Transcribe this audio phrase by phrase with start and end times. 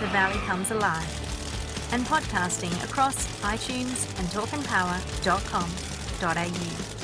[0.00, 1.14] The Valley Comes Alive.
[1.92, 6.97] And podcasting across iTunes and talkandpower.com.au.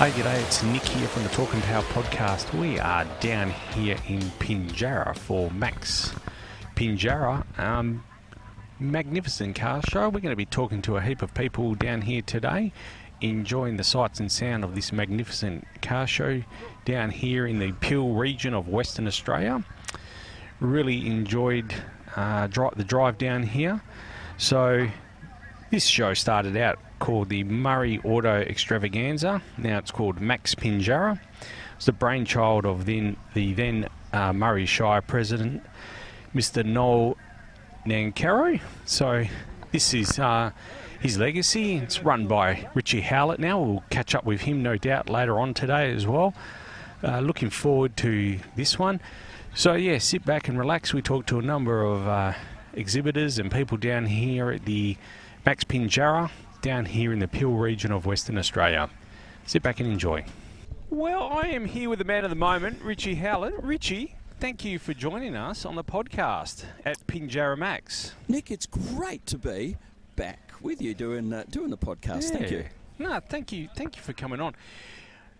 [0.00, 2.58] Hey, g'day, it's Nick here from the Talk and Power podcast.
[2.58, 6.14] We are down here in Pinjarra for Max
[6.74, 7.44] Pinjarra.
[7.58, 8.02] Um,
[8.78, 10.08] magnificent car show.
[10.08, 12.72] We're going to be talking to a heap of people down here today,
[13.20, 16.44] enjoying the sights and sound of this magnificent car show
[16.86, 19.62] down here in the Peel region of Western Australia.
[20.60, 21.74] Really enjoyed
[22.16, 23.82] uh, the drive down here.
[24.38, 24.88] So,
[25.70, 29.42] this show started out called the Murray Auto Extravaganza.
[29.58, 31.18] Now it's called Max Pinjarra.
[31.74, 35.64] It's the brainchild of then the then uh, Murray Shire president,
[36.32, 36.64] Mr.
[36.64, 37.16] Noel
[37.84, 38.60] Nancaro.
[38.84, 39.24] So
[39.72, 40.52] this is uh,
[41.00, 41.76] his legacy.
[41.76, 43.60] It's run by Richie Howlett now.
[43.60, 46.34] We'll catch up with him, no doubt, later on today as well.
[47.02, 49.00] Uh, looking forward to this one.
[49.54, 50.92] So, yeah, sit back and relax.
[50.92, 52.34] We talked to a number of uh,
[52.74, 54.96] exhibitors and people down here at the
[55.46, 56.30] Max Pinjarra
[56.62, 58.90] down here in the Peel region of Western Australia.
[59.46, 60.24] Sit back and enjoy.
[60.90, 63.54] Well, I am here with the man of the moment, Richie Howlett.
[63.62, 68.14] Richie, thank you for joining us on the podcast at Pinjarra Max.
[68.28, 69.76] Nick, it's great to be
[70.16, 72.32] back with you doing uh, doing the podcast.
[72.32, 72.38] Yeah.
[72.38, 72.64] Thank you.
[72.98, 74.54] No, thank you, thank you for coming on.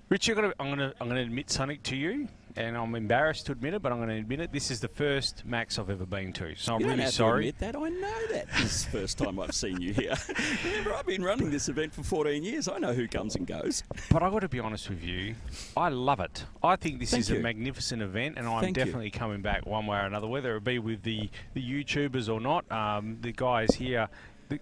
[0.09, 3.53] Richie, I'm going to I'm going to admit something to you and I'm embarrassed to
[3.53, 4.53] admit it, but I'm going to admit it.
[4.53, 7.49] This is the first Max I've ever been to, so I'm you really sorry.
[7.49, 7.77] admit that.
[7.77, 8.47] I know that.
[8.59, 10.15] This is the first time I've seen you here.
[10.65, 12.69] Remember, I've been running this event for 14 years.
[12.69, 13.83] I know who comes and goes.
[14.11, 15.35] But I've got to be honest with you,
[15.77, 16.45] I love it.
[16.63, 17.39] I think this Thank is you.
[17.39, 18.85] a magnificent event, and I'm Thank you.
[18.85, 22.41] definitely coming back one way or another, whether it be with the, the YouTubers or
[22.41, 22.71] not.
[22.71, 24.09] Um, the guys here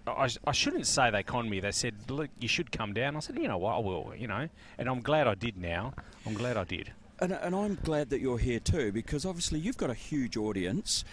[0.06, 1.60] I, I, shouldn't say they conned me.
[1.60, 3.76] They said, "Look, you should come down." I said, "You know what?
[3.76, 5.56] I will." You know, and I'm glad I did.
[5.56, 5.94] Now,
[6.26, 6.92] I'm glad I did.
[7.20, 11.04] And, and, I'm glad that you're here too, because obviously you've got a huge audience,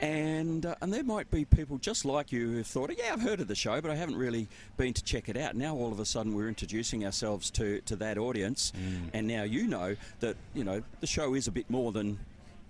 [0.00, 3.40] and uh, and there might be people just like you who've thought, yeah, I've heard
[3.40, 5.54] of the show, but I haven't really been to check it out.
[5.54, 9.10] Now all of a sudden we're introducing ourselves to, to that audience, mm.
[9.12, 12.18] and now you know that you know the show is a bit more than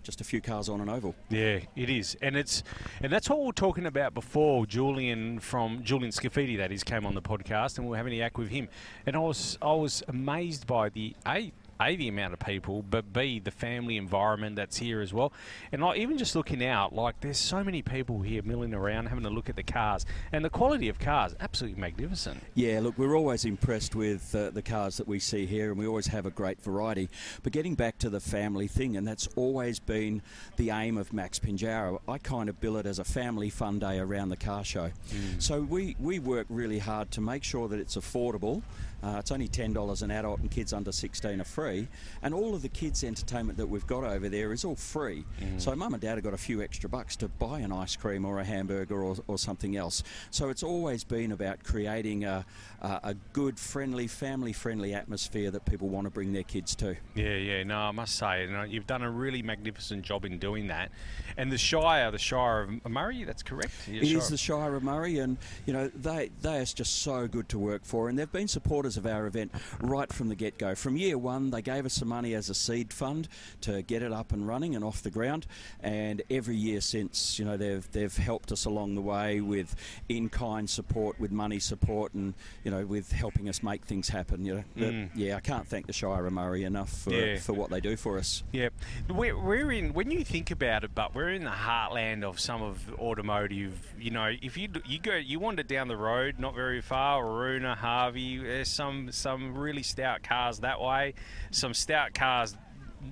[0.02, 1.14] just a few cars on an oval.
[1.30, 2.62] Yeah, it is, and it's
[3.00, 4.66] and that's what we are talking about before.
[4.66, 8.16] Julian from Julian Scaffidi, that is, came on the podcast, and we are having a
[8.16, 8.68] yak with him,
[9.06, 11.52] and I was I was amazed by the a
[11.88, 15.32] a, the amount of people, but B, the family environment that's here as well.
[15.72, 19.24] And like, even just looking out, like there's so many people here milling around, having
[19.24, 22.42] a look at the cars, and the quality of cars, absolutely magnificent.
[22.54, 25.86] Yeah, look, we're always impressed with uh, the cars that we see here, and we
[25.86, 27.08] always have a great variety.
[27.42, 30.22] But getting back to the family thing, and that's always been
[30.56, 31.98] the aim of Max Pinjarra.
[32.08, 34.90] I kind of bill it as a family fun day around the car show.
[35.10, 35.42] Mm.
[35.42, 38.62] So we, we work really hard to make sure that it's affordable
[39.02, 41.88] uh, it's only $10 an adult, and kids under 16 are free.
[42.22, 45.24] And all of the kids' entertainment that we've got over there is all free.
[45.40, 45.60] Mm.
[45.60, 48.24] So mum and dad have got a few extra bucks to buy an ice cream
[48.24, 50.02] or a hamburger or, or something else.
[50.30, 52.44] So it's always been about creating a,
[52.82, 56.96] a, a good, friendly, family friendly atmosphere that people want to bring their kids to.
[57.14, 60.38] Yeah, yeah, no, I must say, you know, you've done a really magnificent job in
[60.38, 60.90] doing that.
[61.36, 63.72] And the Shire, the Shire of Murray, that's correct?
[63.88, 64.18] Yeah, it Shire.
[64.18, 67.58] is the Shire of Murray, and, you know, they, they are just so good to
[67.58, 70.74] work for, and they've been supporters of our event right from the get go.
[70.74, 73.28] From year one, they gave us some money as a seed fund
[73.62, 75.46] to get it up and running and off the ground.
[75.80, 79.76] And every year since, you know, they've they've helped us along the way with
[80.08, 84.44] in kind support, with money support, and you know, with helping us make things happen.
[84.44, 85.10] You know, mm.
[85.14, 87.38] yeah, I can't thank the Shire of Murray enough for, yeah.
[87.38, 88.42] for what they do for us.
[88.52, 88.70] Yeah,
[89.08, 92.62] we're, we're in when you think about it, but we're in the heartland of some
[92.62, 93.94] of automotive.
[93.98, 97.76] You know, if you you go you wander down the road, not very far, Waroona,
[97.76, 101.14] Harvey, there's some some really stout cars that way,
[101.50, 102.56] some stout cars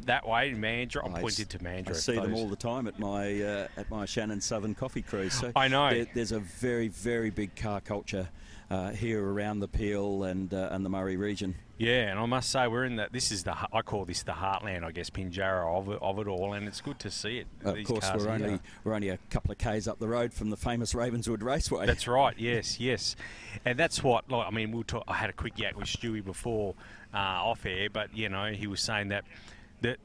[0.07, 1.05] that way in Mandurah.
[1.05, 1.91] I'm pointed to Mandurah.
[1.91, 5.35] I see them all the time at my uh, at my Shannon Southern Coffee Cruise.
[5.35, 8.29] So I know there, there's a very very big car culture
[8.71, 11.57] uh, here around the Peel and uh, and the Murray region.
[11.77, 13.13] Yeah, and I must say we're in that.
[13.13, 16.29] This is the I call this the heartland, I guess, Pinjarra of it, of it
[16.29, 17.47] all, and it's good to see it.
[17.65, 20.57] Of course, we're only we're only a couple of k's up the road from the
[20.57, 21.87] famous Ravenswood Raceway.
[21.87, 22.35] That's right.
[22.41, 23.17] Yes, yes,
[23.65, 24.31] and that's what.
[24.31, 26.75] Like, I mean, we'll talk, I had a quick yak with Stewie before
[27.13, 29.25] uh, off air, but you know, he was saying that
[29.83, 29.99] that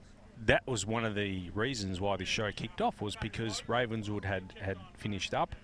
[0.45, 4.53] that was one of the reasons why the show kicked off was because Ravenswood had
[4.59, 5.55] had finished up.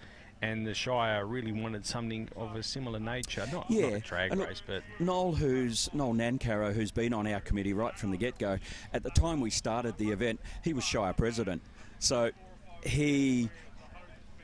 [0.41, 4.31] And the Shire really wanted something of a similar nature, not, Yeah, not a drag
[4.31, 8.17] and race, but Noel, who's Noel Nancaro, who's been on our committee right from the
[8.17, 8.57] get-go.
[8.93, 11.61] At the time we started the event, he was Shire president,
[11.99, 12.31] so
[12.83, 13.49] he.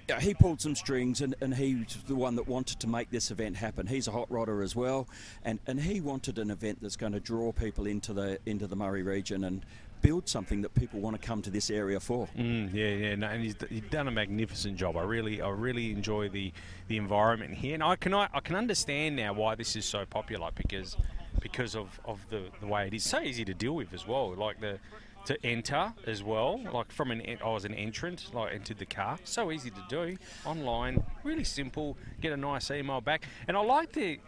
[0.08, 3.32] yeah, He pulled some strings and, and he's the one that wanted to make this
[3.32, 3.88] event happen.
[3.88, 5.08] He's a hot rodder as well,
[5.44, 8.76] and, and he wanted an event that's going to draw people into the into the
[8.76, 9.66] Murray region and
[10.02, 12.28] build something that people want to come to this area for.
[12.38, 14.98] Mm, yeah, yeah, no, and he's, he's done a magnificent job.
[14.98, 16.52] I really, I really enjoy the,
[16.88, 20.06] the environment here, and I can I, I can understand now why this is so
[20.06, 20.98] popular because
[21.40, 24.34] because of, of the, the way it is so easy to deal with as well.
[24.34, 24.80] Like the
[25.26, 29.20] to enter as well, like from an I was an entrant, like entered the car,
[29.26, 31.98] so easy to do online, really simple.
[32.22, 34.20] Get a nice email back, and I like the.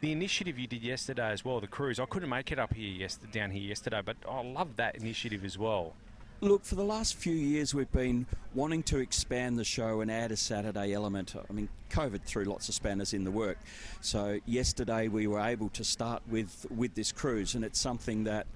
[0.00, 2.00] The initiative you did yesterday as well, the cruise.
[2.00, 5.44] I couldn't make it up here yesterday, down here yesterday, but I love that initiative
[5.44, 5.94] as well.
[6.40, 8.24] Look, for the last few years, we've been
[8.54, 11.34] wanting to expand the show and add a Saturday element.
[11.36, 13.58] I mean, COVID threw lots of spanners in the work.
[14.00, 18.46] So yesterday we were able to start with with this cruise, and it's something that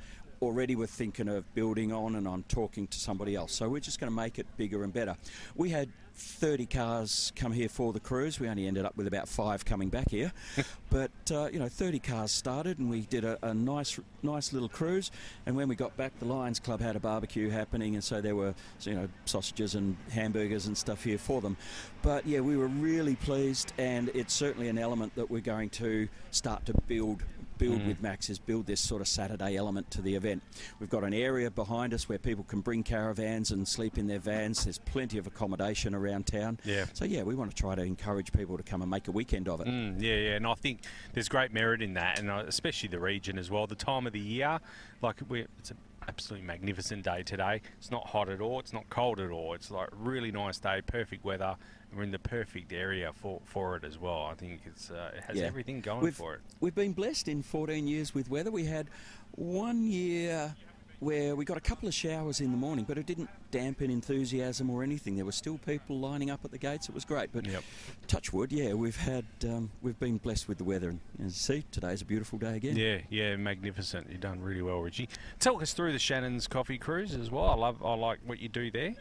[0.43, 3.53] already we're thinking of building on, and I'm talking to somebody else.
[3.53, 5.17] So we're just going to make it bigger and better.
[5.55, 8.39] We had 30 cars come here for the cruise.
[8.39, 10.33] We only ended up with about five coming back here,
[10.91, 14.69] but uh, you know, 30 cars started, and we did a, a nice, nice little
[14.69, 15.11] cruise.
[15.47, 18.37] And when we got back, the Lions Club had a barbecue happening, and so there
[18.37, 21.57] were you know sausages and hamburgers and stuff here for them.
[22.03, 26.09] But yeah, we were really pleased, and it's certainly an element that we're going to
[26.31, 27.23] start to build
[27.59, 30.43] build with Max is build this sort of Saturday element to the event.
[30.81, 34.19] We've got an area behind us where people can bring caravans and sleep in their
[34.19, 34.65] vans.
[34.65, 36.59] There's plenty of accommodation around town.
[36.65, 36.87] Yeah.
[36.93, 39.49] So yeah, we want to try to encourage people to come and make a weekend
[39.49, 39.67] of it.
[39.67, 40.81] Mm, yeah, yeah, and I think
[41.13, 43.67] there's great merit in that, and uh, especially the region as well.
[43.67, 44.61] The time of the year,
[45.03, 45.79] like we, it's an
[46.09, 47.61] absolutely magnificent day today.
[47.79, 48.61] It's not hot at all.
[48.61, 49.55] It's not cold at all.
[49.55, 51.57] It's like really nice day, perfect weather.
[51.95, 54.25] We're in the perfect area for, for it as well.
[54.31, 55.45] I think it's uh, it has Yeah.
[55.45, 56.41] everything going We've, for it.
[56.61, 58.51] We've been blessed in 14 years with weather.
[58.51, 58.89] We had
[59.33, 60.55] one year
[61.01, 64.71] where we got a couple of showers in the morning, but it didn't dampen enthusiasm
[64.71, 65.17] or anything.
[65.17, 66.89] There were still people lining up at the gates.
[66.89, 67.31] It was great.
[67.33, 67.63] But Yep.
[68.07, 71.65] touch wood, yeah, we've had um, we've been blessed with the weather, and you see,
[71.71, 72.77] today's a beautiful day again.
[72.77, 74.09] Yeah, yeah, magnificent.
[74.11, 75.09] You've done really well, Richie.
[75.41, 77.49] Talk us through the Shannon's Coffee Cruise as well.
[77.49, 78.95] I love, I like what you do there.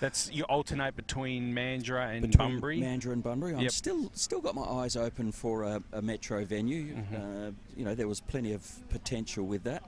[0.00, 2.80] That's you alternate between Mandurah and Between Bunbury.
[2.80, 3.54] Mandurah and Bunbury.
[3.54, 3.72] I'm Yep.
[3.72, 6.94] still still got my eyes open for a, a metro venue.
[6.94, 7.14] Mm-hmm.
[7.16, 9.82] Uh, you know, there was plenty of potential with that.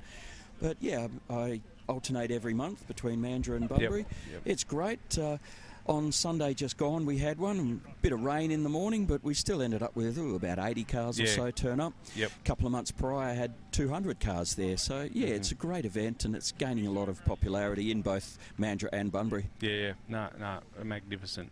[0.60, 4.06] But yeah, I alternate every month between Mandurah and Bunbury.
[4.32, 4.42] Yep.
[4.44, 5.18] It's great.
[5.18, 5.38] Uh,
[5.86, 7.80] on Sunday just gone, we had one.
[7.88, 10.58] A bit of rain in the morning, but we still ended up with ooh, about
[10.60, 11.94] 80 cars or so turn up.
[12.14, 12.30] Yep.
[12.30, 14.76] A couple of months prior, I had 200 cars there.
[14.76, 15.34] So yeah, Mm-hmm.
[15.36, 19.10] it's a great event and it's gaining a lot of popularity in both Mandurah and
[19.10, 19.46] Bunbury.
[19.60, 21.50] Yeah, yeah, no, no, magnificent.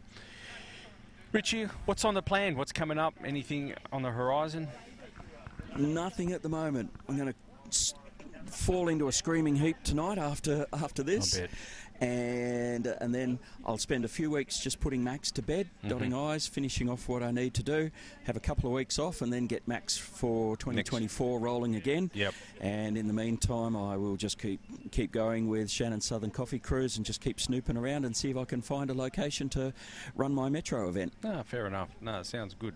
[1.32, 2.56] Richie, what's on the plan?
[2.56, 3.14] What's coming up?
[3.24, 4.68] Anything on the horizon?
[5.76, 6.90] Nothing at the moment.
[7.08, 7.94] I'm going to
[8.50, 11.40] fall into a screaming heap tonight after after this,
[12.00, 15.88] and uh, and then I'll spend a few weeks just putting Max to bed, Mm-hmm.
[15.88, 17.90] dotting I's, finishing off what I need to do,
[18.24, 22.10] have a couple of weeks off, and then get Max for 2024 rolling again.
[22.14, 22.34] Yep.
[22.60, 26.96] And in the meantime, I will just keep keep going with Shannon Southern Coffee Cruise
[26.96, 29.72] and just keep snooping around and see if I can find a location to
[30.16, 31.12] run my metro event.
[31.22, 31.88] No, fair enough.
[32.00, 32.74] No, sounds good.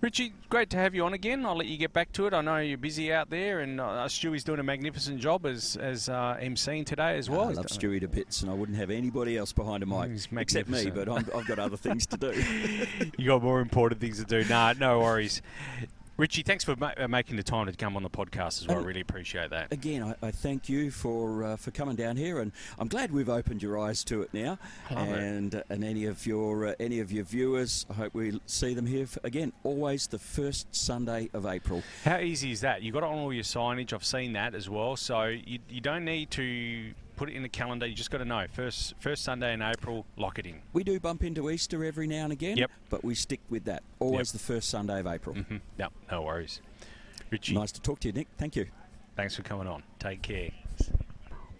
[0.00, 1.44] Richie, great to have you on again.
[1.46, 2.34] I'll let you get back to it.
[2.34, 6.08] I know you're busy out there, and uh, Stewie's doing a magnificent job as as
[6.08, 7.48] uh, emceeing today as well.
[7.48, 10.68] I love Stewie to bits, and I wouldn't have anybody else behind a mic except
[10.68, 10.90] me.
[10.90, 12.32] But I'm, I've got other things to do.
[13.18, 14.48] you got more important things to do.
[14.48, 15.42] Nah, no worries.
[16.18, 18.78] Richie, thanks for ma- uh, making the time to come on the podcast as well.
[18.78, 19.70] I really appreciate that.
[19.70, 23.28] Again, I, I thank you for uh, for coming down here, and I'm glad we've
[23.28, 24.58] opened your eyes to it now.
[24.90, 25.18] Love it.
[25.18, 28.72] and uh, and any of your uh, any of your viewers, I hope we see
[28.72, 29.52] them here for, again.
[29.62, 31.82] Always the first Sunday of April.
[32.04, 32.82] How easy is that?
[32.82, 33.92] You got it on all your signage.
[33.92, 34.96] I've seen that as well.
[34.96, 37.86] So you, you don't need to put it in the calendar.
[37.86, 40.06] You just got to know first first Sunday in April.
[40.16, 40.60] Lock it in.
[40.72, 42.70] We do bump into Easter every now and again, Yep.
[42.90, 43.82] but we stick with that.
[43.98, 44.40] Always Yep.
[44.40, 45.34] the first Sunday of April.
[45.36, 46.60] hmm Yep, no worries.
[47.30, 48.28] Richie, Nice to talk to you, Nick.
[48.38, 48.66] Thank you.
[49.16, 49.82] thanks for coming on.
[49.98, 50.50] Take care.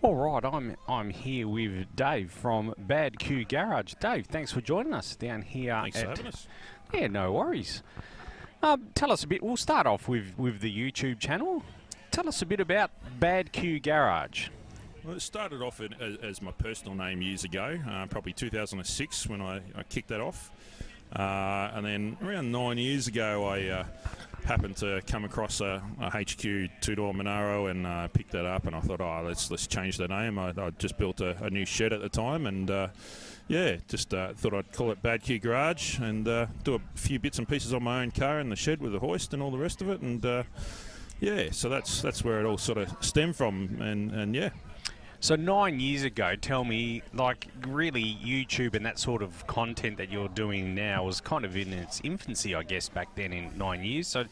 [0.03, 3.95] All right, I'm I'm here with Dave from Bad Q Garage.
[3.99, 5.73] Dave, thanks for joining us down here.
[5.83, 6.47] Thanks for at, having us.
[6.95, 7.83] Yeah, no worries.
[8.63, 9.43] Um, tell us a bit.
[9.43, 11.63] We'll start off with with the YouTube channel.
[12.13, 14.49] tell us a bit about Bad Q Garage.
[15.07, 19.29] Well, it started off in, as, as, my personal name years ago, uh, probably 2006
[19.29, 20.51] when I, I kicked that off.
[21.15, 23.85] Uh, and then around nine years ago, I uh,
[24.47, 26.41] happened to come across a, a HQ
[26.81, 28.67] two door Monaro and uh, picked that up.
[28.67, 30.41] And I thought, oh, let's let's change the name.
[30.41, 32.89] I, I just built a, a, new shed at the time, and uh,
[33.47, 37.21] yeah, just uh, thought I'd call it Bad Q Garage and uh, do a few
[37.21, 39.53] bits and pieces on my own car in the shed with a hoist and all
[39.53, 40.01] the rest of it.
[40.01, 40.45] And
[41.21, 43.79] yeah, so that's that's where it all sort of stemmed from.
[43.81, 44.51] And and yeah,
[45.21, 50.11] so nine years ago, tell me, like really, YouTube and that sort of content that
[50.11, 53.83] you're doing now was kind of in its infancy, I guess, back then in nine
[53.83, 54.09] years.
[54.09, 54.25] So,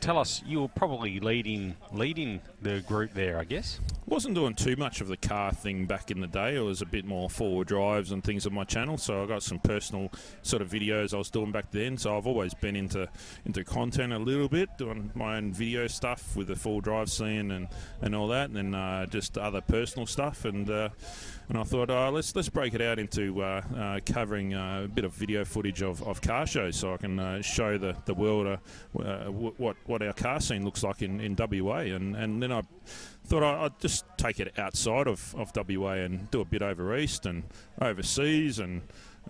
[0.00, 3.80] tell us, you were probably leading leading the group there, I guess.
[4.06, 6.56] Wasn't doing too much of the car thing back in the day.
[6.56, 8.98] It was a bit more forward drives and things on my channel.
[8.98, 10.10] So I got some personal
[10.42, 11.96] sort of videos I was doing back then.
[11.96, 13.08] So I've always been into
[13.46, 17.50] into content a little bit, doing my own video stuff with the full drive scene
[17.50, 17.68] and,
[18.02, 20.23] and all that, and then uh, just other personal stuff.
[20.44, 20.88] And uh,
[21.48, 24.88] and I thought, oh, let's let's break it out into uh, uh, covering uh, a
[24.88, 28.46] bit of video footage of, of car shows, so I can show the the world
[28.46, 28.56] uh,
[29.26, 32.62] what what our car scene looks like in, in WA, and and then I
[33.26, 37.26] thought I'd just take it outside of, of WA and do a bit over east
[37.26, 37.44] and
[37.80, 38.82] overseas and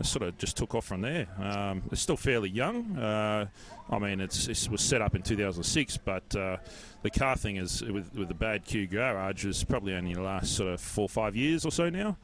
[0.02, 1.26] sort of just took off from there.
[1.40, 2.96] Um, it's still fairly young.
[2.96, 3.46] Uh,
[3.90, 6.56] I mean, it's it was set up in 2006, but uh,
[7.02, 10.56] the car thing is with with the bad Q garage is probably only the last
[10.56, 12.16] sort of four or five years or so now,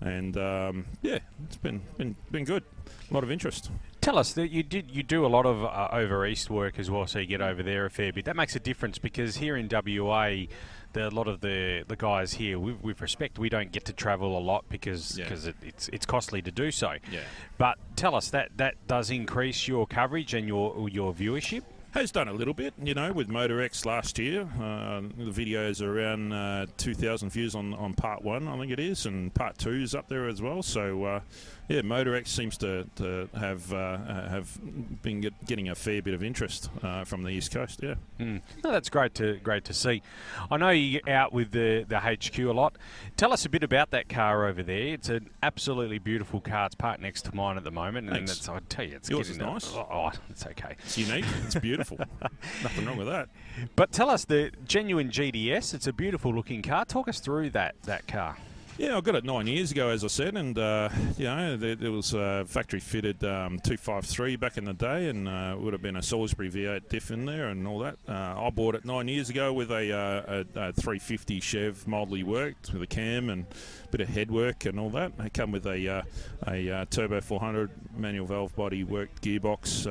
[0.00, 2.64] and um, yeah, it's been been been good.
[3.10, 3.70] A lot of interest.
[4.00, 6.90] Tell us that you did you do a lot of uh, over east work as
[6.90, 8.26] well, so you get over there a fair bit.
[8.26, 10.46] That makes a difference because here in WA
[10.94, 13.92] the, a lot of the, the guys here, with, with respect, we don't get to
[13.92, 15.28] travel a lot because yeah.
[15.28, 16.94] cause it, it's it's costly to do so.
[17.12, 17.20] Yeah.
[17.58, 21.62] But tell us that that does increase your coverage and your your viewership.
[21.92, 24.48] Has done a little bit, you know, with Motorex last year.
[24.60, 28.80] Uh, the videos are around uh, 2,000 views on, on part one, I think it
[28.80, 30.64] is, and part two is up there as well.
[30.64, 31.20] So, uh,
[31.68, 33.96] yeah, Motorex seems to, to have uh,
[34.28, 34.58] have
[35.02, 37.80] been get, getting a fair bit of interest uh, from the east coast.
[37.82, 38.42] Yeah, mm.
[38.62, 40.02] no, that's great to great to see.
[40.50, 42.76] I know you're out with the the HQ a lot.
[43.16, 44.88] Tell us a bit about that car over there.
[44.88, 46.66] It's an absolutely beautiful car.
[46.66, 49.38] It's parked next to mine at the moment, and I tell you, it's yours is
[49.38, 49.72] nice.
[49.74, 50.76] Oh, oh, it's okay.
[50.84, 51.24] It's unique.
[51.46, 51.98] It's beautiful.
[52.62, 53.28] Nothing wrong with that.
[53.74, 55.72] But tell us the genuine GTS.
[55.72, 56.84] It's a beautiful looking car.
[56.84, 58.36] Talk us through that that car.
[58.76, 61.92] Yeah, I got it nine years ago, as I said, and uh, you know there,
[61.92, 65.94] was a factory fitted um, 253 back in the day, and uh, would have been
[65.94, 67.98] a Salisbury V8 diff in there and all that.
[68.08, 72.24] Uh, I bought it nine years ago with a, uh, a, a 350 Chev, mildly
[72.24, 73.46] worked with a cam and
[73.84, 75.12] a bit of head work and all that.
[75.20, 76.02] It come with a uh,
[76.48, 79.86] a uh, turbo 400 manual valve body worked gearbox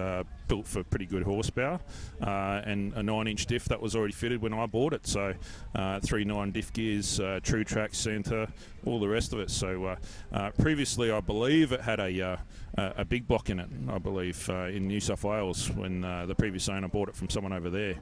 [0.48, 1.80] built for pretty good horsepower,
[2.22, 5.08] uh, and a nine-inch diff that was already fitted when I bought it.
[5.08, 5.34] So
[5.74, 8.48] uh, three nine diff gears, uh, Truetrac centre,
[8.86, 9.50] all the rest of it.
[9.50, 9.96] So uh,
[10.32, 12.38] uh, previously, I believe it had a uh,
[12.76, 13.70] a big block in it.
[13.88, 17.70] I believe in New South Wales when the previous owner bought it from someone over
[17.70, 17.96] there.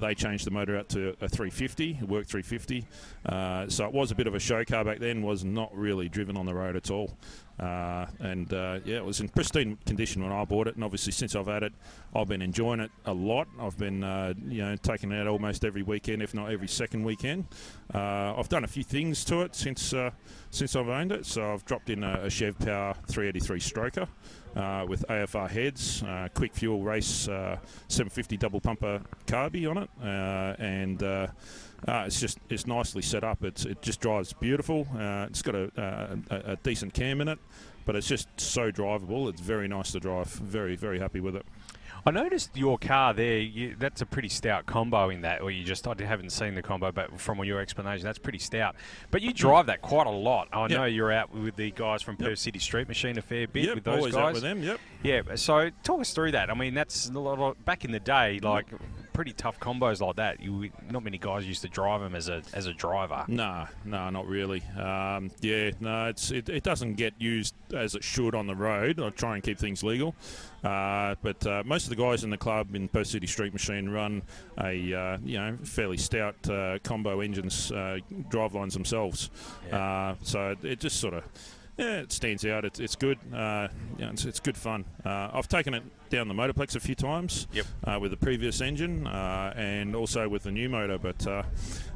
[0.00, 2.86] they changed the motor out to a 350, a work 350.
[3.68, 5.20] so it was a bit of a show car back then.
[5.20, 7.14] Was not really driven on the road at all.
[7.60, 11.12] Uh, and uh, yeah, it was in pristine condition when I bought it, and obviously
[11.12, 11.74] since I've had it,
[12.14, 13.48] I've been enjoying it a lot.
[13.60, 17.04] I've been uh, you know taking it out almost every weekend, if not every second
[17.04, 17.44] weekend.
[17.94, 20.10] Uh, I've done a few things to it since uh,
[20.50, 21.26] since I've owned it.
[21.26, 24.08] So I've dropped in a, a Chev Power 383 stroker.
[24.56, 29.88] Uh, with AFR heads, uh, quick fuel race, uh, 750 double pumper carby on it,
[30.58, 31.28] and uh,
[31.86, 33.44] it's just it's nicely set up.
[33.44, 34.88] It's it just drives beautiful.
[34.92, 37.38] It's got a, a, a, decent cam in it,
[37.84, 39.30] but it's just so drivable.
[39.30, 40.26] It's very nice to drive.
[40.26, 41.46] Very very happy with it.
[42.06, 43.38] I noticed your car there.
[43.38, 46.62] You, that's a pretty stout combo in that, or you just I haven't seen the
[46.62, 48.76] combo, but from your explanation, that's pretty stout.
[49.10, 50.48] But you drive that quite a lot.
[50.52, 50.70] I yep.
[50.70, 52.30] know you're out with the guys from yep.
[52.30, 54.22] Perth City Street Machine a fair bit yep, with those always guys.
[54.22, 54.62] Out with them.
[54.62, 54.80] Yep.
[55.02, 55.34] Yeah.
[55.36, 56.50] So talk us through that.
[56.50, 58.66] I mean, that's a lot of, back in the day, like
[59.20, 60.40] pretty tough combos like that.
[60.40, 63.22] You not many guys used to drive them as a as a driver.
[63.28, 64.62] No, no, not really.
[64.78, 68.98] Um, yeah, no, it's it, it, doesn't get used as it should on the road.
[68.98, 70.14] I try and keep things legal,
[70.64, 73.90] uh, but uh, most of the guys in the club in Perth City Street Machine
[73.90, 74.22] run
[74.58, 77.98] a uh, you know fairly stout uh, combo engines uh,
[78.30, 79.28] drive lines themselves.
[79.68, 79.76] Yeah.
[79.76, 81.24] Uh, so it just sort of
[81.76, 82.64] yeah, it stands out.
[82.64, 83.18] It's, it's good.
[83.34, 84.86] Uh, yeah, it's, it's good fun.
[85.04, 87.46] Uh, I've taken it down the motorplex a few times.
[87.52, 87.66] Yep.
[87.84, 91.42] Uh, with the previous engine uh, and also with the new motor, but uh,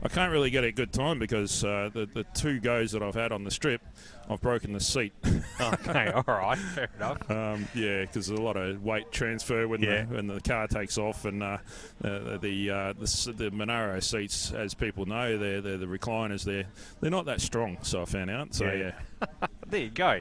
[0.02, 3.14] I can't really get a good time because uh, the the two goes that I've
[3.14, 3.82] had on the strip,
[4.28, 5.12] I've broken the seat.
[5.60, 7.30] okay, all right, fair enough.
[7.30, 10.04] Um, yeah, because there's a lot of weight transfer when Yeah.
[10.04, 11.58] the when the car takes off, and uh,
[12.02, 16.44] uh, the uh, the, the Monaro seats, as people know, they're, they're the recliners.
[16.44, 16.64] They're
[17.00, 17.78] they're not that strong.
[17.82, 18.54] So I found out.
[18.54, 18.92] So Yeah.
[19.22, 20.20] yeah, There you go.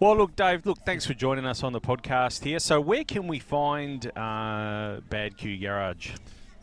[0.00, 0.64] Well, look, Dave.
[0.66, 2.58] Look, thanks for joining us on the podcast here.
[2.58, 6.10] So, where can we find uh, Bad Q Garage?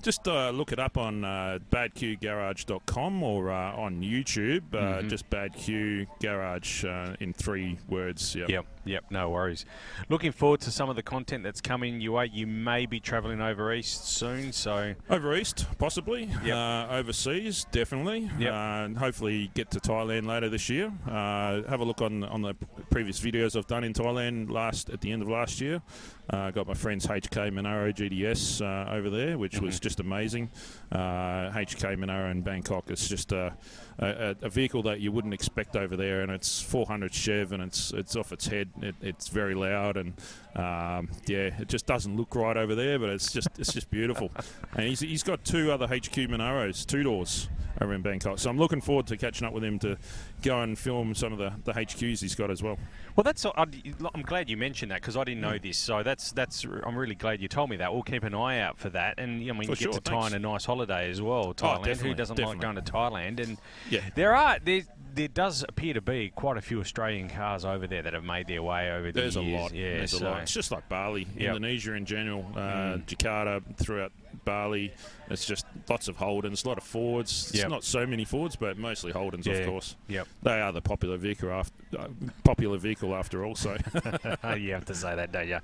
[0.06, 4.62] Just uh, look it up on uh, badqgarage.com or uh, on YouTube.
[4.74, 5.10] Uh, Mhm.
[5.10, 8.36] Just Bad Q Garage uh, in three words.
[8.36, 8.50] Yep.
[8.50, 9.66] Yep, yep, no worries.
[10.10, 12.30] Looking forward to some of the content that's coming your way.
[12.32, 16.30] You may be travelling over east soon, so Over east, possibly.
[16.44, 16.56] Yep.
[16.56, 18.30] Uh, overseas, definitely.
[18.40, 18.52] Yep.
[18.52, 20.92] Uh, and hopefully get to Thailand later this year.
[21.08, 22.54] Uh, have a look on on the
[22.90, 25.82] previous videos I've done in Thailand last at the end of last year.
[26.30, 29.82] Uh, got my friends HK Monaro GTS uh, over there, which was Mhm.
[29.84, 30.50] just amazing.
[30.92, 32.90] Uh, HK Monaro in Bangkok.
[32.90, 33.54] It's just a,
[34.00, 37.92] a, a vehicle that you wouldn't expect over there, and it's 400 Chev, and it's
[37.92, 38.70] it's off its head.
[38.82, 40.14] It, it's very loud, and
[40.56, 44.32] um, yeah, it just doesn't look right over there, but it's just it's just beautiful.
[44.76, 47.50] and he's, he's got two other HQ Monaros, two doors
[47.82, 48.40] over in Bangkok.
[48.40, 49.98] So I'm looking forward to catching up with him to
[50.44, 52.78] go and film some of the, the HQs he's got as well.
[53.18, 53.46] well, that's.
[53.54, 55.78] I'm glad you mentioned that because I didn't know this.
[55.78, 56.66] So that's that's.
[56.86, 57.94] I'm really glad you told me that.
[57.94, 59.94] We'll keep an eye out for that, and you know, we For can get sure,
[59.94, 60.34] to Thai thanks.
[60.36, 61.54] a nice holiday as well.
[61.54, 61.98] Thailand.
[61.98, 62.46] Who doesn't definitely.
[62.46, 63.44] like going to Thailand?
[63.44, 63.58] And
[63.90, 64.02] Yeah.
[64.16, 64.84] there are there.
[65.16, 68.48] There does appear to be quite a few Australian cars over there that have made
[68.48, 69.62] their way over the There's a years.
[69.62, 69.74] lot.
[69.74, 70.42] Yeah, There's so- a lot.
[70.42, 71.56] It's just like Bali, Yep.
[71.56, 72.60] Indonesia in general, uh,
[73.00, 73.06] Mm.
[73.06, 74.12] Jakarta throughout
[74.44, 74.92] Bali.
[75.30, 77.52] It's just lots of Holdens, a lot of Fords.
[77.54, 79.54] It's not so many Fords, but mostly Holdens, Yeah.
[79.54, 79.96] of course.
[80.08, 80.28] Yep.
[80.44, 82.08] They are the popular vehicle after uh,
[82.44, 83.56] popular vehicle after all.
[83.56, 83.78] So
[84.58, 85.60] you have to say that, don't you?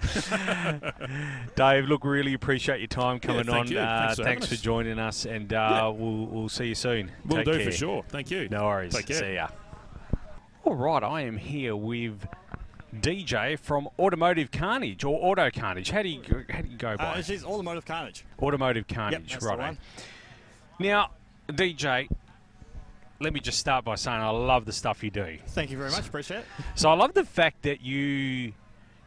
[1.56, 3.72] Dave, look, really appreciate your time coming thank on.
[3.72, 3.80] you.
[3.80, 5.88] Uh, Thanks for thanks for joining us, and uh, Yeah.
[5.90, 7.12] we'll, we'll see you soon.
[7.25, 7.66] we'll Take do care.
[7.66, 8.04] for sure.
[8.10, 8.48] Thank you.
[8.50, 8.94] No worries.
[8.96, 9.18] Take care.
[9.20, 9.50] See ya.
[10.63, 12.25] All right, I am here with
[12.95, 15.89] DJ from Automotive Karnage or Auto Karnage.
[15.89, 17.03] How do you how do you go by?
[17.03, 18.24] Uh, she's Automotive Karnage.
[18.41, 19.77] Automotive Yep, Karnage, the right?
[20.79, 21.12] Now,
[21.48, 22.10] DJ,
[23.19, 25.38] let me just start by saying I love the stuff you do.
[25.48, 26.08] Thank you very much.
[26.08, 26.45] Appreciate it.
[26.75, 28.54] So I love the fact that you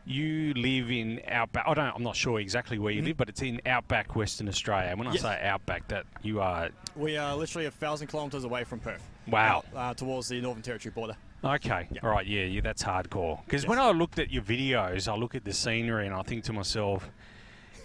[0.06, 1.64] you live in outback.
[1.66, 1.94] I don't.
[1.94, 4.88] I'm not sure exactly where you live, but it's in outback Western Australia.
[4.88, 8.64] And when I say outback, that you are We are literally a thousand kilometres away
[8.64, 9.02] from Perth.
[9.26, 9.64] Wow.
[9.74, 11.16] Uh, towards the Northern Territory border.
[11.44, 11.88] Okay.
[11.90, 12.00] Yeah.
[12.02, 12.26] All right.
[12.26, 12.44] Yeah.
[12.44, 12.60] Yeah.
[12.62, 13.44] That's hardcore.
[13.44, 13.68] Because Yes.
[13.68, 16.52] when I looked at your videos, I look at the scenery and I think to
[16.52, 17.08] myself,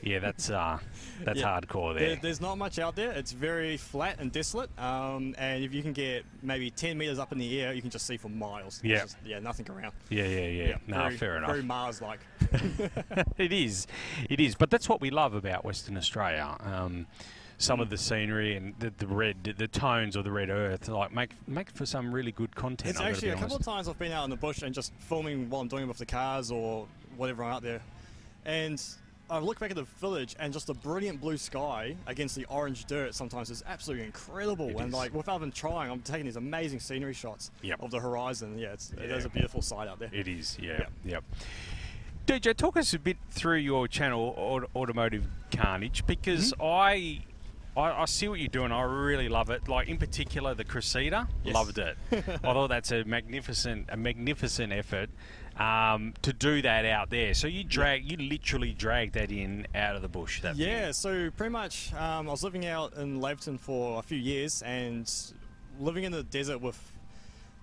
[0.02, 0.80] yeah, that's uh,
[1.26, 1.60] that's Yeah.
[1.60, 2.19] hardcore There, there.
[2.22, 3.12] there's not much out there.
[3.12, 4.69] It's very flat and desolate.
[4.80, 7.89] Um, and if you can get maybe 10 metres up in the air, you can
[7.89, 8.80] just see for miles.
[8.84, 9.00] Yeah.
[9.02, 9.93] just- yeah, nothing around.
[10.10, 10.24] Yeah.
[10.26, 10.48] Yeah.
[10.48, 10.78] Yeah.
[10.88, 11.50] no, very, fair enough.
[11.50, 12.19] Very Mars-like.
[13.38, 13.88] it is,
[14.30, 14.56] it is.
[14.56, 16.56] But that's what we love about Western Australia.
[16.62, 17.06] Um,
[17.60, 21.13] some of the scenery and the, the red, the tones of the red earth, like
[21.13, 22.89] make make for some really good content.
[22.91, 25.50] It's actually a couple of times I've been out in the bush and just filming
[25.50, 27.82] while I'm doing it with the cars or whatever I'm out there,
[28.45, 28.82] and
[29.30, 32.86] I look back at the village and just the brilliant blue sky against the orange
[32.86, 34.69] dirt sometimes is absolutely incredible.
[34.69, 34.93] It and is.
[34.93, 37.84] like without even trying, I'm taking these amazing scenery shots Yep.
[37.84, 38.58] of the horizon.
[38.58, 39.04] Yeah, it's, Yeah.
[39.17, 40.10] is a beautiful sight out there.
[40.12, 40.91] It is, yeah, Yep.
[41.06, 41.24] yep.
[42.26, 44.34] DJ, talk us a bit through your channel,
[44.76, 46.62] Automotive Karnage, because Mm-hmm.
[46.63, 47.19] I,
[47.79, 48.71] I I see what you're doing.
[48.71, 49.67] I really love it.
[49.67, 51.53] Like in particular, the Cressida, Yes.
[51.55, 51.97] loved it.
[52.11, 52.19] I
[52.53, 55.09] thought that's a magnificent, a magnificent effort
[55.57, 57.33] um, to do that out there.
[57.33, 60.41] So you drag, you literally drag that in out of the bush.
[60.41, 60.67] That thing.
[60.67, 64.61] Yeah, so pretty much, um, I was living out in Laverton for a few years
[64.61, 65.11] and
[65.79, 66.77] living in the desert with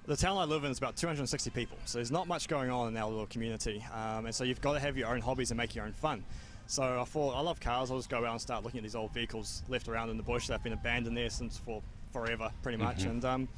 [0.07, 2.87] the town I live in is about 260 people, so there's not much going on
[2.87, 5.59] in our little community, um, and so you've got to have your own hobbies and
[5.59, 6.23] make your own fun.
[6.67, 7.91] So I thought I love cars.
[7.91, 10.23] I'll just go out and start looking at these old vehicles left around in the
[10.23, 13.05] bush that have been abandoned there since for forever, pretty much.
[13.05, 13.49] And um,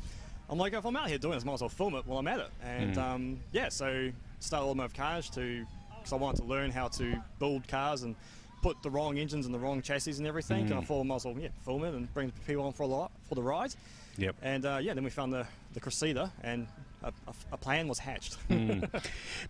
[0.50, 2.18] I'm like, if I'm out here doing this, I might as well film it while
[2.18, 2.50] I'm at it.
[2.62, 5.64] And um, yeah, so started Automotive cars to
[5.96, 8.14] because I wanted to learn how to build cars and
[8.62, 10.66] put the wrong engines and the wrong chassis and everything.
[10.66, 12.82] And I thought I might as well yeah, film it and bring people on for
[12.82, 13.74] a lot for the ride.
[14.16, 14.36] Yep.
[14.42, 16.66] And uh, yeah, then we found the the Cressida, and
[17.02, 17.12] a,
[17.52, 18.36] a, plan was hatched.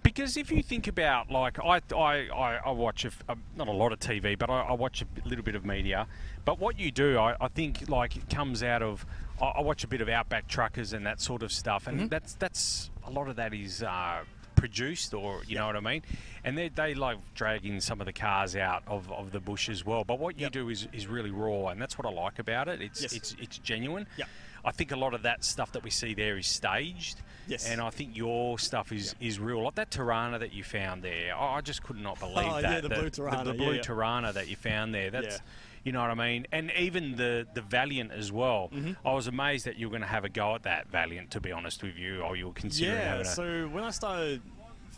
[0.02, 2.28] Because if you think about, like, I, I,
[2.64, 5.44] I, watch, a a not a lot of TV, but I, I watch a little
[5.44, 6.06] bit of media.
[6.44, 9.04] But what you do, I, I think, like, it comes out of,
[9.40, 12.34] I, I watch a bit of Outback Truckers and that sort of stuff, and that's,
[12.34, 14.22] that's, a lot of that is uh,
[14.54, 16.02] produced, or you know what I mean.
[16.44, 19.86] And they they like dragging some of the cars out of, of the bush as
[19.86, 20.04] well.
[20.04, 20.52] But what you Yep.
[20.52, 22.82] do is, is really raw, and that's what I like about it.
[22.82, 23.12] It's Yes.
[23.14, 24.06] it's it's genuine.
[24.18, 24.28] Yep.
[24.68, 27.16] I think a lot of that stuff that we see there is staged.
[27.46, 27.66] Yes.
[27.66, 29.62] And I think your stuff is, is real.
[29.64, 32.62] Like that Torana that you found there, I I just could not believe Oh, that.
[32.62, 33.80] yeah, the blue Torana, The, yeah, blue yeah.
[33.80, 35.10] Torana that you found there.
[35.10, 35.40] That's, Yeah.
[35.84, 36.46] you know what I mean?
[36.52, 38.68] And even the, the Valiant as well.
[38.74, 39.06] Mm-hmm.
[39.08, 41.40] I was amazed that you were going to have a go at that Valiant, to
[41.40, 43.30] be honest with you, or you were considering Yeah, having a.
[43.30, 44.42] so when I started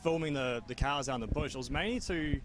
[0.03, 2.41] filming the, the cars out in the bush, it was mainly to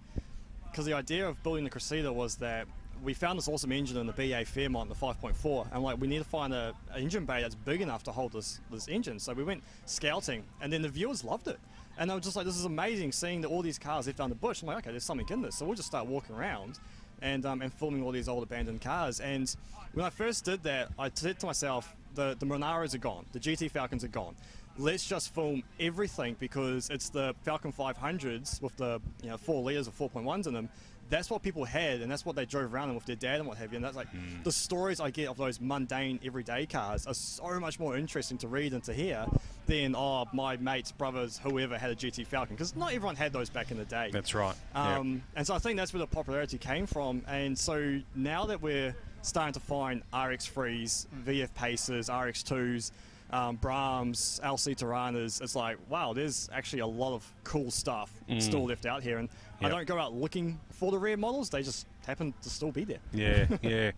[0.70, 2.68] because the idea of building the Crusader was that
[3.06, 6.18] we found this awesome engine in the BA Fairmont, the 5.4, and like we need
[6.18, 9.20] to find a, an engine bay that's big enough to hold this this engine.
[9.20, 11.60] So we went scouting, and then the viewers loved it,
[11.98, 14.30] and they were just like, "This is amazing!" Seeing that all these cars left down
[14.30, 14.62] the bush.
[14.62, 16.80] I'm like, "Okay, there's something in this." So we'll just start walking around.
[17.22, 19.22] And, um, and filming all these old abandoned cars.
[19.22, 19.56] And
[19.94, 23.40] when I first did that, I said to myself, the, the Monaros are gone, the
[23.40, 24.36] GT Falcons are gone
[24.78, 29.88] let's just film everything because it's the Falcon 500s with the you know four liters
[29.88, 30.70] or 4.1s in them.
[31.10, 33.48] That's what people had, and that's what they drove around in with their dad and
[33.48, 33.76] what have you.
[33.76, 34.08] And that's like
[34.44, 38.48] the stories I get of those mundane, everyday cars are so much more interesting to
[38.48, 39.26] read and to hear
[39.68, 43.50] than oh my mate's brothers, whoever had a GT Falcon, because not everyone had those
[43.50, 44.10] back in the day.
[44.12, 44.56] That's right.
[44.74, 44.98] yeah.
[44.98, 47.22] Um, And so I think that's where the popularity came from.
[47.28, 52.92] And so now that we're starting to find RX3s, VF Pacers, RX2s,
[53.32, 58.66] um, Broughams, LC Toranas, it's like, wow, there's actually a lot of cool stuff still
[58.66, 59.18] left out here.
[59.18, 59.30] And
[59.62, 62.84] I don't go out looking for the rare models, they just happen to still be
[62.84, 63.00] there.
[63.14, 63.92] Yeah, yeah.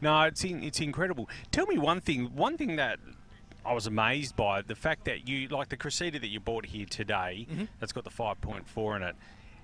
[0.00, 1.28] No, it's in, it's incredible.
[1.50, 2.26] Tell me one thing.
[2.36, 2.98] One thing that
[3.64, 6.86] I was amazed by the fact that you like the Crusader that you bought here
[6.86, 7.46] today.
[7.50, 7.64] Mm-hmm.
[7.80, 9.16] That's got the five point four in it.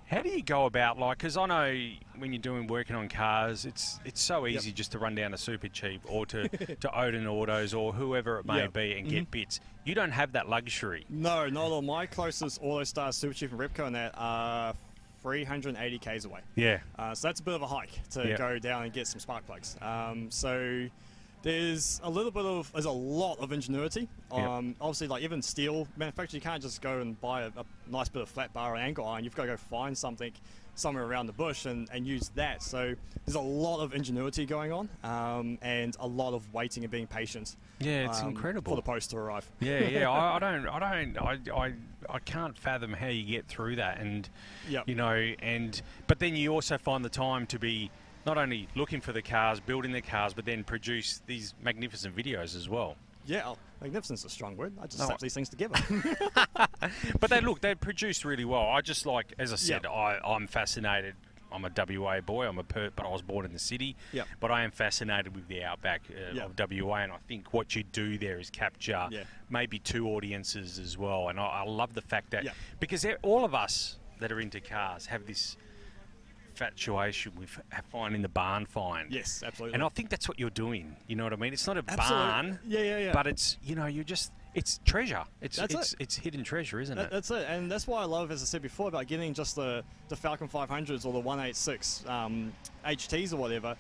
[0.07, 1.17] How do you go about like?
[1.19, 4.99] Because I know when you're doing working on cars, it's it's so easy just to
[4.99, 8.73] run down to Super Cheap or to to Odin Autos or whoever it may Yep.
[8.75, 9.61] be and get bits.
[9.85, 11.07] You don't have that luxury.
[11.09, 11.81] No, not at all.
[11.83, 14.75] My closest AutoStar Super Cheap and Repco and that are
[15.29, 16.41] 380 k's away.
[16.55, 16.81] Yeah.
[16.99, 18.37] Uh, so that's a bit of a hike to Yeah.
[18.37, 19.75] go down and get some spark plugs.
[19.81, 20.87] Um, so
[21.43, 24.07] there's a little bit of, there's a lot of ingenuity.
[24.31, 28.11] Um, Obviously, like even steel manufacturer, you can't just go and buy a, a nice
[28.11, 29.25] bit of flat bar or angle iron.
[29.25, 30.33] You've got to go find something
[30.75, 32.63] somewhere around the bush and, and use that.
[32.63, 36.91] So there's a lot of ingenuity going on um, and a lot of waiting and
[36.91, 37.57] being patient.
[37.81, 38.73] Yeah, it's um, incredible.
[38.73, 39.51] for the post to arrive.
[39.61, 40.11] Yeah, yeah.
[40.11, 41.73] I, I don't, I don't, I, I,
[42.09, 44.29] I can't fathom how you get through that, and
[44.69, 44.89] Yep.
[44.89, 47.91] you know, and but then you also find the time to be
[48.27, 52.57] not only looking for the cars, building the cars, but then produce these magnificent videos
[52.57, 52.97] as well.
[53.27, 54.75] Yeah, oh, magnificent's a strong word.
[54.81, 55.75] I just No, slap these things together.
[57.21, 58.69] But they look, they produce really well.
[58.69, 59.93] I just like, as I said, Yep.
[59.93, 61.15] I, I'm fascinated.
[61.55, 62.47] I'm a WA boy.
[62.47, 63.97] I'm a Perth, but I was born in the city.
[64.13, 64.27] Yep.
[64.41, 66.47] But I am fascinated with the outback uh, Yep.
[66.47, 69.25] of WA, and I think what you do there is capture Yeah.
[69.49, 71.29] maybe two audiences as well.
[71.29, 72.55] And I, I love the fact that Yep.
[72.81, 75.57] because all of us that are into cars have this
[76.51, 77.59] infatuation with
[77.91, 79.13] finding the barn find.
[79.13, 79.75] yes, absolutely.
[79.75, 80.97] And I think that's what you're doing.
[81.09, 81.53] You know what I mean?
[81.53, 82.09] It's not a Absolutely.
[82.27, 82.59] barn.
[82.67, 83.13] Yeah, yeah, yeah.
[83.13, 85.25] But it's you know you're just it's treasure.
[85.41, 86.01] It's That's it's it.
[86.01, 87.11] it's hidden treasure, isn't That, it?
[87.11, 89.83] that's it, and that's why I love, as I said before, about getting just the,
[90.09, 92.53] the Falcon 500s or the 186 um,
[92.85, 93.77] HTs or whatever.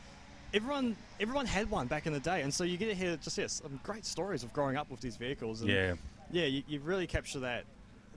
[0.53, 3.37] Everyone, everyone had one back in the day, and so you get to hear just
[3.39, 5.63] yes, some great stories of growing up with these vehicles.
[5.63, 5.95] And Yeah.
[6.31, 7.65] yeah, you, you really capture that,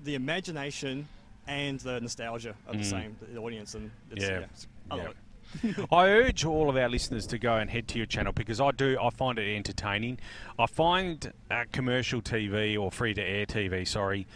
[0.04, 1.08] the imagination
[1.48, 4.30] and the nostalgia of the same the audience, and it's, Mm.
[4.30, 4.40] Yeah.
[4.40, 4.46] yeah,
[4.92, 5.10] I love Yeah.
[5.12, 5.18] it.
[5.92, 8.72] I urge all of our listeners to go and head to your channel because I
[8.72, 8.98] do.
[9.02, 10.20] I find it entertaining.
[10.60, 14.28] I find uh, commercial TV or free to air TV, sorry,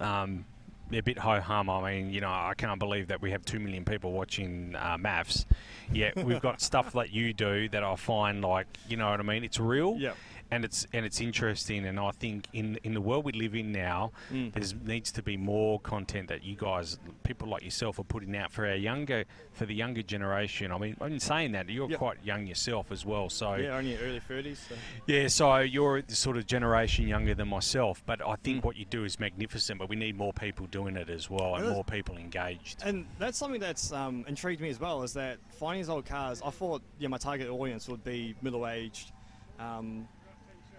[0.00, 0.44] um,
[0.90, 1.70] they're a bit ho hum.
[1.70, 4.96] I mean, you know, I can't believe that we have two million people watching uh,
[4.98, 5.46] MAFS.
[5.92, 9.22] Yet we've got stuff that you do that I find like, you know what I
[9.22, 9.44] mean?
[9.44, 9.96] It's real.
[9.98, 10.16] Yep.
[10.52, 13.70] And it's and it's interesting, and I think in in the world we live in
[13.70, 14.52] now, Mm.
[14.52, 18.50] there needs to be more content that you guys, people like yourself, are putting out
[18.50, 20.72] for our younger, for the younger generation.
[20.72, 21.98] I mean, I'm saying that you're Yep.
[21.98, 24.58] quite young yourself as well, so Yeah, only early 30s.
[24.68, 24.74] So.
[25.06, 28.38] yeah, so you're the sort of generation younger than myself, but I Mm.
[28.42, 29.78] think what you do is magnificent.
[29.78, 32.82] But we need more people doing it as well, and Well, more people engaged.
[32.84, 35.04] And that's something that's um, intrigued me as well.
[35.04, 36.42] Is that finding these old cars?
[36.44, 39.12] I thought yeah, my target audience would be middle-aged
[39.60, 40.08] um,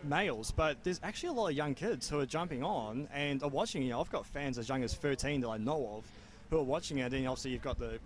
[0.04, 3.50] males, but there's actually a lot of young kids who are jumping on and are
[3.50, 3.84] watching.
[3.84, 6.06] You know, I've got fans as young as 13 that I know of
[6.50, 7.04] who are watching it.
[7.04, 8.00] And then obviously, you've got the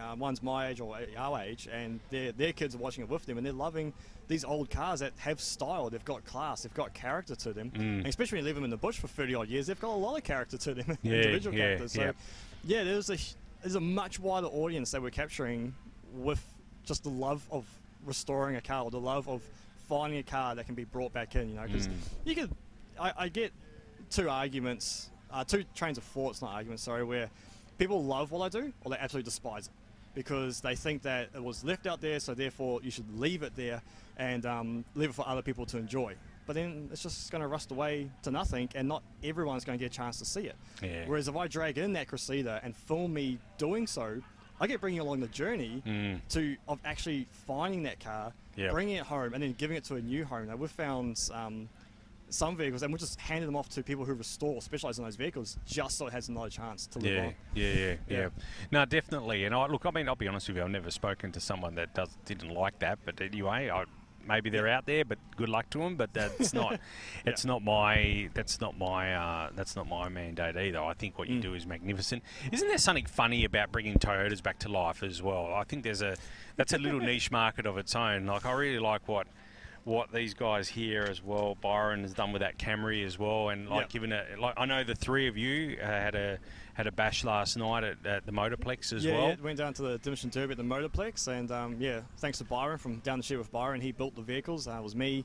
[0.00, 3.26] uh, one's my age or our age, and their their kids are watching it with
[3.26, 3.92] them, and they're loving
[4.26, 5.90] these old cars that have style.
[5.90, 6.62] They've got class.
[6.62, 7.70] They've got character to them.
[7.74, 9.90] And especially when you leave them in the bush for 30 odd years, they've got
[9.90, 10.98] a lot of character to them.
[11.02, 11.92] Yeah, individual yeah, characters.
[11.92, 12.12] So yeah.
[12.64, 13.18] yeah, there's a
[13.62, 15.74] there's a much wider audience that we're capturing
[16.14, 16.42] with
[16.84, 17.66] just the love of
[18.06, 19.42] restoring a car or the love of
[19.88, 21.48] finding a car that can be brought back in.
[21.48, 21.94] You know, because Mm.
[22.24, 22.50] you could,
[22.98, 23.52] I, I get
[24.10, 26.84] two arguments uh, two trains of thoughts, not arguments.
[26.84, 27.28] Sorry, where
[27.76, 29.72] people love what I do or they absolutely despise it
[30.14, 33.56] because they think that it was left out there, so therefore you should leave it
[33.56, 33.82] there
[34.16, 36.14] and um, leave it for other people to enjoy.
[36.46, 39.84] But then it's just going to rust away to nothing, and not everyone's going to
[39.84, 40.54] get a chance to see it.
[40.80, 41.02] Yeah.
[41.06, 44.20] Whereas if I drag in that Cressida and film me doing so,
[44.60, 46.20] I get bringing along the journey Mm.
[46.28, 48.72] to of actually finding that car, Yep.
[48.72, 50.46] bringing it home, and then giving it to a new home.
[50.48, 51.68] Now we've found um,
[52.30, 55.16] some vehicles, and we're just handing them off to people who restore, specialise in those
[55.16, 57.34] vehicles, just so it has another chance to live Yeah, on.
[57.54, 57.74] yeah, yeah,
[58.08, 58.28] yeah, Yeah.
[58.72, 59.44] No, definitely.
[59.44, 60.62] And I look, I mean, I'll be honest with you.
[60.64, 62.98] I've never spoken to someone that does didn't like that.
[63.04, 63.84] But anyway, I,
[64.26, 65.04] maybe they're out there.
[65.04, 65.96] But good luck to them.
[65.96, 66.80] But that's not.
[67.24, 68.28] It's not my.
[68.34, 69.14] That's not my.
[69.14, 70.80] Uh, that's not my mandate either.
[70.80, 71.42] I think what you Mm.
[71.42, 72.22] do is magnificent.
[72.52, 75.52] Isn't there something funny about bringing Toyotas back to life as well?
[75.54, 76.16] I think there's a.
[76.56, 78.26] That's a little niche market of its own.
[78.26, 79.26] Like I really like what.
[79.84, 83.68] What these guys here as well, Byron has done with that Camry as well, and
[83.68, 83.88] like Yep.
[83.90, 86.38] given it, like I know the three of you uh, had a
[86.74, 89.28] had a bash last night at, at the Motorplex as yeah, well.
[89.30, 92.44] yeah, went down to the Dimension Derby at the Motorplex, and um, yeah, thanks to
[92.44, 94.68] Byron from down the street with Byron, he built the vehicles.
[94.68, 95.24] Uh, it was me,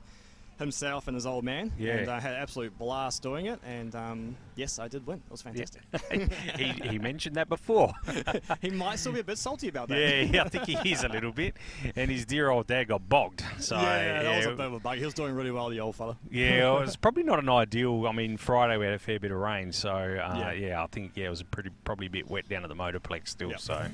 [0.60, 1.94] himself, and his old man, Yeah.
[1.98, 3.60] and I had an absolute blast doing it.
[3.66, 5.18] And um, yes, I did win.
[5.26, 5.82] It was fantastic.
[6.58, 7.92] he, he mentioned that before.
[8.62, 10.28] he might still be a bit salty about that.
[10.32, 11.56] yeah, I think he is a little bit,
[11.96, 13.44] and his dear old dad got bogged.
[13.60, 14.98] So yeah, that was a bit of a bug.
[14.98, 16.18] He was doing really well, the old fella.
[16.30, 18.06] yeah, it was probably not an ideal.
[18.08, 20.52] I mean, Friday we had a fair bit of rain, so uh, yeah.
[20.52, 20.84] Yeah.
[20.84, 23.30] I think yeah, it was a pretty probably a bit wet down at the Motorplex
[23.30, 23.50] still.
[23.52, 23.60] Yep.
[23.62, 23.86] So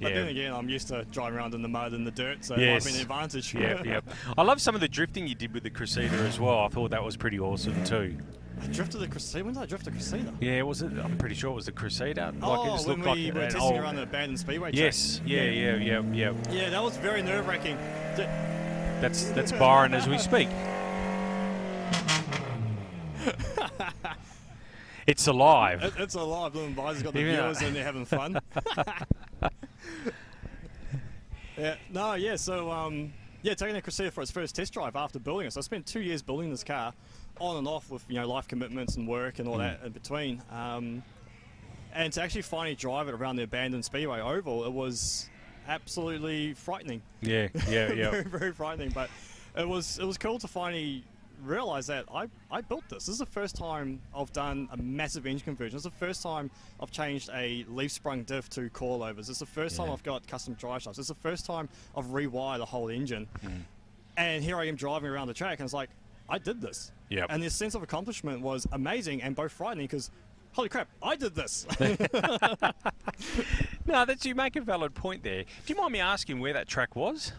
[0.00, 0.14] But yeah.
[0.18, 2.84] then again, I'm used to driving around in the mud and the dirt, so Yes.
[2.84, 3.54] it might be an advantage.
[3.54, 4.00] yeah, yeah.
[4.38, 6.60] I love some of the drifting you did with the Crusader as well.
[6.60, 8.16] I thought that was pretty awesome too.
[8.62, 9.44] I drifted the Crusader.
[9.44, 10.32] When did I drift the Crusader?
[10.40, 10.92] Yeah, was it?
[11.02, 12.32] I'm pretty sure it was the Crusader.
[12.38, 14.38] Like, oh, it just when looked like we were an testing old- around the abandoned
[14.40, 14.78] speedway track.
[14.80, 16.32] Yes, yeah, yeah, yeah, yeah.
[16.50, 17.76] Yeah, that was very nerve wracking.
[19.00, 20.48] That's that's Byron as we speak.
[25.06, 25.82] It's alive.
[25.82, 26.54] It, it's alive.
[26.54, 27.32] Little Bi's got the Yeah.
[27.42, 28.38] viewers and they're having fun.
[31.58, 32.36] yeah, no, yeah.
[32.36, 33.12] So, um,
[33.42, 35.52] yeah, taking the Crusader for its first test drive after building it.
[35.52, 36.94] So I spent two years building this car,
[37.40, 40.42] on and off with you know life commitments and work and all that in between.
[40.50, 41.02] Um,
[41.92, 45.28] and to actually finally drive it around the abandoned speedway oval, it was
[45.68, 47.02] absolutely frightening.
[47.20, 48.10] Yeah, yeah, yeah.
[48.10, 48.90] very, very frightening.
[48.90, 49.10] But
[49.56, 51.04] it was it was cool to finally
[51.42, 53.06] realize that I, I built this.
[53.06, 55.76] This is the first time I've done a massive engine conversion.
[55.76, 59.28] It's the first time I've changed a leaf sprung diff to coilovers.
[59.28, 60.98] It's the first time I've got custom drive shafts.
[60.98, 63.28] It's the first time I've rewired the whole engine.
[63.44, 63.62] Mm.
[64.16, 65.90] And here I am driving around the track, and it's like,
[66.28, 66.92] I did this.
[67.14, 67.26] Yep.
[67.30, 70.10] And this sense of accomplishment was amazing and both frightening because,
[70.52, 71.66] holy crap, I did this.
[73.86, 75.42] No, that's you make a valid point there.
[75.42, 77.32] Do you mind me asking where that track was?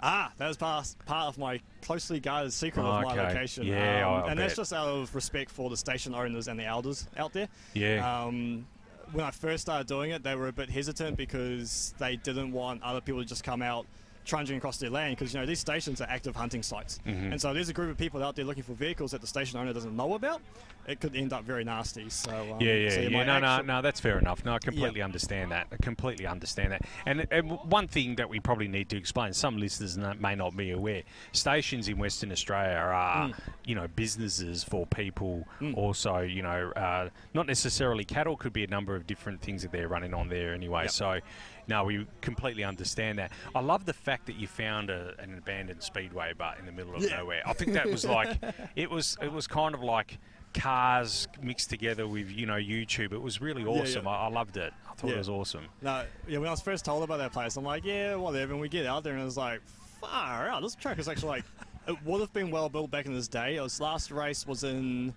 [0.00, 3.26] Ah, that was part, part of my closely guarded secret Oh, of my okay.
[3.28, 3.64] location.
[3.66, 6.64] Yeah, um, I and that's just out of respect for the station owners and the
[6.66, 7.48] elders out there.
[7.74, 8.24] Yeah.
[8.24, 8.66] Um,
[9.12, 12.82] when I first started doing it, they were a bit hesitant because they didn't want
[12.82, 13.86] other people to just come out
[14.28, 17.32] trudging across their land because you know these stations are active hunting sites, Mhm.
[17.32, 19.58] and so there's a group of people out there looking for vehicles that the station
[19.58, 20.40] owner doesn't know about.
[20.86, 22.08] It could end up very nasty.
[22.08, 23.24] So um, Yeah, yeah, so yeah.
[23.24, 23.82] No, no, no.
[23.82, 24.42] That's fair enough.
[24.44, 25.66] No, I completely understand that.
[25.70, 26.82] I completely understand that.
[27.04, 30.70] And, and one thing that we probably need to explain, some listeners may not be
[30.70, 33.34] aware, stations in Western Australia are, Mm.
[33.66, 35.46] you know, businesses for people.
[35.60, 35.76] Mm.
[35.76, 38.36] Also, you know, uh, not necessarily cattle.
[38.36, 40.82] Could be a number of different things that they're running on there anyway.
[40.84, 40.90] Yep.
[40.90, 41.20] So,
[41.68, 43.30] no, we completely understand that.
[43.54, 46.94] I love the fact that you found a, an abandoned speedway, but in the middle
[46.94, 47.18] of Yeah.
[47.18, 47.42] nowhere.
[47.46, 48.38] I think that was like,
[48.76, 50.18] it was, it was kind of like
[50.54, 53.12] cars mixed together with you know YouTube.
[53.12, 53.68] It was really yeah.
[53.68, 54.08] awesome.
[54.08, 54.72] I, I loved it.
[54.90, 55.66] I thought it was awesome.
[55.82, 58.52] No, yeah, when I was first told about that place, I'm like, yeah, whatever.
[58.52, 59.60] And we get out there, and it's like,
[60.00, 60.62] far out.
[60.62, 61.44] This track is actually like,
[61.88, 63.56] it would have been well built back in this day.
[63.56, 65.12] Its last race was in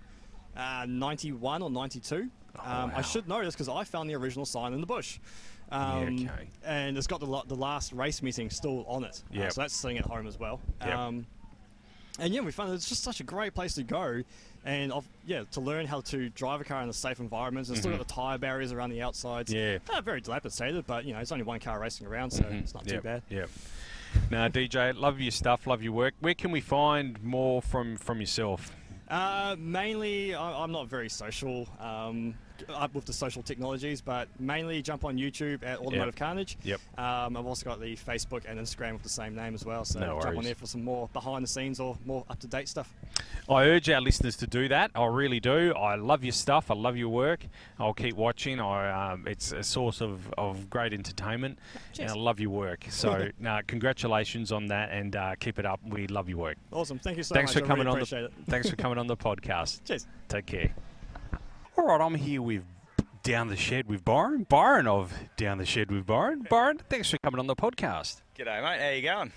[0.56, 2.28] uh, 91 or 92.
[2.54, 2.92] Oh, um, wow.
[2.96, 5.18] I should know this because I found the original sign in the bush.
[5.72, 6.48] Um, Yeah, okay.
[6.64, 9.22] And it's got the, the last race meeting still on it.
[9.36, 10.60] Uh, so that's sitting at home as well.
[10.80, 10.94] Yep.
[10.96, 11.26] Um,
[12.18, 14.22] and yeah, we found it's just such a great place to go,
[14.66, 17.68] and I've, yeah, to learn how to drive a car in a safe environment.
[17.68, 17.98] And still Mhm.
[17.98, 19.50] got the tire barriers around the outsides.
[19.52, 19.78] Yeah.
[19.92, 22.60] Uh, very dilapidated, but you know, it's only one car racing around, so Mhm.
[22.60, 23.22] it's not too bad.
[23.30, 23.46] Yeah.
[24.30, 26.12] Now, DJ, love your stuff, love your work.
[26.20, 28.70] Where can we find more from from yourself?
[29.08, 32.34] Uh, mainly, I, I'm not very social um,
[32.70, 36.56] up with the social technologies, but mainly jump on YouTube at Automotive Karnage.
[36.62, 36.80] Yep.
[36.98, 40.00] Um, I've also got the Facebook and Instagram with the same name as well, so
[40.00, 42.68] No jump on there for some more behind the scenes or more up to date
[42.68, 42.92] stuff.
[43.48, 44.92] I urge our listeners to do that.
[44.94, 45.72] I really do.
[45.74, 46.70] I love your stuff.
[46.70, 47.44] I love your work.
[47.78, 48.60] I'll keep watching.
[48.60, 51.58] I, um, it's a source of, of great entertainment,
[51.98, 52.86] and I love your work.
[52.88, 55.80] So, no, congratulations on that, and uh, keep it up.
[55.86, 56.56] We love your work.
[56.70, 57.62] Awesome, thank you so thanks much.
[57.62, 58.24] for coming really on the.
[58.26, 58.32] it.
[58.48, 59.84] Thanks for coming on the podcast.
[59.84, 60.06] Cheers.
[60.28, 60.74] Take care.
[61.78, 62.64] All right, I'm here with
[63.22, 64.44] Down the Shed with Byron.
[64.46, 66.46] Byron of Down the Shed with Byron.
[66.50, 68.20] Byron, thanks for coming on the podcast.
[68.36, 68.78] G'day, mate.
[68.78, 69.32] How you going?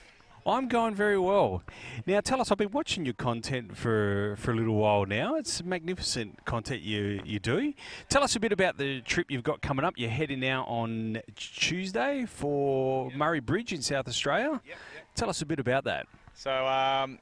[0.45, 1.63] I'm going very well.
[2.05, 5.35] Now, tell us, I've been watching your content for, for a little while now.
[5.35, 7.73] It's magnificent content you, you do.
[8.09, 9.93] Tell us a bit about the trip you've got coming up.
[9.95, 13.17] You're heading out on Tuesday for yep.
[13.17, 14.51] Murray Bridge in South Australia.
[14.51, 14.77] Yep, yep.
[15.15, 16.05] Tell us a bit about that.
[16.33, 17.17] So, um,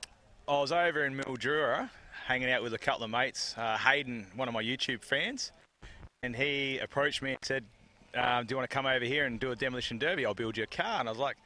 [0.47, 1.91] I was over in Mildura
[2.25, 3.53] hanging out with a couple of mates.
[3.57, 5.51] Uh, Hayden, one of my YouTube fans,
[6.21, 7.65] and he approached me and said,
[8.15, 10.25] um, Do you want to come over here and do a demolition derby?
[10.25, 10.99] I'll build you a car.
[10.99, 11.37] And I was like,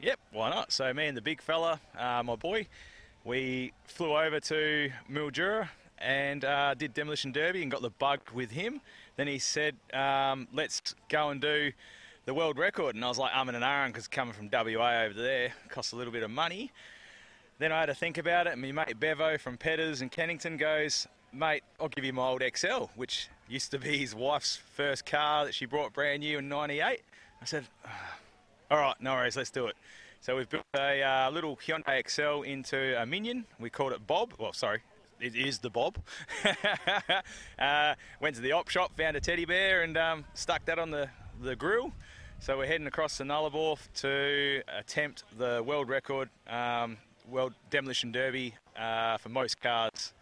[0.00, 0.72] Yep, why not?
[0.72, 2.66] So me and the big fella, uh, my boy,
[3.24, 5.68] we flew over to Mildura
[5.98, 8.82] and uh, did demolition derby and got the bug with him.
[9.16, 11.72] Then he said, um, "Let's go and do
[12.26, 15.04] the world record." And I was like, "I'm in an iron because coming from WA
[15.04, 16.70] over there costs a little bit of money."
[17.58, 20.58] Then I had to think about it, and my mate Bevo from Petters and Kennington
[20.58, 25.06] goes, "Mate, I'll give you my old Excel, which used to be his wife's first
[25.06, 27.02] car that she brought brand new in '98."
[27.40, 27.66] I said.
[27.84, 27.90] Oh,
[28.68, 29.76] all right, no worries, let's do it.
[30.20, 33.44] So we've built a uh, little Hyundai Excel into a Minion.
[33.60, 34.34] We called it Bob.
[34.38, 34.80] Well, sorry,
[35.20, 35.98] it is the Bob.
[37.58, 40.90] uh, went to the op shop, found a teddy bear, and um, stuck that on
[40.90, 41.08] the,
[41.40, 41.92] the grill.
[42.40, 48.54] So we're heading across the Nullarbor to attempt the world record um, World Demolition Derby
[48.78, 50.12] uh, for most cars.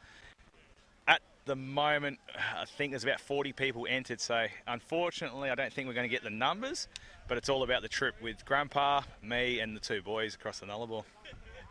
[1.06, 2.18] At the moment,
[2.56, 4.20] I think there's about 40 people entered.
[4.20, 6.88] So unfortunately, I don't think we're going to get the numbers
[7.28, 10.66] but it's all about the trip with Grandpa, me, and the two boys across the
[10.66, 11.04] Nullarbor.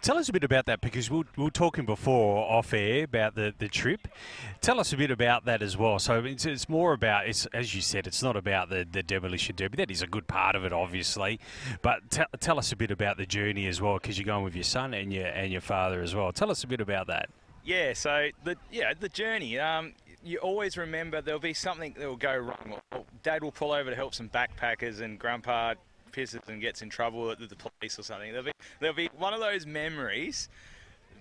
[0.04, 3.36] Tell us a bit about that because we, we were talking before off air about
[3.36, 4.10] the, the trip.
[4.60, 5.98] Tell us a bit about that as well.
[5.98, 9.56] So it's, it's more about, it's, as you said, it's not about the, the demolition
[9.56, 9.78] derby.
[9.78, 11.40] That is a good part of it, obviously.
[11.82, 14.56] But t- tell us a bit about the journey as well because you're going with
[14.56, 16.34] your son and your, and your father as well.
[16.34, 17.30] Tell us a bit about that.
[17.64, 19.58] Yeah, so the yeah the journey.
[19.58, 22.82] Um, you always remember there'll be something that will go wrong.
[23.24, 25.76] Dad will pull over to help some backpackers, and Grandpa
[26.14, 28.32] pisses and gets in trouble with the police or something.
[28.32, 30.50] There'll be there'll be one of those memories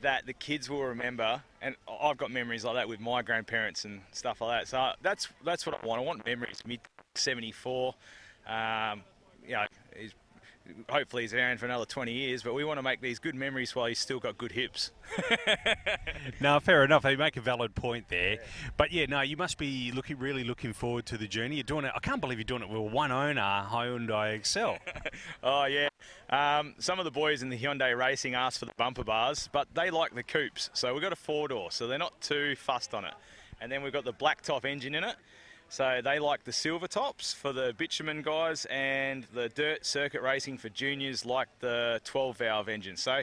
[0.02, 4.00] that the kids will remember, and I've got memories like that with my grandparents and
[4.12, 4.68] stuff like that.
[4.68, 6.00] So that's that's what I want.
[6.00, 6.60] I want memories.
[6.66, 6.80] Mid
[7.14, 7.94] '74,
[8.46, 9.02] um,
[9.46, 9.66] you know,
[10.88, 13.74] hopefully he's around for another 20 years, but we want to make these good memories
[13.74, 14.90] while he's still got good hips.
[16.40, 17.04] no, fair enough.
[17.04, 18.34] You make a valid point there.
[18.34, 18.40] Yeah.
[18.76, 21.56] But yeah, no, you must be looking really looking forward to the journey.
[21.56, 21.92] You're doing it.
[21.94, 24.78] I can't believe you're doing it with one owner, Hyundai Excel.
[25.42, 25.88] oh yeah.
[26.30, 29.68] Um, some of the boys in the Hyundai racing asked for the bumper bars, but
[29.74, 32.94] they like the coupes, so we've got a four door, so they're not too fussed
[32.94, 33.14] on it.
[33.60, 35.16] And then we've got the black top engine in it.
[35.72, 40.58] So they like the silver tops for the bitumen guys, and the dirt circuit racing
[40.58, 42.98] for juniors like the 12 valve engine.
[42.98, 43.22] So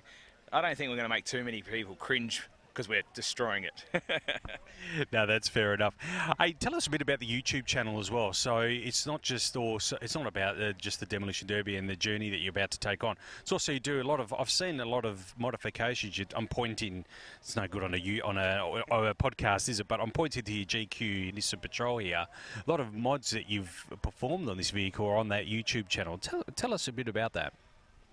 [0.52, 4.04] I don't think we're going to make too many people cringe because we're destroying it.
[5.12, 5.96] no, that's fair enough.
[6.40, 8.34] Hey, tell us a bit about the YouTube channel as well.
[8.34, 11.96] So it's not just or it's not about uh, just the demolition derby and the
[11.96, 13.16] journey that you're about to take on.
[13.42, 14.34] It's also you do a lot of.
[14.34, 16.18] I've seen a lot of modifications.
[16.18, 17.06] You, I'm pointing.
[17.42, 19.88] It's no good on a on a, on a podcast, is it?
[19.88, 22.26] But I'm pointing to your GQ Nissan Patrol here.
[22.66, 26.18] A lot of mods that you've performed on this vehicle are on that YouTube channel.
[26.18, 27.54] Tell, tell us a bit about that.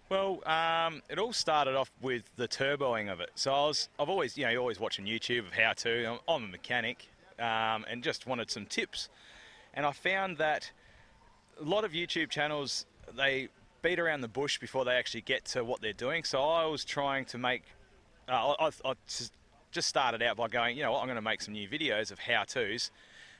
[0.09, 3.31] Well, um, it all started off with the turboing of it.
[3.35, 6.13] So I was, I've always, you know, you're always watching YouTube of how to.
[6.13, 7.09] I'm, I'm a mechanic,
[7.41, 9.09] um, and just wanted some tips.
[9.75, 10.71] And I found that
[11.61, 13.49] a lot of YouTube channels they
[13.83, 16.23] beat around the bush before they actually get to what they're doing.
[16.23, 17.65] So I was trying to make.
[18.29, 18.95] Uh, I, I,
[19.73, 22.11] just started out by going, you know, what, I'm going to make some new videos
[22.11, 22.91] of how tos,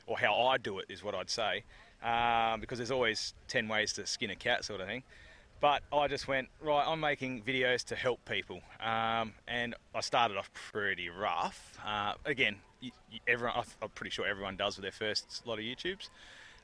[0.05, 1.63] or how I do it is what I'd say,
[2.03, 5.03] um, because there's always ten ways to skin a cat, sort of thing.
[5.59, 8.61] But I just went, right, I'm making videos to help people.
[8.79, 11.77] Um, and I started off pretty rough.
[11.85, 15.65] Uh, again, you, you, everyone, I'm pretty sure everyone does with their first lot of
[15.65, 16.09] YouTubes.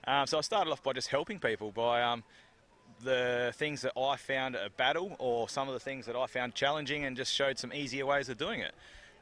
[0.05, 2.23] Um, so I started off by just helping people by um,
[3.03, 6.53] the things that I found a battle or some of the things that I found
[6.53, 8.73] challenging and just showed some easier ways of doing it.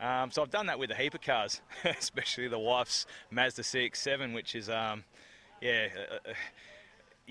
[0.01, 4.33] Um, so I've done that with a heap of cars, especially the wife's Mazda CX-7,
[4.33, 5.03] which is, um,
[5.61, 6.33] yeah, uh, uh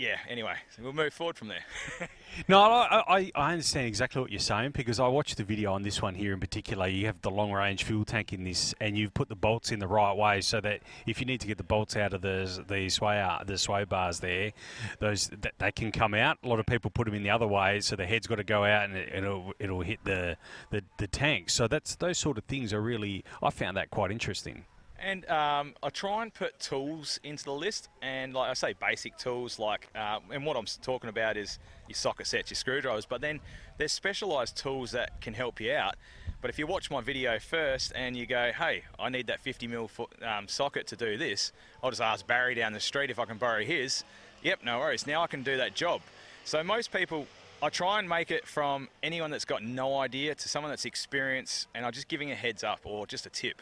[0.01, 1.63] yeah, anyway, so we'll move forward from there.
[2.49, 6.01] no, I, I, understand exactly what you're saying because I watched the video on this
[6.01, 6.87] one here in particular.
[6.89, 9.79] You have the long range fuel tank in this, and you've put the bolts in
[9.79, 12.65] the right way so that if you need to get the bolts out of the
[12.67, 14.53] the sway uh, the sway bars there,
[15.01, 16.39] those they can come out.
[16.43, 18.45] A lot of people put them in the other way, so the head's got to
[18.45, 20.39] go out and it, will it'll hit the,
[20.71, 21.51] the the tank.
[21.51, 24.65] So that's those sort of things are really I found that quite interesting.
[25.03, 29.17] And um, I try and put tools into the list, and like I say, basic
[29.17, 31.59] tools like, uh, and what I'm talking about is
[31.89, 33.07] your socket sets, your screwdrivers.
[33.07, 33.41] But then
[33.79, 35.95] there's specialised tools that can help you out.
[36.43, 39.67] But if you watch my video first and you go, hey, I need that 50
[39.67, 43.19] mil foot, um, socket to do this, I'll just ask Barry down the street if
[43.19, 44.05] I can borrow his.
[44.43, 45.07] Yep, no worries.
[45.07, 46.01] Now I can do that job.
[46.45, 47.27] So most people,
[47.63, 51.69] I try and make it from anyone that's got no idea to someone that's experienced,
[51.75, 53.61] and I'm just giving a heads up or just a tip.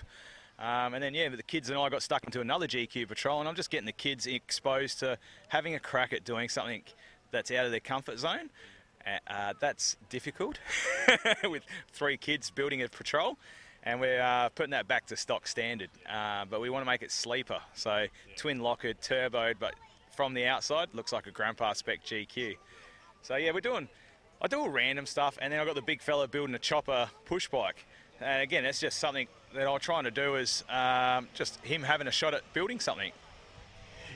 [0.58, 3.48] Um, and then, yeah, the kids and I got stuck into another GQ patrol, and
[3.48, 6.82] I'm just getting the kids exposed to having a crack at doing something
[7.30, 8.50] that's out of their comfort zone.
[9.26, 10.58] Uh, that's difficult
[11.44, 13.38] with three kids building a patrol,
[13.84, 15.90] and we're uh, putting that back to stock standard.
[16.10, 18.06] Uh, but we want to make it sleeper, so
[18.36, 19.74] twin lockered, turboed, but
[20.14, 22.56] from the outside looks like a grandpa spec GQ.
[23.22, 23.88] So yeah, we're doing.
[24.42, 27.08] I do all random stuff, and then I've got the big fella building a chopper
[27.24, 27.86] push bike.
[28.20, 32.06] And again, that's just something that I'm trying to do is um, just him having
[32.06, 33.12] a shot at building something.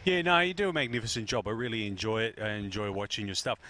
[0.05, 1.47] Yeah, no, you do a magnificent job.
[1.47, 2.39] I really enjoy it.
[2.43, 3.61] I enjoy watching your stuff.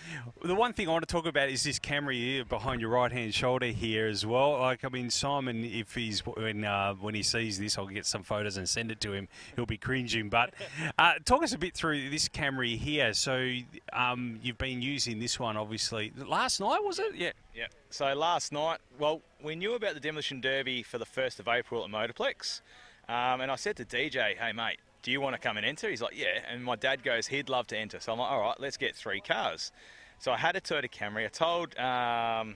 [0.42, 3.12] The one thing I want to talk about is this camera here behind your right
[3.12, 4.52] hand shoulder here as well.
[4.58, 8.22] Like, I mean, Simon, if he's when uh, when he sees this, I'll get some
[8.22, 9.28] photos and send it to him.
[9.56, 10.30] He'll be cringing.
[10.30, 10.54] But
[10.98, 13.12] uh, talk us a bit through this camera here.
[13.12, 13.54] So
[13.92, 16.14] um, you've been using this one, obviously.
[16.16, 17.14] Last night was it?
[17.14, 17.32] Yeah.
[17.54, 17.66] Yeah.
[17.90, 21.84] So last night, well, we knew about the demolition derby for the first of April
[21.84, 22.62] at Motorplex,
[23.06, 25.90] um, and I said to DJ, "Hey, mate." Do you want to come and enter?
[25.90, 26.38] He's like, yeah.
[26.50, 28.00] And my dad goes, he'd love to enter.
[28.00, 29.72] So I'm like, all right, let's get three cars.
[30.18, 31.24] So I had a Toyota Camry.
[31.24, 32.54] I told um,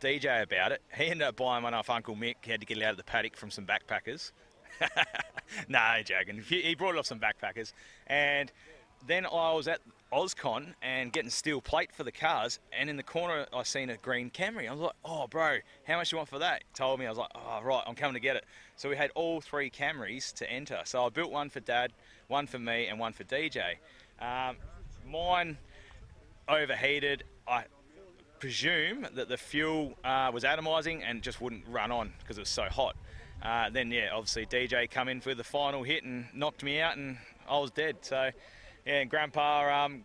[0.00, 0.82] DJ about it.
[0.96, 2.36] He ended up buying one off Uncle Mick.
[2.42, 4.32] He had to get it out of the paddock from some backpackers.
[5.68, 6.42] no, joking.
[6.46, 7.72] He brought it off some backpackers.
[8.06, 8.52] And
[9.06, 9.80] then I was at
[10.12, 13.96] Ozcon and getting steel plate for the cars, and in the corner I seen a
[13.96, 14.68] green Camry.
[14.68, 17.06] I was like, "Oh, bro, how much you want for that?" He told me.
[17.06, 18.44] I was like, "Oh, right, I'm coming to get it."
[18.78, 20.80] So we had all three Camrys to enter.
[20.84, 21.92] So I built one for Dad,
[22.28, 23.74] one for me, and one for DJ.
[24.20, 24.56] Um,
[25.04, 25.58] mine
[26.48, 27.24] overheated.
[27.48, 27.64] I
[28.38, 32.48] presume that the fuel uh, was atomizing and just wouldn't run on because it was
[32.48, 32.94] so hot.
[33.42, 36.96] Uh, then yeah, obviously DJ come in for the final hit and knocked me out,
[36.96, 37.18] and
[37.48, 37.96] I was dead.
[38.02, 38.30] So
[38.86, 40.04] yeah, and Grandpa um,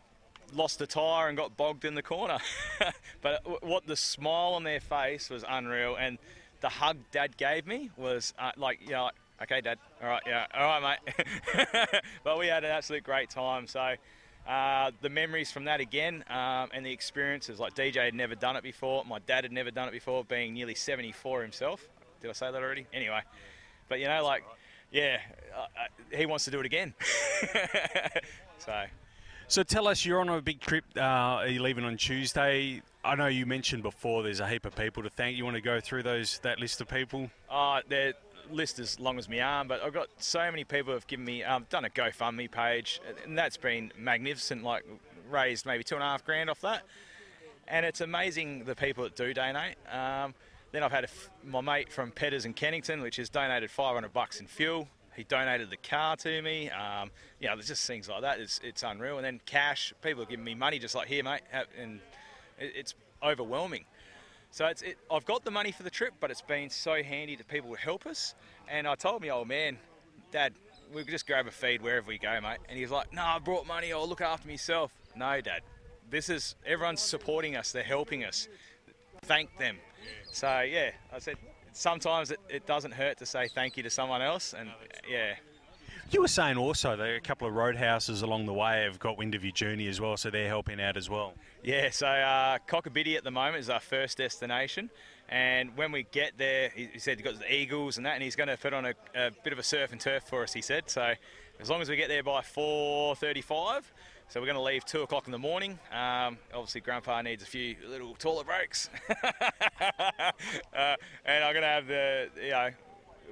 [0.52, 2.40] lost a tyre and got bogged in the corner.
[3.22, 6.18] but what the smile on their face was unreal, and
[6.64, 9.11] the hug Dad gave me was uh, like, you know,
[9.41, 11.28] okay, Dad, all right, yeah, all right, mate.
[12.24, 13.68] but we had an absolute great time.
[13.68, 13.95] So
[14.47, 17.59] uh, the memories from that again, um, and the experiences.
[17.59, 19.03] Like DJ had never done it before.
[19.03, 21.86] My dad had never done it before, being nearly 74 himself.
[22.22, 22.88] Did I say that already?
[22.93, 23.20] Anyway,
[23.89, 24.45] but you know, like,
[24.89, 25.20] yeah,
[25.53, 26.93] uh, uh he wants to do it again.
[28.59, 28.86] So.
[29.49, 30.86] So tell us, you're on a big trip.
[30.95, 32.82] Uh, are you leaving on Tuesday?
[33.06, 35.38] I know you mentioned before there's a heap of people to thank.
[35.38, 37.30] You want to go through those that list of people?
[37.49, 38.14] Uh, their
[38.49, 41.26] list as long as my arm, but I've got so many people who have given
[41.26, 44.64] me, um, done a GoFundMe page, and that's been magnificent.
[44.64, 44.86] Like
[45.30, 46.84] raised maybe two and a half grand off that,
[47.68, 49.76] and it's amazing the people that do donate.
[49.91, 50.34] Um,
[50.72, 51.10] then I've had
[51.43, 54.88] my mate from Petters and Kennington, which has donated 500 bucks in fuel.
[55.16, 56.72] He donated the car to me.
[56.72, 58.39] Um, you know, there's just things like that.
[58.39, 59.18] It's, it's unreal.
[59.18, 61.41] And then cash, people are giving me money just like here, mate.
[61.80, 61.99] And
[62.60, 63.86] it's overwhelming.
[64.51, 67.36] So it's, it, I've got the money for the trip, but it's been so handy
[67.36, 68.36] to people to help us.
[68.70, 69.78] And I told my old oh, man,
[70.32, 70.54] Dad,
[70.93, 72.60] we'll just grab a feed wherever we go, mate.
[72.70, 73.91] And he's like, No, I brought money.
[73.91, 74.91] I'll look after myself.
[75.16, 75.62] No, Dad.
[76.10, 77.72] This is everyone's supporting us.
[77.72, 78.47] They're helping us.
[79.24, 79.78] Thank them.
[80.32, 81.38] So yeah, I said
[81.72, 84.70] sometimes it, it doesn't hurt to say thank you to someone else, and
[85.10, 85.36] yeah.
[86.12, 89.34] You were saying also that a couple of roadhouses along the way have got wind
[89.36, 91.34] of your journey as well, so they're helping out as well.
[91.64, 94.89] Yeah, so uh, Cocklebiddy at the moment is our first destination,
[95.30, 98.24] and when we get there, he, he said he's got the Eagles and that, and
[98.24, 100.51] he's going to put on a, a, bit of a surf and turf for us.
[100.51, 101.14] He said so.
[101.61, 103.84] As long as we get there by 4:35,
[104.28, 105.80] so we're going to leave two o'clock in the morning.
[105.89, 108.89] Um, obviously, Grandpa needs a few little toilet breaks,
[109.24, 110.32] uh,
[111.24, 112.70] and I'm going to have the you know,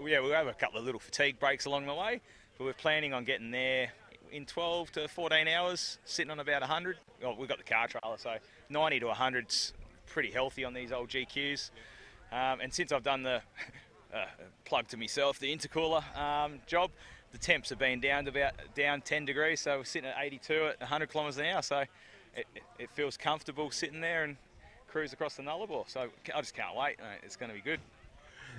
[0.06, 2.22] yeah, we'll have a couple of little fatigue breaks along the way.
[2.58, 3.92] But we're planning on getting there
[4.32, 6.98] in 12 to 14 hours, sitting on about 100.
[7.22, 8.36] Well, we've got the car trailer, so
[8.70, 9.74] 90 to 100's
[10.08, 11.72] pretty healthy on these old GQs.
[12.32, 13.42] Um, and since I've done the
[14.14, 14.26] uh,
[14.66, 16.92] plug to myself, the intercooler um, job,
[17.32, 20.54] the temps have been down to about down 10 degrees, so we're sitting at 82
[20.68, 21.62] at 100 kilometres an hour.
[21.62, 21.84] So
[22.36, 22.46] it,
[22.80, 24.38] it, feels comfortable sitting there and
[24.88, 25.90] cruise across the Nullarbor.
[25.90, 26.98] So I just can't wait.
[27.24, 27.80] It's going to be good.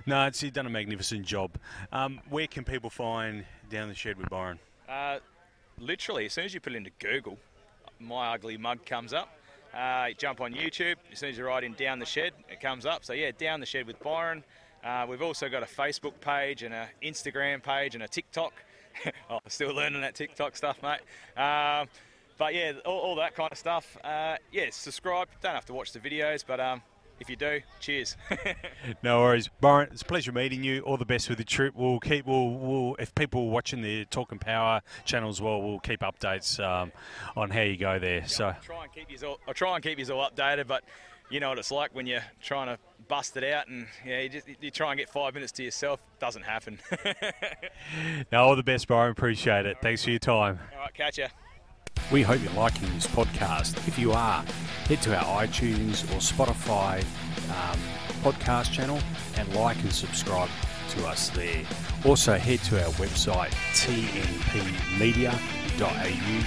[0.07, 1.53] No, it's you've done a magnificent job.
[1.93, 4.59] Um, where can people find Down the Shed with Byron?
[4.89, 5.19] Uh,
[5.83, 7.39] literally, as soon as you put it into Google,
[7.99, 9.37] my ugly mug comes up.
[9.75, 10.97] Uh, jump on YouTube.
[11.11, 13.05] As soon as you write in Down the Shed, it comes up.
[13.05, 14.45] So yeah, Down the Shed with Byron.
[14.85, 18.53] Uh, we've also got a Facebook page and an Instagram page and a TikTok.
[19.31, 21.01] oh, still learning that TikTok stuff, mate.
[21.41, 21.89] Um,
[22.37, 23.97] but yeah, all, all, that kind of stuff.
[24.03, 25.29] Uh, yeah, subscribe.
[25.41, 26.83] Don't have to watch the videos, but um,
[27.23, 28.17] If you do, cheers.
[29.05, 29.91] No worries, Byron.
[29.93, 30.81] It's a pleasure meeting you.
[30.81, 31.73] All the best with the trip.
[31.77, 32.27] We'll keep.
[32.27, 32.51] We'll.
[32.51, 36.59] we'll if people are watching the Talk and Power channel as well, we'll keep updates
[36.59, 36.91] um,
[37.37, 38.27] on how you go there.
[38.27, 39.39] So I'll try and keep you all.
[39.47, 40.83] I try and keep you all updated, but
[41.31, 44.29] you know what it's like when you're trying to bust it out and yeah, you
[44.29, 46.01] just you try and get five minutes to yourself.
[46.19, 46.81] Doesn't happen.
[48.33, 49.13] no, all the best, Byron.
[49.13, 49.77] Appreciate it.
[49.81, 50.59] Thanks for your time.
[50.73, 51.29] all right, catch ya.
[52.13, 53.89] We hope you're liking this podcast.
[53.89, 54.45] If you are,
[54.87, 57.03] head to our iTunes or Spotify
[57.49, 57.81] um,
[58.21, 58.99] podcast channel
[59.39, 60.51] and like and subscribe
[60.91, 61.65] to us there.
[62.05, 65.29] Also, head to our website, tnpmedia.au.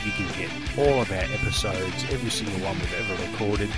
[0.05, 3.71] You can get all of our episodes, every single one we've ever recorded,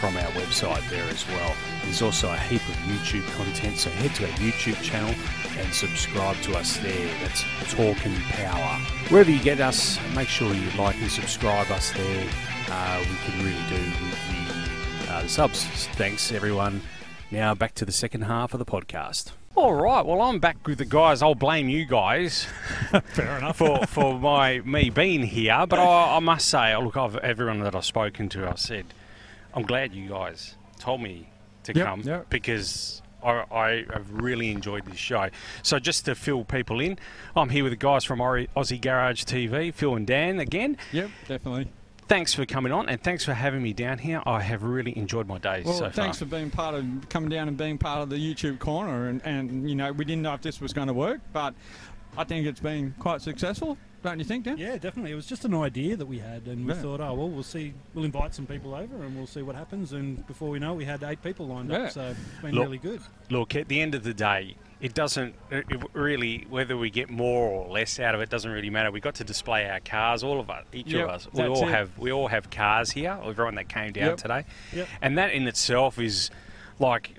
[0.00, 1.54] from our website there as well.
[1.82, 5.14] There's also a heap of YouTube content, so head to our YouTube channel
[5.58, 7.10] and subscribe to us there.
[7.20, 8.78] That's Talk and Power.
[9.10, 12.26] Wherever you get us, make sure you like and subscribe us there.
[12.70, 15.64] Uh, we can really do with the, uh, the subs.
[15.96, 16.80] Thanks, everyone.
[17.30, 19.32] Now back to the second half of the podcast.
[19.54, 20.04] All right.
[20.06, 21.20] Well, I'm back with the guys.
[21.20, 22.46] I'll blame you guys.
[23.04, 23.58] Fair enough.
[23.58, 27.74] For for my me being here, but I, I must say, look, I've, everyone that
[27.74, 28.86] I've spoken to, I've said,
[29.54, 31.28] I'm glad you guys told me
[31.64, 32.30] to Yep, come yep.
[32.30, 35.28] because I, I have really enjoyed this show.
[35.62, 36.98] So just to fill people in,
[37.36, 40.76] I'm here with the guys from Aussie Garage TV, Phil and Dan again.
[40.92, 41.68] Yep, definitely.
[42.08, 44.20] Thanks for coming on and thanks for having me down here.
[44.26, 46.26] I have really enjoyed my days Well, so thanks far.
[46.26, 49.06] for being part of coming down and being part of the YouTube corner.
[49.08, 51.54] And, and you know, we didn't know if this was going to work, but
[52.16, 53.78] I think it's been quite successful.
[54.02, 54.56] Don't you think, Dan?
[54.56, 55.12] Yeah, definitely.
[55.12, 56.80] It was just an idea that we had, and we Yeah.
[56.80, 57.74] thought, oh well, we'll see.
[57.94, 59.92] We'll invite some people over, and we'll see what happens.
[59.92, 61.78] And before we know, it, we had eight people lined Yeah.
[61.84, 63.00] up, so it's been Look- really good.
[63.28, 67.10] Look, at the end of the day, it doesn't it it really whether we get
[67.10, 68.90] more or less out of it doesn't really matter.
[68.90, 71.28] We got to display our cars, all of us, each Yep, of us.
[71.34, 71.70] We all it.
[71.70, 73.18] have we all have cars here.
[73.22, 74.16] Everyone that came down Yep.
[74.16, 74.88] today, Yep.
[75.02, 76.30] and that in itself is
[76.78, 77.18] like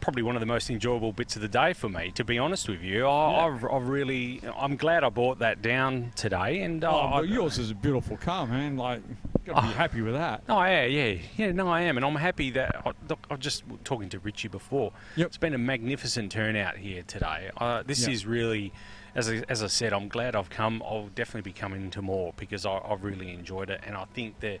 [0.00, 2.10] probably one of the most enjoyable bits of the day for me.
[2.12, 6.12] To be honest with you, I, I've, I've really I'm glad I brought that down
[6.16, 6.60] today.
[6.60, 8.76] And uh, Oh, I- well, yours is a beautiful car, man.
[8.76, 9.02] Like,
[9.44, 9.72] got to be Oh.
[9.72, 10.42] happy with that.
[10.48, 11.52] Oh yeah, yeah, yeah.
[11.52, 12.82] No, I am, and I'm happy that.
[12.86, 14.92] I, look, I was just talking to Richie before.
[15.16, 15.26] Yep.
[15.26, 17.50] It's been a magnificent turnout here today.
[17.56, 18.12] Uh, this Yeah.
[18.14, 18.72] is really,
[19.14, 20.82] as I, as I said, I'm glad I've come.
[20.86, 24.40] I'll definitely be coming to more because I, I've really enjoyed it, and I think
[24.40, 24.60] that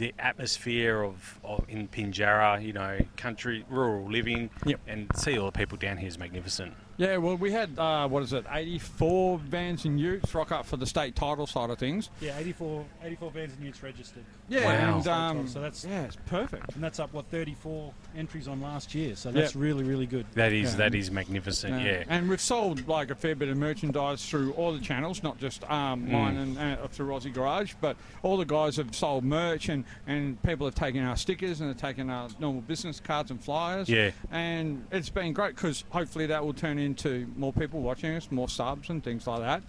[0.00, 4.80] the atmosphere of, of in Pinjarra, you know, country, rural living, Yep.
[4.88, 6.74] and see all the people down here is magnificent.
[7.00, 10.76] Yeah, well, we had, uh, what is it, 84 vans and utes rock up for
[10.76, 12.10] the state title side of things.
[12.20, 14.98] Yeah, 84, 84 vans and utes registered, Yeah, Wow.
[14.98, 16.74] and um, So that's- yeah, it's perfect.
[16.74, 19.16] and that's up what 34 entries on last year.
[19.16, 20.26] So that's really, really good.
[20.34, 20.76] That is Yeah.
[20.76, 21.82] that is magnificent.
[21.82, 22.04] Yeah.
[22.08, 25.64] And we've sold like a fair bit of merchandise through all the channels, not just
[25.70, 26.10] um, Mm.
[26.10, 30.42] mine and uh, through Aussie Garage, but all the guys have sold merch and, and
[30.42, 33.88] people have taken our stickers and have taken our normal business cards and flyers.
[33.88, 34.10] Yeah.
[34.30, 36.89] And it's been great because hopefully that will turn into
[37.36, 39.62] more people watching us, more subs and things like that.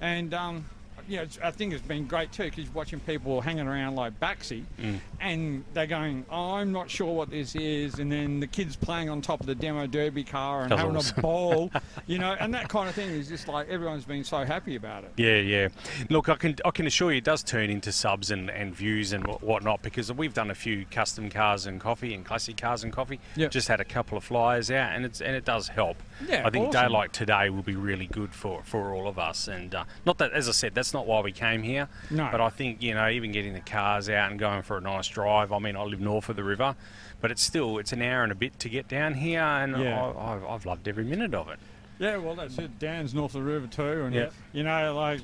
[0.00, 0.66] And um,
[1.08, 4.64] yeah, it's, I think it's been great too because watching people hanging around like Baxi
[4.80, 4.98] Mm.
[5.20, 7.98] and they're going, oh, I'm not sure what this is.
[7.98, 10.96] And then the kids playing on top of the demo derby car and That's having
[10.96, 11.18] awesome.
[11.18, 11.70] a ball,
[12.06, 15.04] you know, and that kind of thing is just like everyone's been so happy about
[15.04, 15.12] it.
[15.16, 15.68] Yeah, yeah.
[16.10, 19.12] Look, I can I can assure you, it does turn into subs and, and views
[19.12, 22.92] and whatnot because we've done a few custom cars and coffee and classic cars and
[22.92, 23.20] coffee.
[23.36, 23.50] Yep.
[23.50, 25.96] Just had a couple of flyers out, and it's and it does help.
[26.28, 26.82] Yeah, I think awesome.
[26.82, 29.48] day like today will be really good for, for all of us.
[29.48, 31.88] And uh, not that, as I said, that's not why we came here.
[32.10, 32.28] No.
[32.32, 35.08] But I think you know, even getting the cars out and going for a nice
[35.08, 35.52] drive.
[35.52, 36.74] I mean, I live north of the river,
[37.20, 40.02] but it's still it's an hour and a bit to get down here, and Yeah.
[40.02, 41.58] I, I've loved every minute of it.
[41.98, 42.78] Yeah, well, that's it.
[42.78, 44.30] Dan's north of the river too, and Yeah.
[44.52, 45.20] you know, like,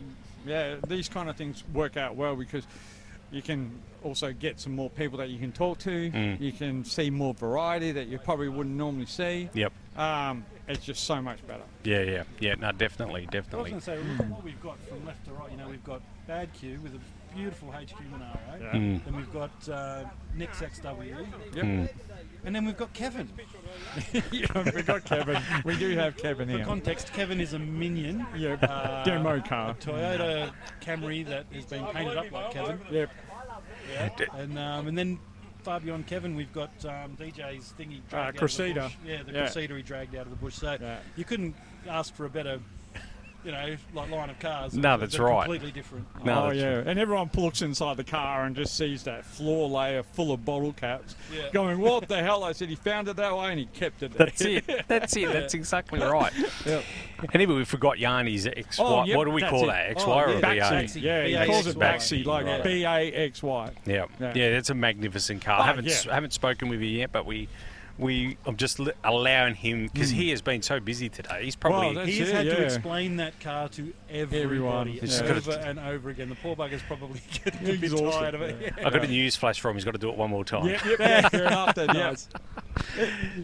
[0.46, 2.66] yeah, these kind of things work out well because
[3.32, 3.70] you can
[4.02, 6.10] also get some more people that you can talk to.
[6.10, 6.40] Mm.
[6.40, 9.48] You can see more variety that you probably wouldn't normally see.
[9.54, 9.72] Yep.
[9.96, 11.62] Um, it's just so much better.
[11.84, 12.54] Yeah, yeah, yeah.
[12.54, 13.72] No, definitely, definitely.
[13.72, 14.02] I was definitely.
[14.02, 15.50] going to say, look at what we've got from left to right.
[15.50, 17.00] You know, we've got Bad Q with a
[17.34, 18.38] beautiful HQ Monaro.
[18.60, 18.72] Yeah.
[18.72, 19.04] Mm.
[19.04, 20.04] Then we've got uh,
[20.36, 21.26] Nick's XW.
[21.54, 21.64] Yep.
[21.64, 21.88] Mm.
[22.44, 23.28] And then we've got Kevin.
[24.32, 25.42] yeah, we got Kevin.
[25.64, 26.64] We do have Kevin For here.
[26.64, 28.26] context, Kevin is a minion.
[28.36, 28.62] Yep.
[28.62, 29.70] Uh, Demo car.
[29.70, 32.80] A Toyota Camry that has been painted up like Kevin.
[32.90, 33.10] Yep.
[33.92, 34.10] Yeah.
[34.34, 35.18] And um, and then
[35.60, 38.00] far beyond Kevin, we've got um, DJ's thingy.
[38.08, 38.58] dragged out of the bush.
[39.06, 39.40] Yeah, the Yeah.
[39.42, 40.54] Crusader he dragged out of the bush.
[40.54, 40.98] So Yeah.
[41.16, 41.54] you couldn't
[41.88, 42.58] ask for a better,
[43.44, 44.74] you know, like line of cars.
[44.74, 45.44] No, They're that's right.
[45.44, 46.06] Completely different.
[46.24, 49.68] No, oh that's yeah, and everyone looks inside the car and just sees that floor
[49.68, 51.48] layer full of bottle caps, Yeah.
[51.52, 54.12] going, "What the hell?" I said he found it that way and he kept it.
[54.16, 54.26] There.
[54.26, 54.84] That's it.
[54.88, 55.32] That's it.
[55.32, 56.32] That's exactly right.
[56.66, 56.84] Yep.
[57.32, 58.78] And even we forgot Yarnie's X.
[58.80, 59.66] Oh, yep, what do we call it.
[59.68, 59.86] that?
[59.88, 60.40] Oh, X Oh, or yeah.
[60.40, 60.46] BA?
[60.46, 61.02] Baxi.
[61.02, 62.22] Yeah, he calls it Baxi.
[62.22, 62.64] Baxi, like Right.
[62.64, 63.70] B A X Y.
[63.86, 64.06] Yeah.
[64.18, 64.32] Yeah.
[64.34, 65.58] yeah, It's a magnificent car.
[65.58, 65.92] Oh, I haven't yeah.
[65.92, 67.48] s- haven't spoken with you yet, but we
[68.00, 71.44] we I'm just li- allowing him because he has been so busy today.
[71.44, 74.88] He's probably Well, that's He's it, had to explain that car to everybody Everyone.
[74.88, 75.00] Over
[75.40, 76.28] just and over again.
[76.30, 78.72] The poor bugger's probably getting a bit Exhausted, tired of it.
[78.84, 79.76] I've got a news flash for him.
[79.76, 80.66] He's got to do it one more time.
[80.66, 81.74] Yep, yep, yeah, fair enough.
[81.74, 82.14] Then, yeah.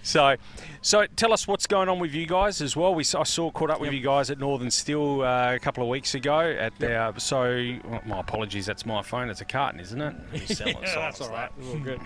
[0.03, 0.37] So,
[0.83, 2.95] so tell us what's going on with you guys as well.
[2.95, 5.83] We s- I saw caught up with you guys at Northern Steel uh, a couple
[5.83, 7.13] of weeks ago at their.
[7.19, 8.67] So, well, my apologies.
[8.67, 9.29] That's my phone.
[9.31, 10.15] It's a carton, isn't it?
[10.33, 11.51] You sell it, Yeah, that's all right.
[11.57, 11.63] that.
[11.65, 12.01] It's all good.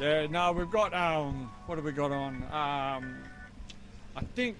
[0.00, 2.36] Yeah, no, we've got um, what have we got on?
[2.52, 3.16] Um,
[4.16, 4.56] I think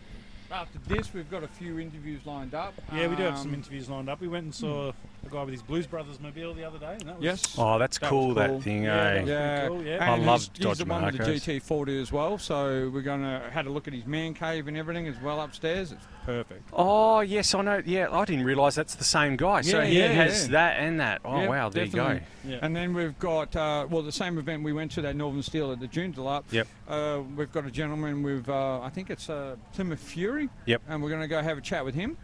[0.51, 2.74] after this we've got a few interviews lined up.
[2.95, 4.20] Yeah, we do have some Um, interviews lined up.
[4.20, 4.89] We went and saw
[5.26, 6.93] a guy with his Blues Brothers mobile the other day.
[6.93, 7.55] And that was Yes.
[7.59, 8.28] Oh, that's That cool.
[8.28, 9.14] was That thing, Yeah, eh?
[9.14, 10.11] that was Yeah, pretty cool, yeah.
[10.12, 11.41] I and love he's, Dodge he's the one with the Marcos.
[11.45, 12.39] GT40 as well.
[12.39, 15.93] So we're gonna had a look at his man cave and everything as well upstairs.
[15.93, 16.62] It's perfect.
[16.74, 17.82] Oh yes, I know.
[17.84, 19.62] Yeah, I didn't realise that's the same guy.
[19.62, 20.52] so Yeah, he yeah, has yeah.
[20.52, 21.20] that and that.
[21.24, 22.14] Oh Yep, wow, there definitely.
[22.14, 22.50] you go.
[22.50, 22.58] Yeah.
[22.62, 25.72] And then we've got uh, well the same event we went to that Northern Steel
[25.72, 26.44] at the Joondalup.
[26.50, 26.66] Yep.
[26.86, 30.50] Uh, we've got a gentleman with uh, I think it's uh, Plymouth Fury.
[30.66, 30.82] Yep.
[30.88, 32.16] And we're going to go have a chat with him.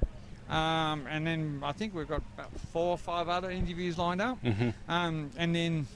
[0.51, 4.39] Um, and then I think we've got about four or five other interviews lined up.
[4.41, 5.87] hmm Um, and then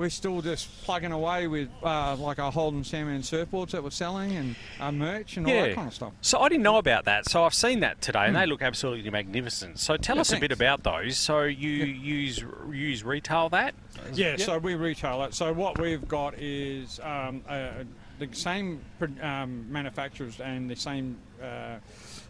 [0.00, 4.34] we're still just plugging away with uh, like our Holden Sandman surfboards that we're selling
[4.34, 5.66] and our merch and all Yeah.
[5.66, 6.12] that kind of stuff.
[6.22, 7.28] So I didn't know about that.
[7.28, 9.78] So I've seen that today, and they look absolutely magnificent.
[9.78, 10.18] So tell Hmm.
[10.18, 11.18] Yeah, us a bit about those.
[11.18, 12.42] So you use
[12.72, 13.74] use retail that?
[14.14, 15.34] Yeah, so we retail it.
[15.34, 17.84] So what we've got is um, uh,
[18.18, 18.80] the same
[19.20, 21.76] um, manufacturers and the same, uh,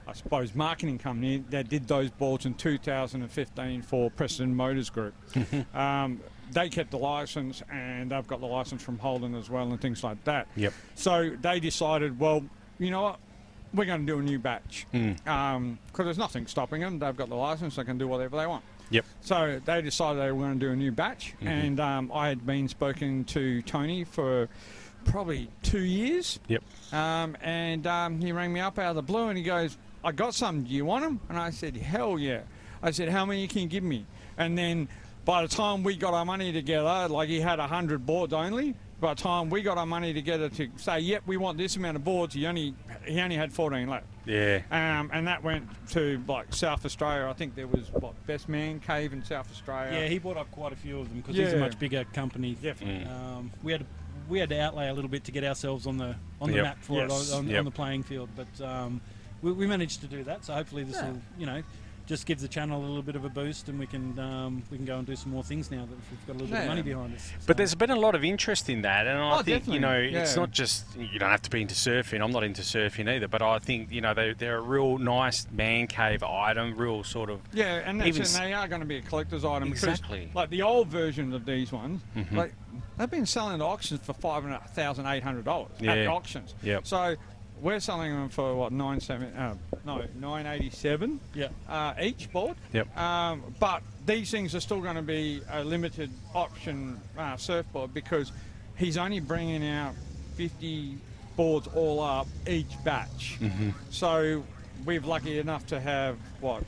[0.09, 5.15] I suppose, marketing company that did those boards in 2015 for Preston Motors Group.
[5.75, 6.21] um,
[6.53, 10.03] they kept the license, and they've got the license from Holden as well, and things
[10.05, 10.49] like that.
[10.57, 10.73] Yep.
[10.95, 12.45] So they decided, well,
[12.79, 13.19] you know what?
[13.73, 15.77] We're going to do a new batch Mm.
[15.87, 16.99] because there's nothing stopping them.
[16.99, 18.65] They've got the license; they can do whatever they want.
[18.91, 19.05] Yep.
[19.21, 21.47] So they decided they were going to do a new batch, Mhm.
[21.47, 24.49] and um, I had been spoken to Tony for
[25.05, 26.41] probably two years.
[26.49, 26.65] Yep.
[26.93, 30.11] Um, and um, he rang me up out of the blue, and he goes, "I
[30.13, 30.65] got some.
[30.65, 32.41] Do you want them?" And I said, "Hell yeah!"
[32.83, 34.05] I said, "How many can you give me?"
[34.37, 34.89] And then
[35.31, 38.75] by the time we got our money together, like he had hundred boards only.
[38.99, 41.97] By the time we got our money together to say, "Yep, we want this amount
[41.97, 42.75] of boards," he only
[43.07, 44.07] he only had fourteen left.
[44.27, 44.63] Yeah.
[44.73, 47.29] Um, and that went to like South Australia.
[47.29, 50.01] I think there was what Best Man Cave in South Australia.
[50.01, 52.57] Yeah, he bought up quite a few of them because he's a much bigger company.
[52.61, 53.05] Definitely.
[53.07, 53.37] Mm.
[53.37, 53.87] Um, we had
[54.29, 56.65] we had to outlay a little bit to get ourselves on the on the Yep.
[56.65, 57.31] map for Yes.
[57.31, 57.59] it on, on, Yep.
[57.61, 59.01] on the playing field, but um,
[59.43, 60.45] we, we managed to do that.
[60.45, 61.63] So hopefully this will you know
[62.07, 64.77] just give the channel a little bit of a boost, and we can um, we
[64.77, 66.69] can go and do some more things now that we've got a little bit of
[66.69, 67.31] money behind us.
[67.47, 70.11] But there's been a lot of interest in that, and I Oh, think you definitely.
[70.13, 72.21] know it's not just you don't have to be into surfing.
[72.23, 75.47] I'm not into surfing either, but I think you know they they're a real nice
[75.53, 78.87] man cave item, real sort of Yeah, and, that's, Even and they are going to
[78.87, 79.69] be a collector's item.
[79.69, 80.31] Exactly.
[80.35, 82.33] like the old version of these ones, Mhm.
[82.33, 82.55] like
[82.99, 84.45] they've been selling at auctions for five
[84.75, 85.93] thousand eight hundred dollars Yeah.
[85.95, 86.55] at auctions.
[86.63, 86.87] Yep.
[86.87, 87.17] So
[87.61, 89.35] we're selling them for what nine seven?
[89.35, 89.55] Uh,
[89.85, 91.21] no, nine eighty seven.
[91.35, 91.49] yeah.
[91.69, 92.57] Uh, each board.
[92.73, 92.97] Yep.
[92.97, 98.33] Um, but these things are still going to be a limited option uh, surfboard because
[98.77, 99.95] he's only bringing out
[100.37, 100.97] 50
[101.37, 103.37] boards all up each batch.
[103.41, 103.75] Mhm.
[103.91, 104.43] So
[104.85, 106.65] we're lucky enough to have what?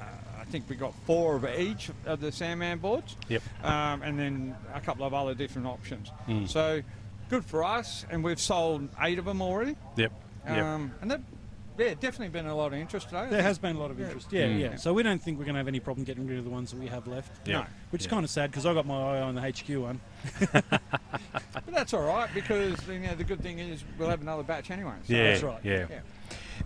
[0.00, 0.04] Uh,
[0.40, 3.16] I think we got four of each of the Sandman boards.
[3.28, 3.42] Yep.
[3.62, 6.10] Um, and then a couple of other different options.
[6.28, 6.48] Mm.
[6.48, 6.82] So
[7.28, 9.76] good for us, and we've sold eight of them already.
[9.96, 10.12] Yep.
[10.46, 10.58] Yep.
[10.64, 11.20] Um, and they've
[11.76, 13.26] yeah, definitely been a lot of interest today.
[13.30, 14.32] There has been a lot of interest.
[14.32, 14.60] Yeah, Mm.
[14.60, 14.76] yeah.
[14.76, 16.70] So we don't think we're going to have any problem getting rid of the ones
[16.70, 17.32] that we have left.
[17.48, 17.60] Yeah.
[17.60, 17.66] No.
[17.90, 20.00] Which is kind of sad because I got my eye on the HQ one.
[21.64, 24.70] But that's all right because you know the good thing is we'll have another batch
[24.70, 24.92] anyway.
[25.06, 25.60] So yeah, that's right.
[25.64, 25.86] Yeah.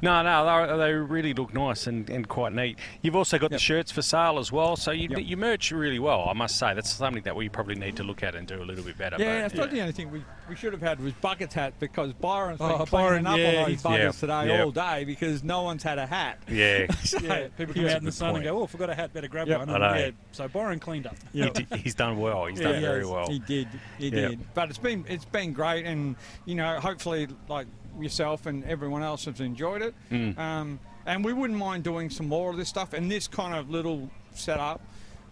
[0.01, 0.23] Yeah.
[0.23, 2.79] No, no, they, they really look nice and, and quite neat.
[3.03, 5.19] You've also got the shirts for sale as well, so you, Yep.
[5.25, 6.29] you merch really well.
[6.29, 8.65] I must say that's something that we probably need to look at and do a
[8.65, 9.17] little bit better.
[9.19, 11.75] Yeah, I but, thought the only thing we, we should have had was bucket hat
[11.81, 14.63] because Byron's been Oh, cleaning Byron, up yeah, all those he's- buggers Yeah, today yeah.
[14.65, 16.39] all day because no one's had a hat.
[16.49, 18.47] yeah, So, Yeah, people come out in the sun point.
[18.47, 19.59] and go, "Oh, forgot a hat, better grab Yep.
[19.59, 19.95] one." I know.
[19.99, 21.17] yeah, so Byron cleaned up.
[21.33, 22.47] he d- he's done well.
[22.47, 23.09] He's Yeah, done he very has.
[23.09, 23.29] well.
[23.29, 23.69] He did,
[23.99, 24.29] he Yeah.
[24.29, 24.55] did.
[24.55, 27.67] But it's been it's been great, and you know, hopefully, like
[28.03, 29.95] yourself and everyone else has enjoyed it.
[30.11, 30.39] Mm.
[30.39, 32.93] Um, and we wouldn't mind doing some more of this stuff.
[32.93, 34.81] And this kind of little setup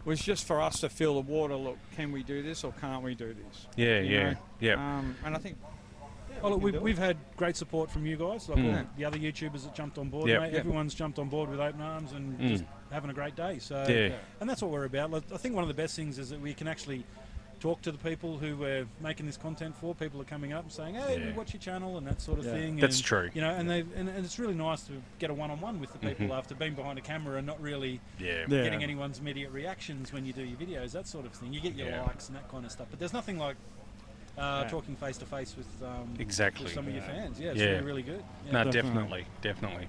[0.05, 1.57] was just for us to feel the water.
[1.57, 3.67] Look, can we do this or can't we do this?
[3.77, 4.37] Yeah, You yeah, know?
[4.61, 4.99] yeah.
[4.99, 5.57] Um, and I think.
[6.31, 8.79] yeah, Oh, look, we we've, we've had great support from you guys, like Mm.
[8.79, 10.29] all the other YouTubers that jumped on board.
[10.29, 10.41] Yep.
[10.43, 10.53] Mate.
[10.53, 10.61] Yep.
[10.61, 12.49] Everyone's jumped on board with open arms and Mm.
[12.51, 13.59] just having a great day.
[13.59, 14.17] So, Yeah.
[14.41, 15.11] and that's what we're about.
[15.11, 17.05] Like, I think one of the best things is that we can actually
[17.61, 19.95] talk to the people who we're making this content for.
[19.95, 22.45] People are coming up and saying, "Hey, we watch your channel" and that sort of
[22.45, 22.53] Yeah.
[22.53, 22.77] thing.
[22.77, 23.31] That's and, true.
[23.35, 25.99] You know, and they and, and it's really nice to get a one-on-one with the
[25.99, 26.39] people Mhm.
[26.39, 28.45] after being behind a camera and not really Yeah.
[28.49, 28.63] Yeah.
[28.63, 31.53] getting anyone's immediate reactions when you do your videos, that sort of thing.
[31.53, 32.03] You get your Yeah.
[32.03, 32.89] likes and that kind of stuff.
[32.91, 33.57] But there's nothing like
[34.39, 34.69] uh, Yeah.
[34.69, 36.65] talking face to face with um, Exactly.
[36.65, 37.41] with some of your fans.
[37.41, 37.67] Yeah, it's Yeah.
[37.71, 38.23] really really good.
[38.45, 38.53] Yeah.
[38.53, 39.25] No, Definitely.
[39.41, 39.89] definitely,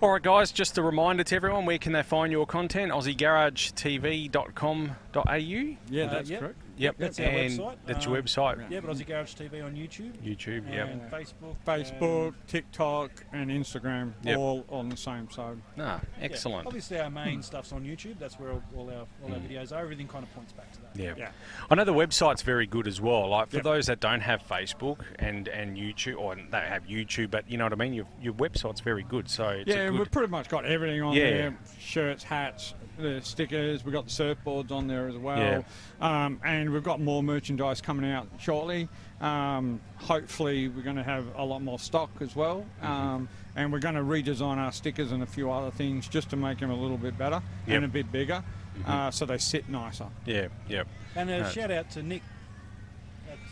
[0.00, 2.92] All right, guys, just a reminder to everyone where can they find your content?
[2.92, 5.76] AussieGarageTV.com.au.
[5.90, 6.38] Yeah, Uh, that's yep.
[6.40, 6.58] correct.
[6.78, 7.76] Yep, That's our and website.
[7.86, 8.70] That's your Um, website.
[8.70, 10.12] Yeah, but Aussie Garage TV on YouTube.
[10.24, 10.88] YouTube, yep.
[10.88, 11.56] And Facebook.
[11.66, 14.38] Facebook, TikTok, and Instagram, Yep.
[14.38, 15.58] all on the same side.
[15.78, 16.66] Ah, Yeah, excellent.
[16.66, 18.18] Obviously, our main stuff's on YouTube.
[18.18, 19.80] That's where all, all our all our videos are.
[19.82, 20.96] Everything kind of points back to that.
[20.96, 21.14] Yeah.
[21.16, 21.30] Yeah.
[21.70, 23.28] I know the website's very good as well.
[23.28, 23.64] Like for Yep.
[23.64, 27.64] those that don't have Facebook and, and YouTube, or they have YouTube, but you know
[27.64, 27.92] what I mean.
[27.94, 29.28] Your, your website's very good.
[29.28, 31.30] So it's yeah, a and we've pretty much got everything on Yeah.
[31.30, 33.84] there: shirts, hats, the stickers.
[33.84, 35.64] We've got the surfboards on there as well,
[36.00, 38.88] um, and we've got more merchandise coming out shortly.
[39.20, 42.86] Um, hopefully, we're going to have a lot more stock as well, Mm-hmm.
[42.86, 46.36] um, and we're going to redesign our stickers and a few other things just to
[46.36, 47.42] make them a little bit better Yep.
[47.42, 47.72] Mm-hmm.
[47.72, 48.44] and a bit bigger,
[48.86, 50.06] uh, so they sit nicer.
[50.26, 50.84] yeah, yeah.
[51.16, 51.48] And a No.
[51.48, 52.22] shout out to Nick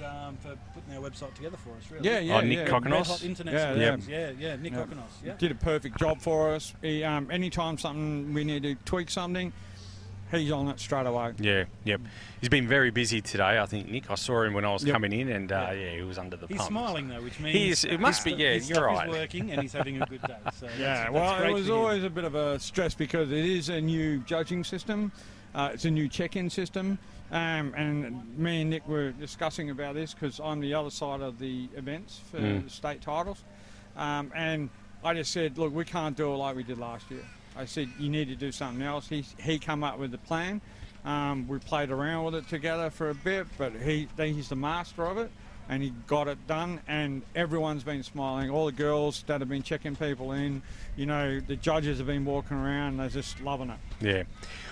[0.01, 0.57] at, um, for
[0.87, 1.91] putting our website together for us.
[1.91, 2.09] Really.
[2.09, 2.67] Yeah, yeah, Oh, Nick yeah.
[2.69, 3.25] Kokonos?
[3.25, 4.09] Internet Yeah, Solutions.
[4.09, 4.79] yeah, yeah, Nick Yeah.
[4.79, 5.03] Kokonos.
[5.25, 5.33] Yeah.
[5.39, 6.75] Did a perfect job for us.
[6.83, 9.53] He, um, anytime something we need to tweak something,
[10.31, 11.33] he's on it straight away.
[11.39, 12.01] Yeah, yep.
[12.41, 13.59] He's been very busy today.
[13.59, 14.11] I think Nick.
[14.11, 14.93] I saw him when I was Yep.
[14.93, 16.69] coming in, and uh, yeah, he was under the He's pump.
[16.69, 19.09] smiling though, which means He is- it must his be, yeah, his you're stuff right.
[19.09, 20.35] Is working and he's having a good day.
[20.59, 23.31] So Yeah, that's, well, that's great it was always a bit of a stress because
[23.33, 25.13] it is a new judging system.
[25.55, 26.99] Uh, it's a new check-in system,
[27.33, 31.39] um, and me and Nick were discussing about this because I'm the other side of
[31.39, 32.65] the events for Mm.
[32.65, 33.43] the state titles,
[33.97, 34.71] um, and
[35.05, 37.25] I just said, look, we can't do it like we did last year.
[37.57, 39.09] I said you need to do something else.
[39.09, 40.61] He he come up with the plan.
[41.05, 45.07] Um, we played around with it together for a bit, but he he's the master
[45.07, 45.31] of it,
[45.69, 46.81] and he got it done.
[46.89, 48.51] And everyone's been smiling.
[48.51, 50.63] All the girls that have been checking people in,
[50.97, 52.97] you know, the judges have been walking around.
[52.99, 53.79] They're just loving it.
[54.01, 54.23] Yeah.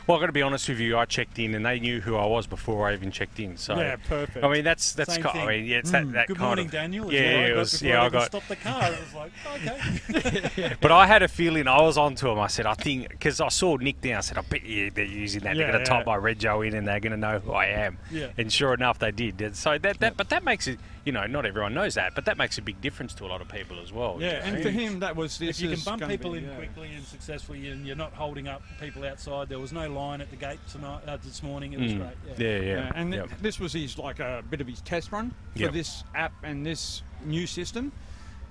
[0.07, 0.99] Well, I've got to be honest with you.
[0.99, 3.57] I checked in, and they knew who I was before I even checked in.
[3.57, 4.45] So yeah, perfect.
[4.45, 5.39] I mean, that's that's kind.
[5.41, 6.13] I mean, yeah, it's that, Mm.
[6.13, 6.73] that Good kind morning, of.
[6.73, 7.13] Daniel.
[7.13, 7.51] Yeah, well.
[7.51, 8.93] it was- yeah, I I got- stopped the car.
[8.93, 10.77] It was like, okay.
[10.81, 12.39] But I had a feeling I was onto him.
[12.39, 14.19] I said, I think because I saw Nick down.
[14.19, 15.57] I said, I bet you they're using that.
[15.57, 15.97] Yeah, they're going to yeah.
[15.99, 17.99] type my red Joe in, and they're going to know who I am.
[18.11, 18.29] Yeah.
[18.37, 19.41] And sure enough, they did.
[19.41, 20.79] And so that, that but that makes it.
[21.05, 23.43] You know, not everyone knows that, but that makes a big difference to a lot
[23.43, 24.17] of people as well.
[24.19, 24.45] you yeah, know?
[24.55, 26.55] and for him, that was this if you can bump people be, in yeah.
[26.57, 30.31] quickly and successfully, and you're not holding up people outside, there was no line at
[30.31, 31.75] the gate tonight, uh, this morning.
[31.75, 31.99] It was Mm.
[31.99, 32.39] great.
[32.39, 32.57] Yeah, Yeah.
[32.57, 32.67] yeah.
[32.87, 33.41] Yeah, and th- Yep.
[33.43, 35.73] this was his like a bit of his test run for Yep.
[35.73, 37.93] this app and this new system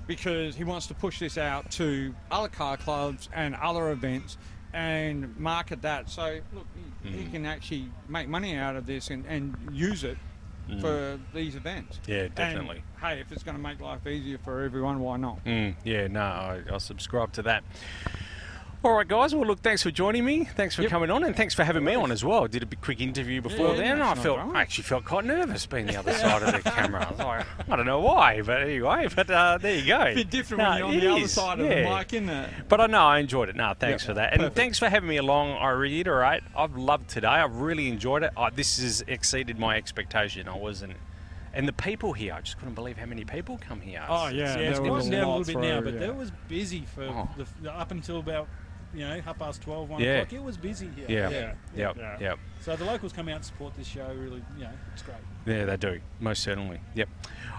[0.06, 4.38] because he wants to push this out to other car clubs and other events
[4.74, 6.10] and market that.
[6.10, 6.68] So look,
[7.04, 7.32] he, he Mm.
[7.32, 10.18] can actually make money out of this and, and use it
[10.80, 12.00] for these events.
[12.04, 12.08] Mm.
[12.08, 12.84] Yeah, And, definitely.
[13.02, 15.44] hey, if it's going to make life easier for everyone, why not?
[15.46, 17.64] Mm, yeah, no, I, I subscribe to that.
[18.86, 19.34] All right, guys.
[19.34, 20.44] Well, look, thanks for joining me.
[20.44, 20.92] Thanks for Yep.
[20.92, 22.44] coming on, and thanks for having me on as well.
[22.44, 24.02] I did a big quick interview before Yeah, then.
[24.02, 24.58] I felt, drama.
[24.58, 27.08] I actually felt quite nervous being the other side of the camera.
[27.18, 29.08] I like, I don't know why, but anyway.
[29.16, 30.02] But uh, there you go.
[30.02, 32.12] A bit different No, when you're on it the other is, side of the mic,
[32.12, 32.50] isn't it?
[32.68, 33.56] But I know I enjoyed it.
[33.56, 34.56] No, thanks Yeah, for that, and perfect.
[34.58, 35.52] thanks for having me along.
[35.54, 37.28] I reiterate, I've loved today.
[37.28, 38.32] I've really enjoyed it.
[38.36, 40.50] I, this has exceeded my expectation.
[40.50, 40.98] I wasn't.
[41.54, 44.04] And the people here, I just couldn't believe how many people come here.
[44.10, 44.58] Oh, yeah.
[44.60, 46.00] Yeah, it's was quieting down a little bit now, but yeah.
[46.02, 47.30] that was busy for Oh.
[47.38, 48.50] the, the, up until about
[48.94, 50.10] you know half past 12, 1 Yeah.
[50.18, 50.34] o'clock.
[50.34, 50.90] It was busy.
[50.96, 51.06] here.
[51.08, 51.30] Yeah.
[51.30, 51.54] yeah.
[51.76, 51.98] Yep.
[51.98, 52.18] Yeah.
[52.20, 52.40] Yep.
[52.62, 54.08] So the locals come out and support this show.
[54.08, 55.18] Really, you know, it's great.
[55.46, 56.00] Yeah, they do.
[56.20, 56.80] Most certainly.
[56.96, 57.10] Yep.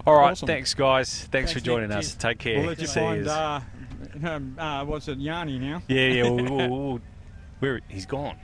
[0.07, 0.31] All right.
[0.31, 0.47] Awesome.
[0.47, 1.09] Thanks, guys.
[1.11, 1.65] Thanks, Thanks, for Nick.
[1.65, 2.07] joining us.
[2.13, 2.17] Cheers.
[2.17, 2.59] Take care.
[2.59, 3.61] We'll let you See find, uh,
[4.25, 5.83] um, uh, what's it, Yarnie now?
[5.89, 6.23] yeah, yeah.
[6.23, 7.01] We'll, we'll, we'll,
[7.61, 8.37] where he's gone.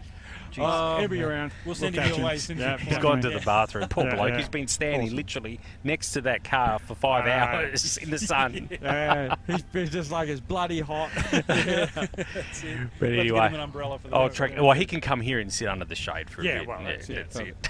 [0.53, 0.62] Jeez.
[0.64, 1.53] Uh, he'll be around.
[1.64, 3.40] We'll send We'll him catch your way as soon Yeah, we He's gone to the
[3.40, 3.88] bathroom.
[3.88, 4.28] Poor Yeah, bloke.
[4.30, 4.36] yeah.
[4.38, 5.16] He's been standing Awesome.
[5.16, 7.30] literally next to that car for five Ah.
[7.30, 8.68] hours in the sun.
[8.82, 11.11] Yeah, he's been just like it's bloody hot.
[11.30, 11.90] That's it.
[11.94, 14.53] But Let's get him anyway, an umbrella for the I'll track.
[14.59, 16.68] Well, he can come here and sit under the shade for a Yeah, bit.
[16.68, 17.30] well, that's it.
[17.30, 17.68] that's it.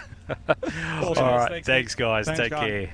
[1.02, 1.24] Awesome.
[1.24, 1.50] All right.
[1.50, 2.26] Thanks, Thanks, guys.
[2.26, 2.60] Thanks, Take guys.
[2.60, 2.90] care.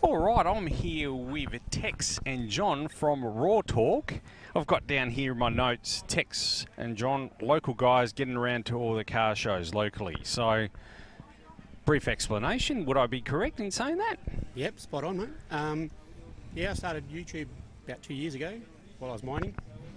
[0.00, 4.20] All right, I'm here with Tex and John from Roar Torque.
[4.54, 8.94] I've got down here my notes Tex and John, local guys getting around to all
[8.94, 10.16] the car shows locally.
[10.24, 10.68] So,
[11.86, 12.84] brief explanation.
[12.84, 14.16] Would I be correct in saying that?
[14.54, 15.28] Yep, spot on, mate.
[15.50, 15.90] Um,
[16.54, 17.46] yeah, I started YouTube
[17.86, 18.60] about two years ago
[18.98, 19.54] while I was mining.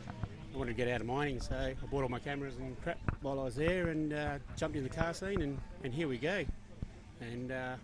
[0.08, 2.98] I wanted to get out of mining, so I bought all my cameras and crap
[3.22, 6.18] while I was there and uh, jumped in the car scene, and, and here we
[6.18, 6.46] go.
[7.20, 7.76] And uh,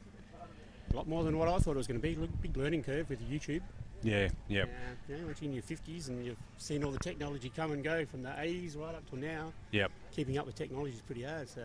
[0.89, 2.15] a lot more than what I thought it was going to be.
[2.41, 3.61] Big learning curve with YouTube.
[4.03, 4.29] Yeah.
[4.47, 4.69] Yep.
[4.69, 7.71] Uh, you know, once you're in your 50s and you've seen all the technology come
[7.71, 9.91] and go from the 80s right up till now, Yep.
[10.11, 11.49] keeping up with technology is pretty hard.
[11.49, 11.63] So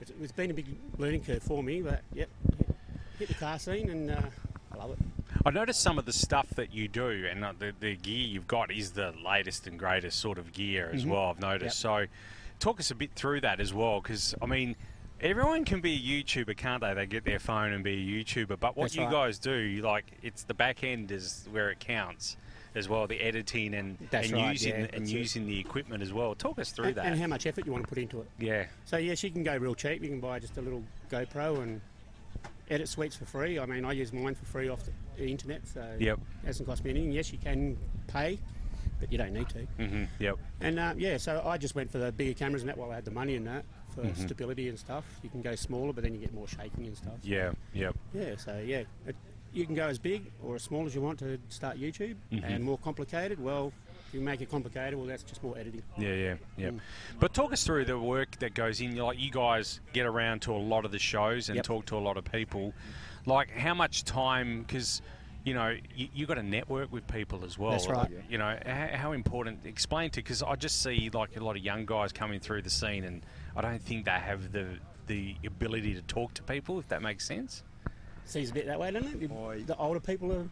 [0.00, 0.66] it's, it's been a big
[0.98, 2.28] learning curve for me, but yep,
[3.18, 4.20] hit the car scene and uh,
[4.72, 4.98] I love it.
[5.46, 8.48] I noticed some of the stuff that you do, and uh, the, the gear you've
[8.48, 11.10] got is the latest and greatest sort of gear as Mhm.
[11.10, 11.26] well.
[11.30, 11.78] I've noticed.
[11.78, 12.06] So,
[12.58, 14.74] talk us a bit through that as well, because I mean,
[15.20, 16.94] Everyone can be a YouTuber, can't they?
[16.94, 18.58] They get their phone and be a YouTuber.
[18.60, 19.10] But what That's you right.
[19.10, 22.36] guys do, like, it's the back end is where it counts
[22.76, 23.06] as well.
[23.08, 25.14] The editing and That's and right, using yeah, and that's it.
[25.14, 26.36] using the equipment as well.
[26.36, 27.06] Talk us through and, that.
[27.06, 28.28] and how much effort you want to put into it.
[28.38, 28.66] yeah.
[28.84, 30.02] So yeah, you can go real cheap.
[30.02, 31.80] You can buy just a little GoPro and
[32.70, 33.58] edit suites for free.
[33.58, 34.82] I mean, I use mine for free off
[35.16, 36.20] the internet, so Yep.
[36.44, 37.10] it hasn't cost me anything.
[37.10, 38.38] Yes, you can pay,
[39.00, 39.60] but you don't need to.
[39.84, 40.36] hmm Yep.
[40.60, 42.94] And uh, yeah, so I just went for the bigger cameras and that while I
[42.96, 43.64] had the money in that
[44.02, 44.16] for Mhm.
[44.16, 45.04] stability and stuff.
[45.22, 47.14] You can go smaller, but then you get more shaking and stuff.
[47.22, 47.52] Yeah.
[47.74, 47.96] Yep.
[48.14, 49.16] Yeah, so yeah, it,
[49.52, 52.44] you can go as big or as small as you want to start YouTube, Mhm.
[52.44, 53.40] and more complicated.
[53.40, 53.72] Well,
[54.08, 55.82] if you make it complicated, well, that's just more editing.
[55.98, 56.68] Yeah, yeah, yeah.
[56.70, 56.80] Mm.
[57.18, 58.96] But talk us through the work that goes in.
[58.96, 61.64] Like you guys get around to a lot of the shows and Yep.
[61.64, 62.72] talk to a lot of people.
[63.26, 64.62] Like how much time?
[64.62, 65.02] Because
[65.44, 67.72] you know you, you got to network with people as well.
[67.72, 68.10] That's right.
[68.28, 69.60] You know how, how important?
[69.64, 72.70] Explain to because I just see like a lot of young guys coming through the
[72.70, 73.24] scene, and
[73.56, 74.66] I don't think they have the
[75.06, 76.78] the ability to talk to people.
[76.78, 77.62] If that makes sense.
[78.24, 79.30] Seems a bit that way, doesn't it?
[79.32, 80.48] I- The older people are.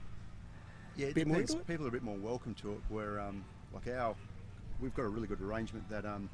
[0.97, 1.67] Yeah, it Bit more into it?
[1.67, 2.79] People are a bit more welcome to it.
[2.89, 4.15] Where um, like our,
[4.81, 6.31] we've got a really good arrangement that um,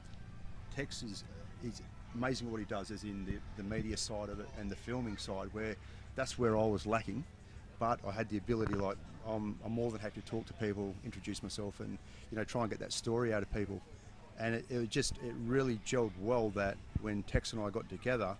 [0.74, 1.24] Tex is
[1.64, 1.82] is
[2.14, 5.16] amazing what he does, as in the, the media side of it and the filming
[5.16, 5.48] side.
[5.52, 5.74] Where
[6.14, 7.24] that's where I was lacking,
[7.82, 8.74] but I had the ability.
[8.74, 8.96] Like
[9.28, 11.98] I'm, I'm more than happy to talk to people, introduce myself, and
[12.30, 13.80] you know try and get that story out of people.
[14.38, 18.36] And it, it just it really gelled well that when Tex and I got together,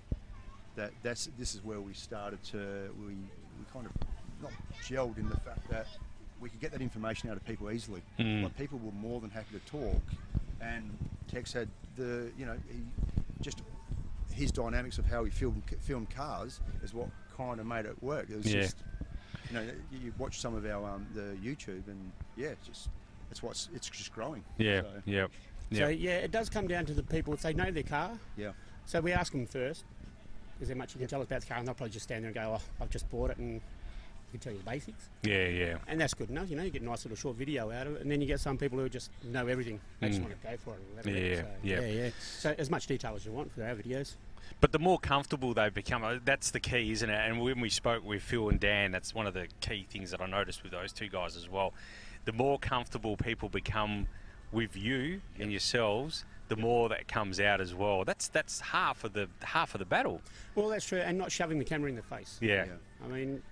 [0.77, 3.93] that that's this is where we started to we, we kind of
[4.41, 4.53] not
[4.85, 5.89] gelled in the fact that
[6.41, 8.03] we could get that information out of people easily.
[8.21, 8.45] Mm.
[8.45, 10.03] Like people were more than happy to talk,
[10.61, 12.79] and Tex had the you know he
[13.41, 13.61] just
[14.33, 18.31] his dynamics of how he filmed filmed cars is what kind of made it work.
[18.31, 18.63] It was Yeah.
[18.63, 18.77] just
[19.53, 22.89] you know you- you watch some of our um, the YouTube and yeah, it's just
[23.31, 24.43] it's what's it's just growing.
[24.59, 24.83] Yeah.
[24.83, 25.31] So, Yep.
[25.75, 28.19] So yeah, it does come down to the people if they know their car.
[28.37, 28.53] yeah.
[28.85, 29.85] So we ask them first,
[30.61, 31.57] is there much you can tell us about the car?
[31.59, 33.55] And they'll probably just stand there and go, oh, I've just bought it and
[34.33, 35.09] we can tell you the basics.
[35.23, 35.47] Yeah.
[35.49, 35.79] Yeah.
[35.87, 37.95] And that's good enough, you know, you get a nice little short video out of
[37.97, 38.03] it.
[38.03, 39.81] And then you get some people who just know everything.
[40.01, 40.25] They just Mm.
[40.25, 40.81] want to go for it.
[40.81, 41.81] and let it Yeah, so, yeah.
[41.81, 42.11] yeah, yeah.
[42.21, 44.17] So as much detail as you want for our videos.
[44.61, 47.15] But the more comfortable they've become, uh, that's the key, isn't it?
[47.15, 50.21] And when we spoke with Phil and Dan, that's one of the key things that
[50.21, 51.75] I noticed with those two guys as well.
[52.25, 54.07] The more comfortable people become
[54.53, 58.05] with you and yourselves, the more that comes out as well.
[58.05, 60.21] That's that's half of the half of the battle.
[60.55, 60.99] Well, that's true.
[60.99, 62.39] And not shoving the camera in the face.
[62.41, 62.67] Yeah.
[62.67, 62.73] Yeah.
[63.05, 63.43] I mean,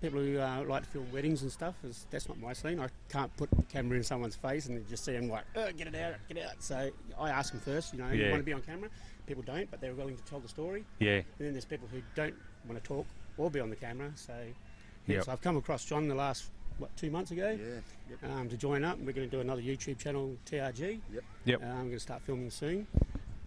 [0.00, 2.80] people who uh, like to film weddings and stuff, is, that's not my scene.
[2.80, 5.86] I can't put the camera in someone's face and just see them like, oh, get
[5.86, 6.62] it out, get it out.
[6.62, 8.90] So I ask them first, you know, you want to be on camera?
[9.26, 10.84] People don't, but they're willing to tell the story.
[11.00, 11.16] Yeah.
[11.16, 12.34] And then there's people who don't
[12.68, 13.06] want to talk
[13.36, 14.10] or be on the camera.
[14.14, 14.32] So,
[15.06, 15.24] yeah, Yep.
[15.24, 17.80] so I've come across John the last, what, two months ago Yeah.
[18.22, 18.32] Yep.
[18.32, 18.98] um, to join up.
[18.98, 21.00] We're going to do another YouTube channel, TRG.
[21.12, 21.24] Yep.
[21.44, 21.62] Yep.
[21.62, 22.86] Uh, I'm going to start filming soon.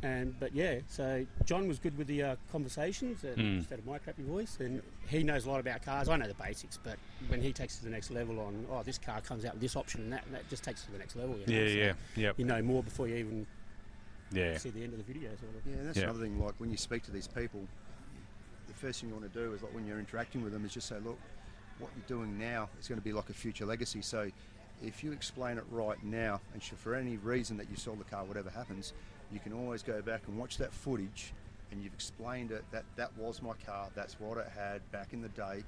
[0.01, 3.57] And but yeah, so John was good with the uh, conversations and Mm.
[3.57, 6.07] instead of my crappy voice, and he knows a lot about cars.
[6.07, 8.97] I know the basics, but when he takes to the next level on, oh, this
[8.97, 11.17] car comes out with this option and that, and that just takes to the next
[11.17, 11.37] level.
[11.37, 11.61] You know?
[11.61, 11.67] Yeah.
[11.67, 11.93] So Yeah.
[12.27, 12.39] Yep.
[12.39, 13.45] You know more before you even
[14.31, 14.57] Yeah.
[14.57, 15.29] see the end of the video.
[15.31, 15.65] Sort of.
[15.65, 16.03] Yeah, that's Yeah.
[16.05, 16.39] another thing.
[16.39, 17.67] Like when you speak to these people,
[18.67, 20.73] the first thing you want to do is like when you're interacting with them is
[20.73, 21.17] just say, look,
[21.79, 24.01] what you're doing now is going to be like a future legacy.
[24.01, 24.29] So
[24.83, 28.23] if you explain it right now, and for any reason that you sold the car,
[28.25, 28.93] whatever happens,
[29.31, 31.33] you can always go back and watch that footage,
[31.71, 35.21] and you've explained it that that was my car, that's what it had back in
[35.21, 35.63] the day.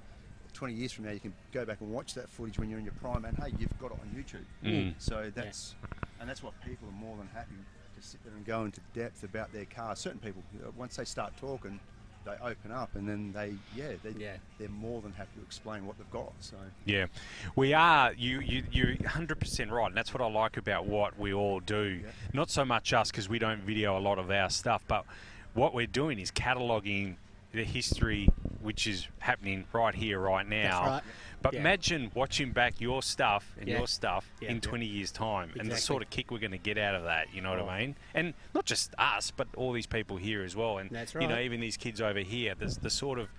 [0.54, 2.86] 20 years from now, you can go back and watch that footage when you're in
[2.86, 4.46] your prime, and hey, you've got it on YouTube.
[4.64, 4.94] Mm.
[4.98, 5.76] So that's
[6.20, 7.56] and that's what people are more than happy
[8.02, 9.96] to sit there and go into depth about their car.
[9.96, 11.80] Certain people, you know, once they start talking,
[12.26, 14.34] they open up, and then they, yeah, they, Yeah.
[14.60, 16.34] they're more than happy to explain what they've got.
[16.40, 17.08] So Yeah,
[17.56, 18.14] we are.
[18.14, 21.60] You you you're 100 percent right, and that's what I like about what we all
[21.60, 22.02] do.
[22.04, 22.10] Yeah.
[22.34, 25.06] Not so much us because we don't video a lot of our stuff, but
[25.54, 27.16] what we're doing is cataloging
[27.54, 28.30] the history
[28.62, 30.86] which is happening right here, right now.
[30.86, 31.04] right.
[31.42, 31.60] But Yeah.
[31.62, 33.80] imagine watching back your stuff and Yeah.
[33.80, 34.50] your stuff Yeah.
[34.50, 34.62] in Yeah.
[34.62, 37.34] 20 years' time, and the sort of kick we're going to get out of that.
[37.34, 37.68] You know what Oh.
[37.70, 37.96] I mean?
[38.14, 40.78] And not just us, but all these people here as well.
[40.78, 42.54] And That's you know, even these kids over here.
[42.56, 43.30] There's the sort of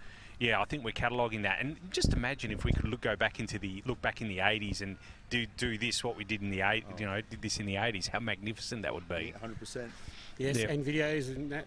[0.41, 3.39] yeah, I think we're cataloguing that, and just imagine if we could look go back
[3.39, 4.97] into the look back in the '80s and
[5.31, 6.97] do do this what we did in the eight, Oh.
[6.99, 8.09] you know, did this in the '80s.
[8.09, 9.33] How magnificent that would be!
[9.41, 9.93] 100%.
[10.39, 10.71] Yes, Yeah.
[10.71, 11.67] and videos and that.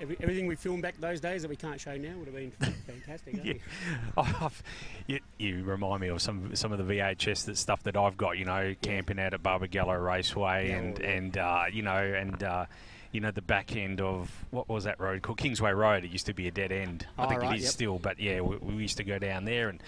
[0.00, 2.50] Every, everything we filmed back those days that we can't show now would have been
[2.86, 3.40] fantastic.
[3.42, 3.54] Yeah,
[4.16, 4.62] I've,
[5.06, 8.38] you, you remind me of some some of the VHS that stuff that I've got.
[8.38, 12.66] You know, camping out at Barbagallo Raceway, Yeah, and and uh, you know, and uh,
[13.12, 16.04] you know the back end of what was that road called Kingsway Road?
[16.04, 17.06] It used to be a dead end.
[17.16, 17.72] I Oh, think right, it is yep.
[17.72, 19.82] still, but yeah, we, we used to go down there and.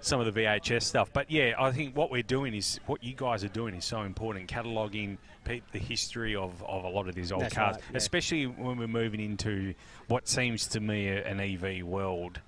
[0.00, 1.10] some of the VHS stuff.
[1.12, 4.02] But yeah, I think what we're doing is what you guys are doing is so
[4.02, 4.46] important.
[4.46, 5.18] Cataloguing
[5.48, 7.96] pe- the history of, of a lot of these old That's cars, right, yeah.
[7.96, 9.74] especially when we're moving into
[10.08, 12.40] what seems to me an EV world.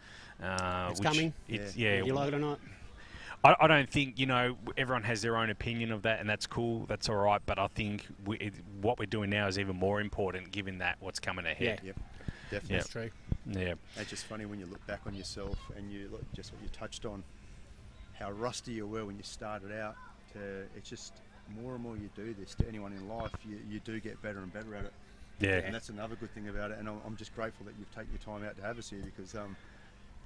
[0.42, 1.32] Uh, It's which coming.
[1.48, 1.96] It's, Yeah.
[1.96, 2.60] yeah, you like it or not.
[3.42, 6.46] I, I don't think you know everyone has their own opinion of that, and that's
[6.46, 6.84] cool.
[6.86, 7.40] That's all right.
[7.46, 10.96] But I think we, it, what we're doing now is even more important, given that
[11.00, 11.80] what's coming ahead.
[11.82, 11.96] Yep,
[12.50, 12.68] definitely.
[12.74, 12.76] Yeah.
[12.78, 13.10] That's true.
[13.46, 13.74] Yeah.
[13.96, 16.68] It's just funny when you look back on yourself and you look just what you
[16.68, 17.22] touched on,
[18.18, 19.96] how rusty you were when you started out.
[20.34, 20.38] To,
[20.76, 21.14] it's just
[21.60, 24.38] more and more you do this to anyone in life, you, you do get better
[24.38, 24.92] and better at it.
[25.40, 25.58] Yeah.
[25.58, 26.78] And that's another good thing about it.
[26.78, 29.02] And I'm, I'm just grateful that you've taken your time out to have us here
[29.04, 29.56] because, um,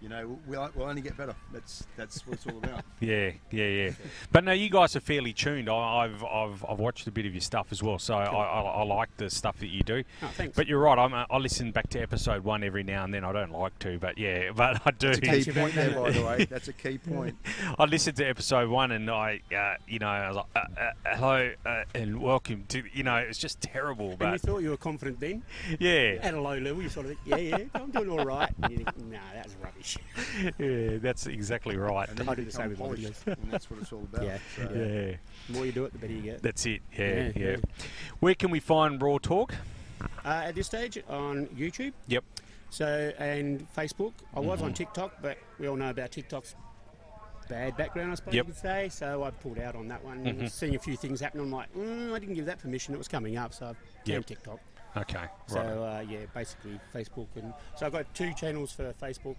[0.01, 1.35] you know, we'll, we'll only get better.
[1.53, 2.85] That's that's what it's all about.
[3.01, 3.91] Yeah, yeah, yeah.
[4.33, 5.69] But no, you guys are fairly tuned.
[5.69, 8.61] I, I've, I've, I've watched a bit of your stuff as well, so I, I,
[8.61, 10.05] I like the stuff that you do.
[10.23, 10.57] Oh, thanks.
[10.57, 10.99] But you're right.
[10.99, 13.23] I'm, uh, I listen back to episode one every now and then.
[13.23, 15.09] I don't like to, but yeah, but I do.
[15.15, 16.45] That's a key point there, by the way.
[16.51, 17.37] That's a key point.
[17.79, 21.17] I listened to episode one and I, uh, you know, I was like, uh, uh,
[21.17, 24.17] hello uh, and welcome to, you know, it's just terrible.
[24.19, 25.43] And you thought you were confident then?
[25.79, 28.51] yeah, At a low level, you sort of think, yeah, yeah, I'm doing all right.
[28.63, 29.84] And you think, nah, that's rubbish.
[30.59, 32.09] yeah, that's exactly right.
[32.09, 33.27] And then I do the same with my polished, videos.
[33.43, 34.25] and that's what it's all about.
[34.25, 35.19] Yeah, So, Yeah, The
[35.53, 36.43] more you do it, the better you get.
[36.43, 36.81] that's it.
[36.99, 37.33] Yeah, yeah.
[37.37, 37.57] Yeah, yeah.
[38.21, 39.55] Where can we find Roar Torque?
[40.25, 41.93] Uh, at this stage, on YouTube.
[42.09, 42.25] Yep.
[42.71, 44.13] So and Facebook.
[44.35, 44.65] I was Mm-hmm.
[44.67, 46.55] on TikTok, but we all know about TikTok's
[47.49, 48.47] bad background, I suppose Yep.
[48.47, 48.89] you could say.
[48.89, 50.25] So I pulled out on that one.
[50.25, 50.51] Mhm.
[50.51, 52.95] Seeing a few things happen, I'm like, mm, I didn't give that permission.
[52.95, 53.77] It was coming up, so I've
[54.07, 54.27] Yep.
[54.27, 54.61] TikTok.
[54.97, 55.99] Okay, So right.
[55.99, 59.35] uh, yeah, basically Facebook, and so I've got two channels for Facebook.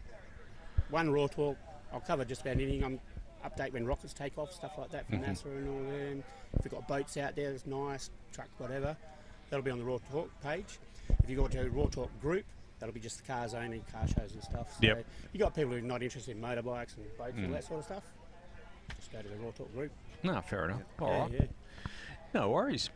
[0.89, 1.57] One Roar Torque.
[1.93, 2.83] I'll cover just about anything.
[2.83, 2.99] I'm
[3.45, 5.25] update when rockets take off, stuff like that from Mhm.
[5.27, 6.23] NASA and all them.
[6.53, 8.09] If we've got boats out there, that's nice.
[8.31, 8.97] Truck, whatever.
[9.49, 10.79] That'll be on the Roar Torque page.
[11.23, 12.45] If you go to Roar Torque group,
[12.79, 14.73] that'll be just the cars only, car shows and stuff.
[14.73, 15.05] So Yep.
[15.31, 17.37] you got people who are not interested in motorbikes and boats Mm.
[17.37, 18.03] and all that sort of stuff.
[18.97, 19.91] Just go to the Roar Torque group.
[20.23, 20.81] No, fair enough.
[20.99, 21.31] All yeah, right.
[21.33, 21.45] yeah.
[22.35, 22.89] No worries.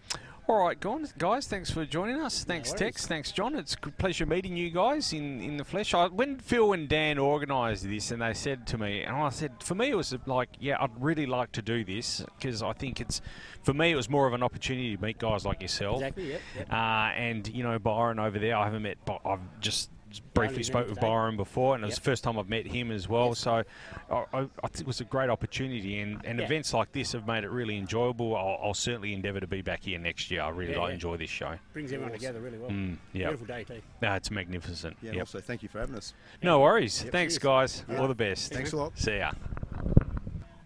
[0.50, 0.78] All right,
[1.18, 2.44] guys, thanks for joining us.
[2.44, 2.80] Thanks, worries.
[2.80, 3.08] Tex.
[3.08, 3.56] Thanks, John.
[3.56, 5.94] It's a pleasure meeting you guys in, in the flesh.
[5.94, 9.54] I, when Phil and Dan organised this, and they said to me, and I said,
[9.64, 13.00] for me, it was like, yeah, I'd really like to do this because I think
[13.00, 13.22] it's,
[13.64, 16.02] for me, it was more of an opportunity to meet guys like yourself.
[16.02, 16.32] Exactly.
[16.32, 16.42] Yep.
[16.58, 16.74] yep.
[16.74, 16.76] Uh,
[17.16, 19.90] and you know Byron over there, I haven't met, but I've just
[20.34, 21.00] briefly spoke with.
[21.00, 22.04] Byron before, and it was Yep.
[22.04, 23.28] the first time I've met him as well.
[23.30, 23.40] Yes.
[23.40, 23.64] So
[24.10, 26.46] I, I, I think it was a great opportunity, and, and Yeah.
[26.46, 28.36] events like this have made it really enjoyable.
[28.36, 30.42] I'll, I'll certainly endeavour to be back here next year.
[30.42, 30.94] I really Yeah, like yeah.
[30.96, 31.56] enjoy this show.
[31.74, 32.70] Brings everyone together really well.
[32.70, 33.82] Mm, yeah, Beautiful day too.
[34.02, 34.98] no, it's magnificent.
[35.02, 35.22] Yeah, and Yep.
[35.24, 36.14] also thank you for having us.
[36.42, 37.04] No worries.
[37.04, 37.44] Yep, Thanks, cheers.
[37.44, 37.86] guys.
[37.90, 37.98] Yeah.
[37.98, 38.52] All the best.
[38.54, 38.98] Thanks a lot.
[38.98, 39.32] See ya.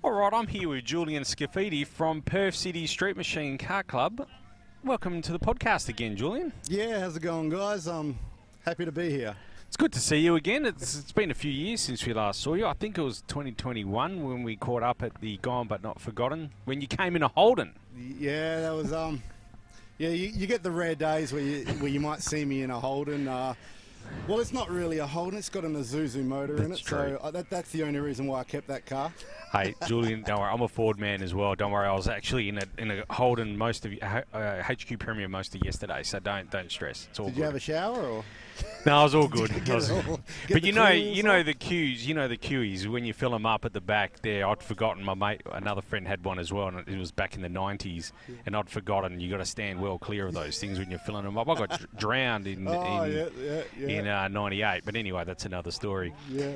[0.03, 4.27] All right, I'm here with Julian Scaffidi from Perth City Street Machine Car Club.
[4.83, 6.51] Welcome to the podcast again, Julian.
[6.67, 7.87] Yeah, how's it going, guys?
[7.87, 8.19] I'm
[8.63, 9.35] happy to be here.
[9.67, 10.65] It's good to see you again.
[10.65, 12.67] It's, it's been a few years since we last saw you.
[12.67, 16.51] I think it was 2021 when we caught up at the Gone But Not Forgotten
[16.65, 17.73] when you came in a Holden.
[18.19, 19.23] Yeah, that was um,
[19.97, 20.09] yeah.
[20.09, 22.79] You, you get the rare days where you where you might see me in a
[22.79, 23.27] Holden.
[23.27, 23.55] Uh,
[24.27, 25.39] well, it's not really a Holden.
[25.39, 27.17] It's got an Isuzu motor in That's it, true.
[27.17, 29.11] so uh, that, that's the only reason why I kept that car.
[29.51, 30.51] Hey, Julian, don't worry.
[30.51, 31.55] I'm a Ford man as well.
[31.55, 31.87] Don't worry.
[31.87, 35.63] I was actually in a in a Holden most of uh, HQ Premier most of
[35.65, 37.07] yesterday, so don't don't stress.
[37.09, 37.39] It's all Did good.
[37.39, 38.23] you have a shower or?
[38.85, 39.67] No, it was all good.
[39.69, 42.05] Was- all- but you know, you know the queues.
[42.07, 44.47] You know the queues when you fill them up at the back there.
[44.47, 47.41] I'd forgotten my mate, another friend had one as well, and it was back in
[47.41, 48.11] the '90s,
[48.45, 49.19] and I'd forgotten.
[49.19, 51.47] You got to stand well clear of those things when you're filling them up.
[51.49, 53.87] I got drowned in Oh in, yeah, yeah, yeah.
[53.87, 56.13] in uh, '98, but anyway, that's another story.
[56.29, 56.51] yeah.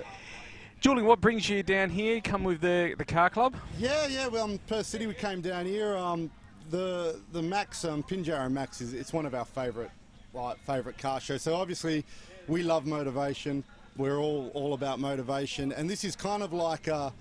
[0.79, 2.21] Julian, what brings you down here?
[2.21, 3.55] Come with the the car club.
[3.79, 4.27] Yeah, yeah.
[4.27, 5.95] Well, um, Perth City, we came down here.
[5.97, 6.29] Um,
[6.69, 9.89] the the Max um, Pinjarra Max is it's one of our favourite
[10.37, 11.37] like favourite car show.
[11.37, 12.05] So obviously,
[12.47, 13.63] we love motivation.
[13.97, 17.11] We're all all about motivation, and this is kind of like a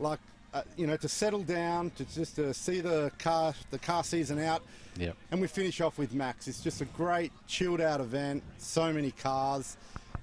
[0.00, 0.18] like
[0.52, 4.38] uh, you know to settle down to just to see the car the car season
[4.40, 4.62] out.
[4.98, 5.12] Yeah.
[5.30, 6.48] And we finish off with Max.
[6.48, 8.42] It's just a great chilled out event.
[8.58, 9.76] So many cars.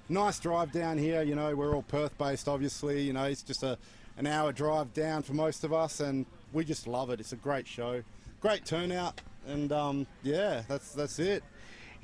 [0.08, 1.22] Nice drive down here.
[1.22, 3.00] You know, we're all Perth based, obviously.
[3.00, 3.78] You know, it's just a
[4.16, 7.20] an hour drive down for most of us, and we just love it.
[7.20, 8.02] It's a great show,
[8.40, 11.42] great turnout, and um, yeah, that's that's it.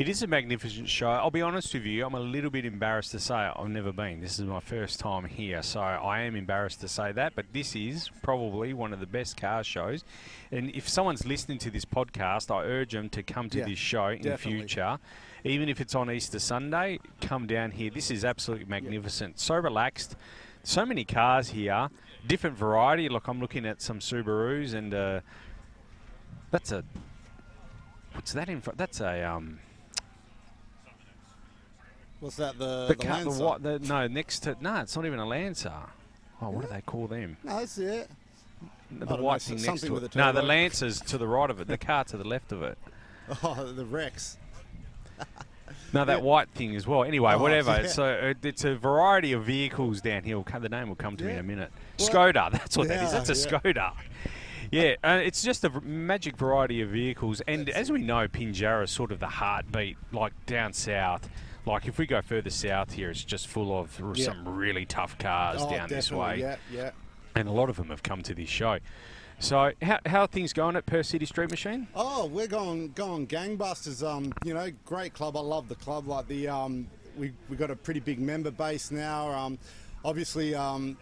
[0.01, 1.11] It is a magnificent show.
[1.11, 3.53] I'll be honest with you, I'm a little bit embarrassed to say it.
[3.55, 4.23] I've never been.
[4.23, 7.35] This is my first time here, so I am embarrassed to say that.
[7.37, 10.03] But this is probably one of the best car shows.
[10.51, 13.79] And if someone's listening to this podcast, I urge them to come to Yeah, this
[13.79, 14.61] show in the definitely.
[14.61, 14.99] future.
[15.45, 17.91] Even if it's on Easter Sunday, come down here.
[17.91, 19.39] This is absolutely magnificent.
[19.39, 20.17] So relaxed.
[20.63, 21.91] So many cars here,
[22.27, 23.11] different variety.
[23.11, 25.21] Look, I'm looking at some Subarus, and uh,
[26.51, 26.85] that's a.
[28.15, 28.79] What's that in front?
[28.79, 29.59] That's a um.
[32.21, 32.59] What's that?
[32.59, 33.63] The The, the, car, the what?
[33.63, 35.73] The, no, next to no, it's not even a Lancer.
[36.43, 37.37] Oh, what do they call them?
[37.45, 38.11] No, that's it.
[38.91, 40.15] The know, white thing next to it.
[40.17, 40.43] No, the.
[40.43, 41.69] Lancers to the right of it.
[41.69, 42.79] The car to the left of it.
[43.45, 44.37] Oh, the Rex.
[45.93, 47.03] No, that white thing as well.
[47.03, 47.81] Anyway, Oh, whatever.
[47.83, 47.89] yeah.
[47.89, 50.41] So it, it's a variety of vehicles down here.
[50.41, 51.73] The name will come to me in a minute.
[51.99, 52.51] Well, Skoda.
[52.53, 53.13] That's what that is.
[53.13, 53.59] yeah, That's a yeah.
[53.61, 53.93] Skoda.
[54.71, 58.93] Yeah, uh, it's just a magic variety of vehicles, and as we know, Pinjarra is
[58.93, 61.29] sort of the heartbeat, like down south.
[61.67, 64.27] Like if we go further south here, it's just full of r- Yeah.
[64.27, 66.91] some really tough cars oh, down this way, Yeah, yeah.
[67.35, 68.79] and a lot of them have come to this show.
[69.39, 71.89] So, how, how are things going at Perth City Street Machine?
[71.95, 74.07] Oh, we're going going gangbusters.
[74.07, 75.37] Um, you know, great club.
[75.37, 76.07] I love the club.
[76.07, 76.87] Like the um,
[77.17, 79.31] we we got a pretty big member base now.
[79.31, 79.59] Um,
[80.05, 80.99] obviously, um,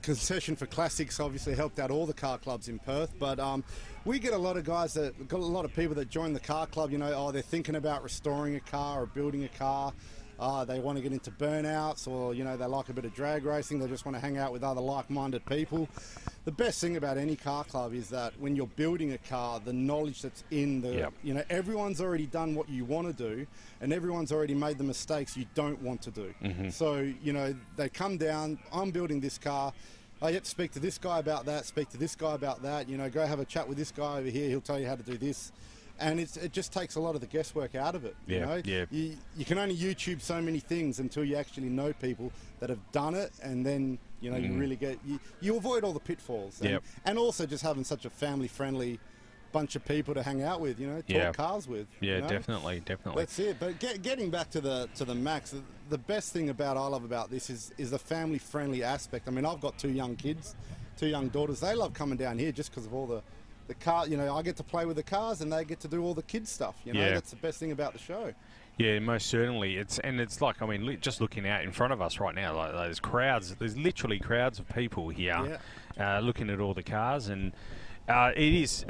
[0.00, 3.62] concession for classics obviously helped out all the car clubs in Perth, but um,
[4.08, 6.40] we get a lot of guys that got a lot of people that join the
[6.40, 6.90] car club.
[6.90, 9.92] You know, oh, they're thinking about restoring a car or building a car.
[10.40, 13.12] Uh, they want to get into burnouts, or you know, they like a bit of
[13.12, 13.80] drag racing.
[13.80, 15.88] They just want to hang out with other like-minded people.
[16.46, 19.72] The best thing about any car club is that when you're building a car, the
[19.74, 21.12] knowledge that's in the, Yep.
[21.22, 23.46] you know, everyone's already done what you want to do,
[23.82, 26.32] and everyone's already made the mistakes you don't want to do.
[26.70, 28.58] So you know, they come down.
[28.72, 29.74] I'm building this car.
[30.20, 31.64] I get to speak to this guy about that.
[31.64, 32.88] Speak to this guy about that.
[32.88, 34.48] You know, go have a chat with this guy over here.
[34.48, 35.52] He'll tell you how to do this.
[36.00, 38.14] And it's, it just takes a lot of the guesswork out of it.
[38.26, 38.62] Yeah, you know?
[38.64, 38.84] yeah.
[38.90, 42.78] You, you can only YouTube so many things until you actually know people that have
[42.92, 46.60] done it, and then you know you really get you, you avoid all the pitfalls.
[46.60, 46.72] And, Mm.
[46.72, 46.82] Yep.
[47.04, 49.00] and also just having such a family-friendly
[49.52, 50.78] bunch of people to hang out with.
[50.78, 51.32] You know, talk Yeah.
[51.32, 51.86] cars with.
[52.00, 52.28] Yeah, you know?
[52.28, 53.22] definitely, definitely.
[53.22, 53.56] That's it.
[53.58, 56.86] But get, getting back to the to the max, the, the best thing about I
[56.86, 59.28] love about this is is the family friendly aspect.
[59.28, 60.54] I mean, I've got two young kids,
[60.96, 61.60] two young daughters.
[61.60, 63.22] They love coming down here just because of all the
[63.66, 64.06] the car.
[64.06, 66.14] You know, I get to play with the cars and they get to do all
[66.14, 66.76] the kids stuff.
[66.84, 67.10] You know, Yeah.
[67.14, 68.32] that's the best thing about the show.
[68.78, 69.76] Yeah, most certainly.
[69.76, 72.54] It's and it's like I mean, just looking out in front of us right now,
[72.56, 73.54] like there's crowds.
[73.56, 75.58] There's literally crowds of people here,
[75.98, 77.52] uh, looking at all the cars, and
[78.08, 78.84] uh, it is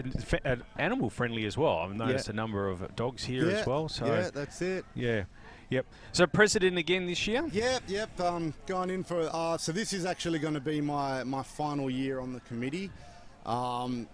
[0.44, 1.78] uh, animal friendly as well.
[1.78, 2.32] I've noticed Yeah.
[2.32, 3.88] a number of dogs here yeah, as well.
[3.88, 4.84] So yeah, that's it.
[4.94, 5.24] yeah,
[5.70, 5.86] yep.
[6.12, 7.46] So president again this year.
[7.52, 8.20] Yep, yep.
[8.20, 11.90] Um, going in for uh, so this is actually going to be my my final
[11.90, 12.90] year on the committee.
[13.46, 14.06] Um,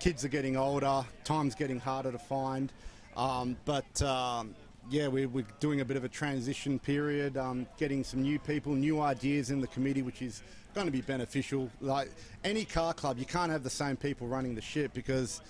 [0.00, 2.72] kids are getting older, time's getting harder to find,
[3.16, 4.54] um, but um,
[4.90, 8.72] yeah, we're, we're doing a bit of a transition period, um, getting some new people,
[8.74, 10.42] new ideas in the committee, which is
[10.74, 11.70] going to be beneficial.
[11.80, 12.10] Like
[12.44, 15.40] any car club, you can't have the same people running the ship because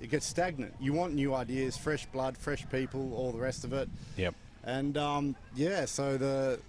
[0.00, 0.74] it gets stagnant.
[0.80, 3.88] You want new ideas, fresh blood, fresh people, all the rest of it.
[4.16, 4.34] Yep.
[4.64, 6.60] And um, yeah, so the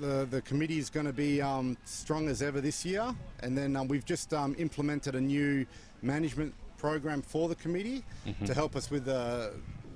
[0.00, 3.14] the, the committee is going to be um, strong as ever this year.
[3.44, 5.64] And then um, we've just um, implemented a new
[6.02, 8.44] management program for the committee Mm-hmm.
[8.46, 9.08] to help us with.
[9.08, 9.50] Uh,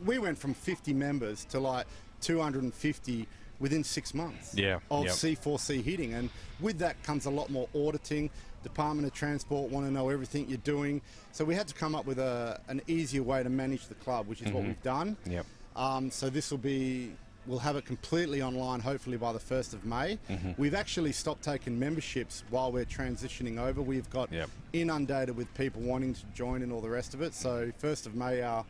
[0.05, 1.87] we went from 50 members to like
[2.21, 3.27] 250
[3.61, 5.15] within six months Yeah, of yep.
[5.15, 6.15] C4C hitting.
[6.15, 6.31] And
[6.61, 8.31] with that comes a lot more auditing.
[8.63, 11.01] Department of Transport want to know everything you're doing.
[11.33, 14.27] So we had to come up with a, an easier way to manage the club,
[14.29, 15.17] which is what we've done.
[15.23, 15.33] Mm-hmm.
[15.33, 15.47] Yep.
[15.77, 17.13] Um, so this will be,
[17.47, 20.19] we'll have it completely online hopefully by the 1st of May.
[20.29, 20.53] Mm-hmm.
[20.61, 23.81] We've actually stopped taking memberships while we're transitioning over.
[23.83, 24.51] We've got Yep.
[24.73, 27.35] inundated with people wanting to join and all the rest of it.
[27.35, 28.65] So 1st of May, our,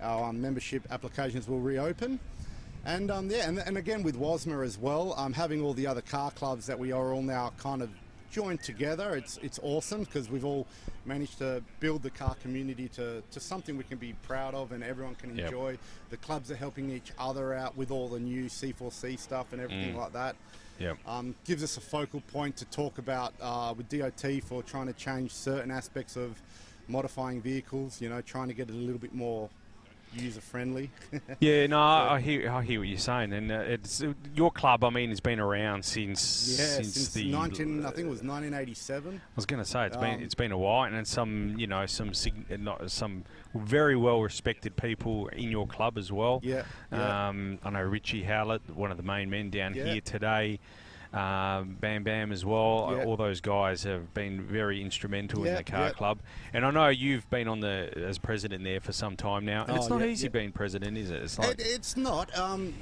[0.00, 2.18] our um, membership applications will reopen.
[2.84, 6.02] And um, yeah, and, and again with WASMA as well, um, having all the other
[6.02, 7.90] car clubs that we are all now kind of
[8.30, 10.66] joined together, it's it's awesome because we've all
[11.04, 14.84] managed to build the car community to, to something we can be proud of and
[14.84, 15.46] everyone can Yep.
[15.46, 15.78] enjoy.
[16.10, 19.96] The clubs are helping each other out with all the new C4C stuff and everything
[19.96, 20.36] like that.
[20.78, 20.98] Yep.
[21.06, 24.92] Um, gives us a focal point to talk about uh, with DOT for trying to
[24.92, 26.40] change certain aspects of
[26.86, 28.00] modifying vehicles.
[28.00, 29.48] You know, trying to get it a little bit more
[30.16, 30.90] user friendly.
[31.40, 34.50] Yeah, no, I I hear, I hear what you're saying, and uh, it's uh, your
[34.50, 34.84] club.
[34.84, 38.22] I mean, has been around since yeah, since, since the 19, I think it was
[38.22, 39.14] 1987.
[39.14, 41.66] I was going to say it's been Um, it's been a while, and some you
[41.66, 46.40] know some sig- uh, not some very well respected people in your club as well.
[46.42, 46.62] Yeah,
[46.92, 47.28] yeah.
[47.28, 49.84] Um, I know Richie Howlett, one of the main men down Yeah.
[49.86, 50.58] here today.
[51.16, 52.92] Um, Bam Bam as well.
[52.94, 53.04] Yeah.
[53.04, 55.92] All those guys have been very instrumental in the car yeah.
[55.92, 56.18] club,
[56.52, 59.64] and I know you've been on the as president there for some time now.
[59.64, 61.22] And it's Oh, not yeah, easy being president, is it?
[61.22, 62.74] It's like It, it's not, um,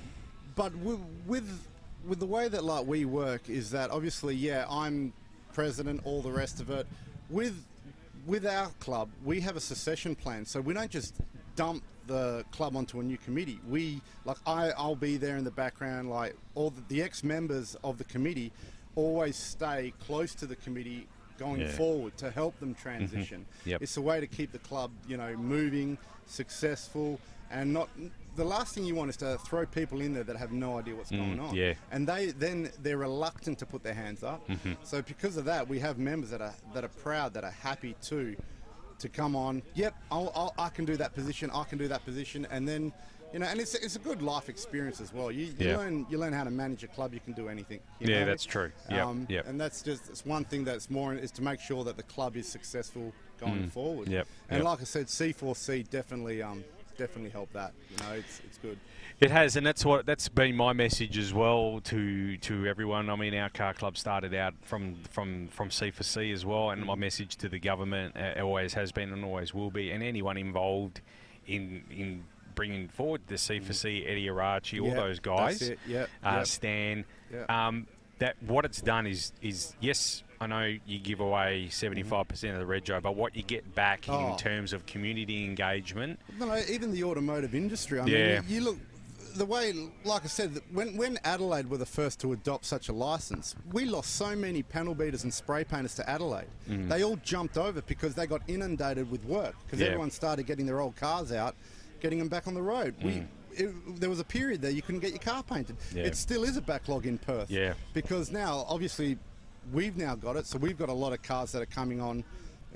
[0.56, 1.68] but with, with
[2.06, 5.12] with the way that like we work is that obviously, yeah, I'm
[5.52, 6.88] president, all the rest of it.
[7.30, 7.64] With
[8.26, 11.14] with our club, we have a succession plan, so we don't just
[11.54, 13.58] dump the club onto a new committee.
[13.68, 17.76] We like I I'll be there in the background, like all the, the ex members
[17.84, 18.52] of the committee
[18.96, 21.06] always stay close to the committee
[21.38, 21.68] going Yeah.
[21.72, 23.44] forward to help them transition.
[23.64, 23.82] Yep.
[23.82, 27.18] It's a way to keep the club, you know, moving, successful,
[27.50, 27.88] and not
[28.36, 30.94] the last thing you want is to throw people in there that have no idea
[30.94, 31.54] what's Mm, going on.
[31.54, 31.74] yeah.
[31.92, 34.46] And they then they're reluctant to put their hands up.
[34.48, 34.76] Mhm.
[34.84, 37.94] So because of that, we have members that are that are proud, that are happy
[38.02, 38.36] to
[38.98, 39.62] to come on.
[39.74, 41.50] Yep, I'll, I'll, I can do that position.
[41.52, 42.92] I can do that position, and then.
[43.32, 45.32] You know, and it's, it's a good life experience as well.
[45.32, 45.76] You, you Yeah.
[45.78, 47.12] learn you learn how to manage a club.
[47.12, 47.80] You can do anything.
[47.98, 48.26] Yeah, know?
[48.26, 48.70] that's true.
[48.88, 49.48] Yep, yep.
[49.48, 52.36] And that's just it's one thing that's more is to make sure that the club
[52.36, 54.06] is successful going Mm, forward.
[54.08, 54.64] yep, And yep.
[54.66, 56.62] like I said, C4C definitely um,
[56.96, 57.72] definitely helped that.
[57.90, 58.78] You know, it's it's good.
[59.20, 63.08] It has, and that's what that's been my message as well to to everyone.
[63.08, 66.70] I mean, our car club started out from from from C for C as well,
[66.70, 70.02] and my message to the government uh, always has been and always will be, and
[70.02, 71.00] anyone involved
[71.46, 72.24] in in
[72.56, 76.34] bringing forward the C for C, Eddie Arachi, all Yep, those guys, it, yep, uh,
[76.38, 76.46] yep.
[76.46, 77.04] Stan.
[77.48, 77.86] Um,
[78.18, 82.60] that what it's done is is yes, I know you give away seventy five percent
[82.60, 84.32] of the rego, but what you get back Oh.
[84.32, 86.18] in terms of community engagement.
[86.38, 88.00] You know, even the automotive industry.
[88.00, 88.40] I Yeah.
[88.40, 88.78] mean, you look
[89.34, 89.72] the way,
[90.04, 93.84] like I said, when when Adelaide were the first to adopt such a license, we
[93.84, 96.46] lost so many panel beaters and spray painters to Adelaide.
[96.68, 96.88] Mhm.
[96.88, 99.86] They all jumped over because they got inundated with work because Yeah.
[99.88, 101.54] everyone started getting their old cars out,
[102.00, 102.94] getting them back on the road.
[103.02, 103.10] We.
[103.12, 103.26] Mm.
[103.56, 105.76] It, there was a period there you couldn't get your car painted.
[105.94, 106.02] Yeah.
[106.02, 107.48] It still is a backlog in Perth.
[107.48, 107.74] Yeah.
[107.92, 109.16] Because now, obviously,
[109.72, 110.46] we've now got it.
[110.46, 112.24] So we've got a lot of cars that are coming on,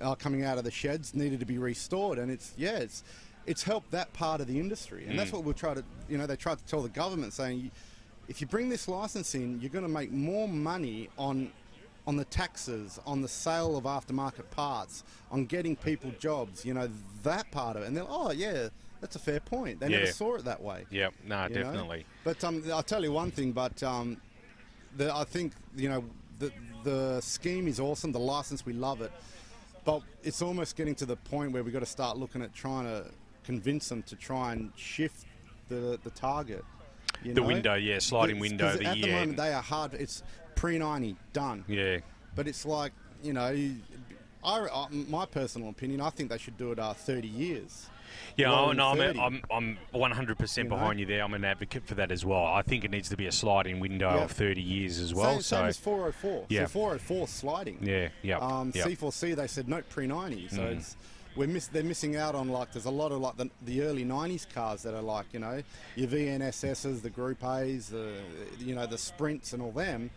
[0.01, 3.03] uh, coming out of the sheds, needed to be restored, and it's yeah, it's
[3.49, 5.35] it's helped that part of the industry, and that's Mm.
[5.35, 7.71] what we'll try to you know they tried to tell the government saying,
[8.29, 11.51] if you bring this license in, you're going to make more money on
[12.07, 16.89] on the taxes, on the sale of aftermarket parts, on getting people jobs, you know
[17.23, 18.69] that part of it, and they're oh yeah.
[19.01, 19.79] That's a fair point.
[19.79, 19.99] They Yeah.
[20.01, 20.85] never saw it that way.
[20.91, 21.63] Yep, no, you know?
[21.63, 22.05] definitely.
[22.25, 23.53] But um, I'll tell you one thing.
[23.53, 24.21] But um,
[24.97, 26.05] the, I think you know
[26.41, 26.51] the
[26.83, 28.11] the scheme is awesome.
[28.11, 29.13] The license, we love it.
[29.85, 32.87] But it's almost getting to the point where we've got to start looking at trying
[32.87, 33.09] to
[33.53, 35.25] convince them to try and shift
[35.69, 36.63] the the target.
[37.25, 37.43] The know?
[37.43, 39.95] window, yeah, sliding It's- window, the at the moment they are hard.
[39.95, 40.23] It's
[40.55, 41.65] pre ninety done.
[41.67, 41.99] Yeah.
[42.37, 42.93] But it's like
[43.23, 43.75] you know, I,
[44.45, 47.89] I, my personal opinion, I think they should do it uh, thirty years.
[48.37, 49.21] Yeah, oh, no, I'm, 30.
[49.21, 50.71] I'm, I'm 100% You know?
[50.71, 51.23] behind you there.
[51.23, 52.47] I'm an advocate for that as well.
[52.47, 54.25] I think it needs to be a sliding window Yeah.
[54.25, 55.33] of 30 years as well.
[55.35, 56.47] Same, so, same as 404.
[56.49, 56.63] Yeah.
[56.63, 57.79] So 404 sliding.
[57.83, 58.87] Yeah, yep, Um, yep.
[58.87, 60.77] C4C they said no pre 90, so Mm.
[60.79, 60.97] it's
[61.39, 64.05] we're miss, they're missing out on like there's a lot of like the, the early
[64.05, 65.63] 90s cars that are like you know
[65.97, 68.13] your VNSSs, the Group A's, the
[68.59, 70.11] you know the Sprints and all them.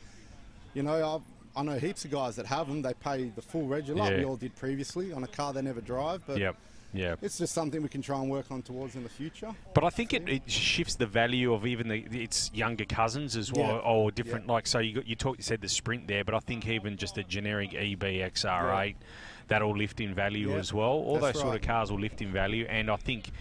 [0.74, 1.22] You know
[1.56, 2.82] I, I know heaps of guys that have them.
[2.82, 5.82] They pay the full regular like we all did previously on a car they never
[5.82, 6.24] drive.
[6.26, 6.56] But Yep,
[6.94, 7.20] yep.
[7.22, 9.52] it's just something we can try and work on towards in the future.
[9.76, 13.52] But I think it, it shifts the value of even the its younger cousins as
[13.54, 13.92] well, Yeah.
[13.92, 14.48] or different.
[14.48, 16.98] Like so, you got you talked you said the sprint there, but I think even
[16.98, 18.02] just a generic E EB
[18.34, 18.96] XR8
[19.52, 20.88] that'll lift in value Yeah, as well.
[20.90, 23.32] All those sort of cars will lift in value, and I think.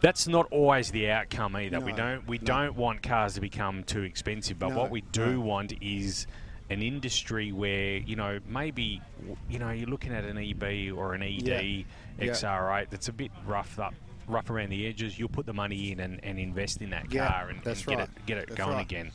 [0.00, 1.78] That's not always the outcome either.
[1.78, 2.44] We don't we no.
[2.44, 5.40] don't want cars to become too expensive, but No, what we do no.
[5.42, 6.26] want is
[6.70, 9.00] an industry where you know maybe
[9.48, 11.60] you know you're looking at an EB or an ED Yeah.
[11.60, 12.32] Yeah.
[12.32, 13.94] XR8 that's a bit roughed up,
[14.26, 15.20] rough around the edges.
[15.20, 17.86] You'll put the money in and, and invest in that Yeah, car and, and get
[17.86, 17.98] right.
[18.00, 18.84] it get it That's going right.
[18.84, 19.12] again.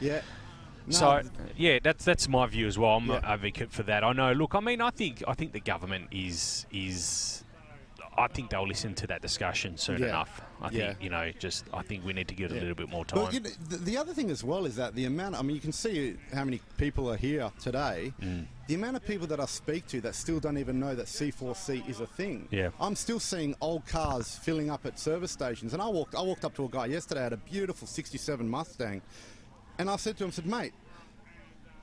[0.00, 0.22] Yeah.
[0.90, 1.22] No, so
[1.56, 2.96] yeah, that's that's my view as well.
[2.96, 3.18] I'm Yeah.
[3.18, 4.04] an advocate for that.
[4.04, 4.32] I know.
[4.32, 7.44] Look, I mean, I think I think the government is is.
[8.18, 10.08] I think they'll listen to that discussion soon Yeah.
[10.08, 10.42] enough.
[10.60, 10.88] I Yeah.
[10.88, 13.04] think you know, just I think we need to give it a little bit more
[13.04, 13.24] time.
[13.24, 15.54] But you know, the, the other thing as well is that the amount, I mean,
[15.54, 18.12] you can see how many people are here today.
[18.20, 18.46] Mm.
[18.66, 21.88] The amount of people that I speak to that still don't even know that C4C
[21.88, 22.48] is a thing.
[22.50, 22.70] Yeah.
[22.80, 25.72] I'm still seeing old cars filling up at service stations.
[25.72, 29.00] And I walked, I walked up to a guy yesterday, had a beautiful 67 Mustang.
[29.80, 30.72] And I said to him, I said, mate,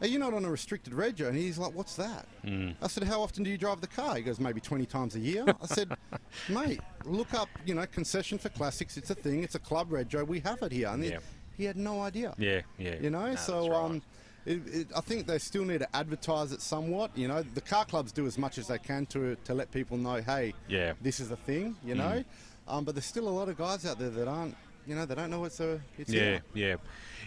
[0.01, 1.27] are you not on a restricted rego?
[1.27, 2.27] And he's like, what's that?
[2.45, 2.75] Mm.
[2.79, 4.15] I said, how often do you drive the car?
[4.15, 5.43] He goes, maybe 20 times a year.
[5.47, 5.91] I said,
[6.49, 8.97] mate, look up, you know, concession for classics.
[8.97, 9.43] It's a thing.
[9.43, 10.25] It's a club rego.
[10.27, 10.89] We have it here.
[10.89, 11.17] And he- Yeah.
[11.57, 12.35] he had no idea.
[12.37, 12.97] Yeah, yeah.
[13.01, 13.77] You know, No, so right.
[13.85, 14.01] um,
[14.45, 17.09] it, it, I think they still need to advertise it somewhat.
[17.17, 19.97] You know, the car clubs do as much as they can to to let people
[19.97, 20.93] know, hey, Yeah.
[21.01, 21.75] this is a thing.
[21.83, 21.97] You Mm.
[21.97, 22.23] know,
[22.67, 24.55] um, but there's still a lot of guys out there that aren't.
[24.87, 25.81] You know, they don't know a.
[25.97, 26.41] It's Yeah, here.
[26.53, 26.75] yeah,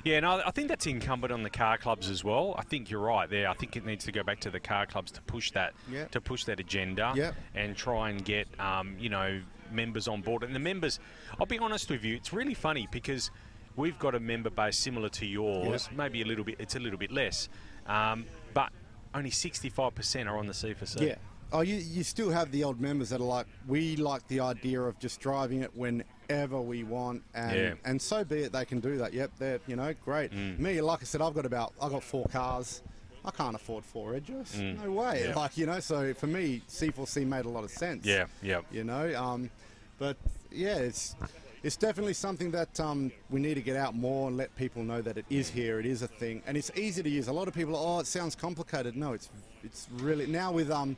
[0.02, 0.16] yeah.
[0.16, 2.54] And I, I think that's incumbent on the car clubs as well.
[2.58, 3.48] I think you're right there.
[3.50, 6.06] I think it needs to go back to the car clubs to push that, Yeah.
[6.06, 7.34] to push that agenda, Yep.
[7.54, 10.42] and try and get um, you know members on board.
[10.42, 10.98] And the members,
[11.38, 13.30] I'll be honest with you, it's really funny because
[13.76, 16.56] we've got a member base similar to yours, maybe a little bit.
[16.58, 17.50] It's a little bit less,
[17.86, 18.24] um,
[18.54, 18.70] but
[19.14, 21.08] only 65% are on the C for C.
[21.08, 21.14] Yeah.
[21.52, 24.80] Oh, you, you still have the old members that are like, we like the idea
[24.80, 27.74] of just driving it whenever we want, and Yeah.
[27.84, 28.52] and so be it.
[28.52, 29.12] They can do that.
[29.12, 30.30] Yep, they're you know great.
[30.32, 30.58] Mm.
[30.60, 32.82] Me, like I said, I've got about I've got four cars.
[33.24, 34.52] I can't afford four edges.
[34.56, 34.84] Mm.
[34.84, 35.24] No way.
[35.26, 35.34] Yeah.
[35.34, 38.06] Like you know, so for me, C4C made a lot of sense.
[38.06, 38.60] Yeah, yeah.
[38.70, 39.50] You know, um,
[39.98, 40.16] but
[40.52, 41.16] yeah, it's
[41.62, 45.02] it's definitely something that um, we need to get out more and let people know
[45.02, 45.78] that it is here.
[45.80, 47.26] It is a thing, and it's easy to use.
[47.28, 48.96] A lot of people, oh, it sounds complicated.
[48.96, 49.28] No, it's
[49.64, 50.96] it's really now with um,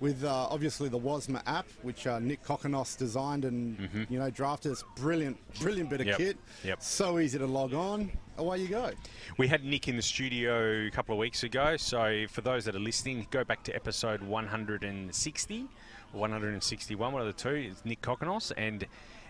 [0.00, 4.10] with uh, obviously the Wasma app, which uh, Nick Kokonos designed and Mhm.
[4.10, 4.72] you know drafted.
[4.72, 6.36] It's brilliant, brilliant bit of Yep, kit.
[6.64, 6.82] yep.
[6.82, 8.10] So easy to log on.
[8.38, 8.90] Away you go.
[9.36, 12.74] We had Nick in the studio a couple of weeks ago, so for those that
[12.74, 15.68] are listening, go back to episode 160
[16.12, 17.54] 161, one of the two.
[17.70, 18.86] It's Nick Kokonos, and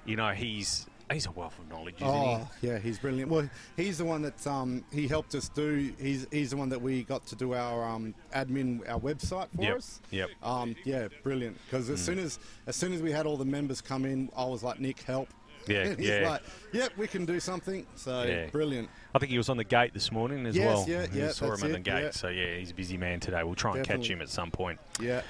[0.06, 3.30] you know he's he's a wealth of knowledge, isn't Oh, yeah, he's brilliant.
[3.30, 5.92] Well, he's the one that um, he helped us do.
[6.00, 9.62] He's he's the one that we got to do our um, admin, our website for
[9.62, 10.00] Yep, us.
[10.10, 10.28] yep.
[10.42, 11.58] Um, yeah, brilliant.
[11.66, 12.04] Because as Mm.
[12.04, 14.80] soon as as soon as we had all the members come in, I was like,
[14.80, 15.28] Nick, help.
[15.68, 16.28] Yeah, yeah.
[16.30, 16.42] like,
[16.72, 17.86] yep, we can do something.
[17.94, 18.46] So Yeah.
[18.46, 18.88] brilliant.
[19.14, 20.84] I think he was on the gate this morning as Yes, well.
[20.88, 22.10] yeah, yeah, saw him at the gate, yeah.
[22.12, 23.42] so yeah, he's a busy man today.
[23.44, 24.80] We'll try and catch him at some point.
[24.98, 25.20] Yeah.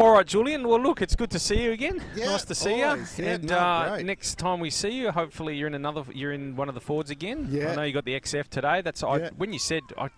[0.00, 0.66] All right, Julian.
[0.66, 2.02] Well, look, it's good to see you again.
[2.16, 3.18] Yeah, nice to see always.
[3.18, 3.24] you.
[3.26, 6.04] Yeah, and no, uh, next time we see you, hopefully you're in another.
[6.14, 7.48] You're in one of the Fords again.
[7.50, 7.72] Yeah.
[7.72, 8.80] I know you got the XF today.
[8.80, 10.08] That's I, when you said I.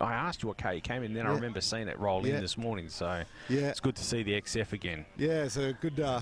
[0.00, 2.40] I asked you what car you came in, then I remember seeing it roll in
[2.40, 2.88] this morning.
[2.88, 3.62] So Yeah.
[3.62, 5.04] it's good to see the XF again.
[5.16, 5.98] Yeah, it's a good.
[5.98, 6.20] Uh,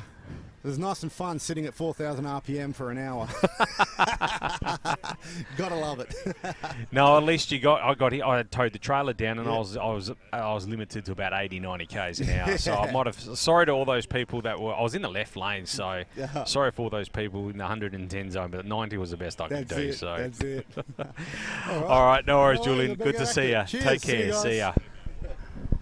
[0.67, 3.29] it was nice and fun sitting at 4,000 RPM for an hour.
[5.57, 6.13] Gotta love it.
[6.91, 7.83] No, at least you got.
[7.83, 8.11] I got.
[8.11, 9.77] here- I towed the trailer down, and I was.
[9.77, 10.11] I was.
[10.33, 12.59] I was limited to about 80, 90 k's an hour.
[12.59, 13.15] So I might have.
[13.39, 14.75] Sorry to all those people that were.
[14.75, 16.43] I was in the left lane, so Yeah.
[16.45, 18.51] sorry for all those people in the 110 zone.
[18.51, 19.89] But 90 was the best I could That's do.
[19.89, 20.67] it, So that's it.
[21.89, 22.95] all right, no worries, All right, Julian.
[22.97, 23.63] Good to see you.
[23.69, 24.33] Take Cheers, see you care.
[24.33, 24.73] See ya.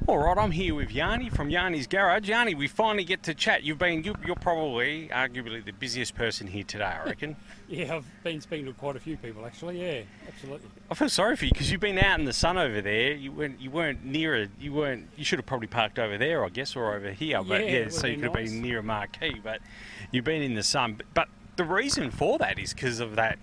[0.07, 2.29] All right, I'm here with Yarnie from Yarnie's Garage.
[2.29, 3.63] Yarnie, we finally get to chat.
[3.63, 4.05] You've been.
[4.05, 6.85] You, you're probably, arguably, the busiest person here today.
[6.85, 7.37] I reckon.
[7.67, 9.81] Yeah, I've been speaking to quite a few people actually.
[9.81, 10.69] Yeah, absolutely.
[10.91, 13.13] I feel sorry for you because you've been out in the sun over there.
[13.13, 13.59] You weren't.
[13.59, 14.49] You weren't near a.
[14.61, 15.09] You weren't.
[15.17, 17.43] You should have probably parked over there, I guess, or over here.
[17.43, 19.41] But Yeah, yeah, so you could have been near a marquee.
[19.43, 19.61] But
[20.13, 20.97] you've been in the sun.
[20.97, 23.39] But, but the reason for that is because of that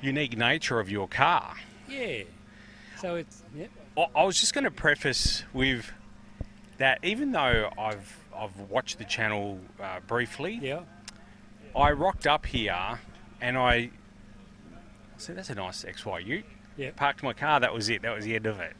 [0.00, 1.56] unique nature of your car.
[1.86, 2.22] Yeah.
[3.00, 3.68] So it's yep.
[3.98, 5.92] I, I was just going to preface with
[6.78, 6.98] that.
[7.02, 10.80] Even though I've I've watched the channel uh, briefly, yeah,
[11.76, 13.00] I rocked up here
[13.40, 13.90] and I
[15.16, 16.44] said, "That's a nice XY Ute."
[16.76, 16.90] Yeah.
[16.94, 17.60] Parked my car.
[17.60, 18.02] That was it.
[18.02, 18.74] That was the end of it.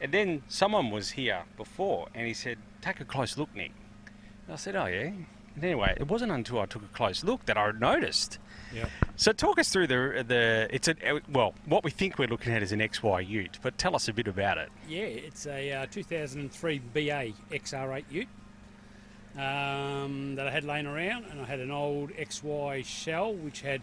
[0.00, 3.72] And then someone was here before, and he said, "Take a close look, Nick."
[4.46, 5.12] And I said, "Oh yeah."
[5.54, 8.38] And anyway, it wasn't until I took a close look that I noticed.
[8.74, 8.86] Yeah.
[9.16, 10.94] So talk us through the the it's a
[11.30, 14.12] well what we think we're looking at is an XY Ute, but tell us a
[14.12, 14.70] bit about it.
[14.88, 18.28] Yeah, it's a uh, 2003 BA XR8 Ute
[19.36, 23.82] um, that I had laying around, and I had an old XY shell which had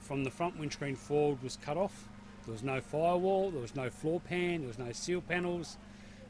[0.00, 2.08] from the front windscreen forward was cut off.
[2.44, 5.76] There was no firewall, there was no floor pan, there was no seal panels,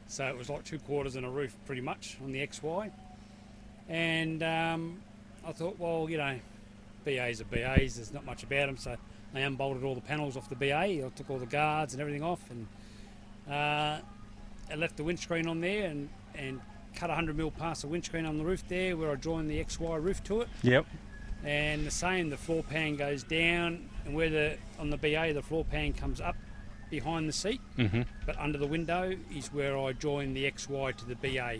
[0.07, 2.91] so it was like two quarters and a roof pretty much on the XY.
[3.87, 4.99] And um,
[5.47, 6.37] I thought, well, you know,
[7.05, 7.95] BAs are BAs.
[7.95, 8.95] There's not much about them, so
[9.33, 10.75] I unbolted all the panels off the BA.
[10.75, 12.67] I took all the guards and everything off, and
[13.49, 13.99] uh,
[14.71, 16.61] I left the windscreen on there and and
[16.95, 20.01] cut 100 mil past the windscreen on the roof there, where I joined the XY
[20.03, 20.49] roof to it.
[20.63, 20.85] Yep.
[21.43, 25.41] And the same, the floor pan goes down, and where the on the BA the
[25.41, 26.35] floor pan comes up
[26.89, 28.05] behind the seat, Mhm.
[28.25, 31.59] but under the window is where I joined the XY to the BA,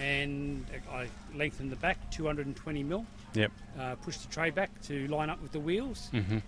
[0.00, 3.04] and I lengthened the back 220 mil.
[3.34, 3.52] Yep.
[3.78, 6.08] Uh, pushed the tray back to line up with the wheels.
[6.12, 6.42] Mhm.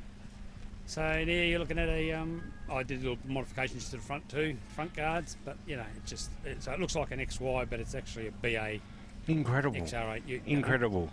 [0.87, 2.13] So there you're looking at a.
[2.13, 6.05] Um, I did little modifications to the front too, front guards, but you know it
[6.07, 8.81] just it, so it looks like an XY, but it's actually a BA.
[9.29, 9.77] Incredible.
[9.81, 10.23] XR8.
[10.27, 10.59] You, you know.
[10.59, 11.11] Incredible.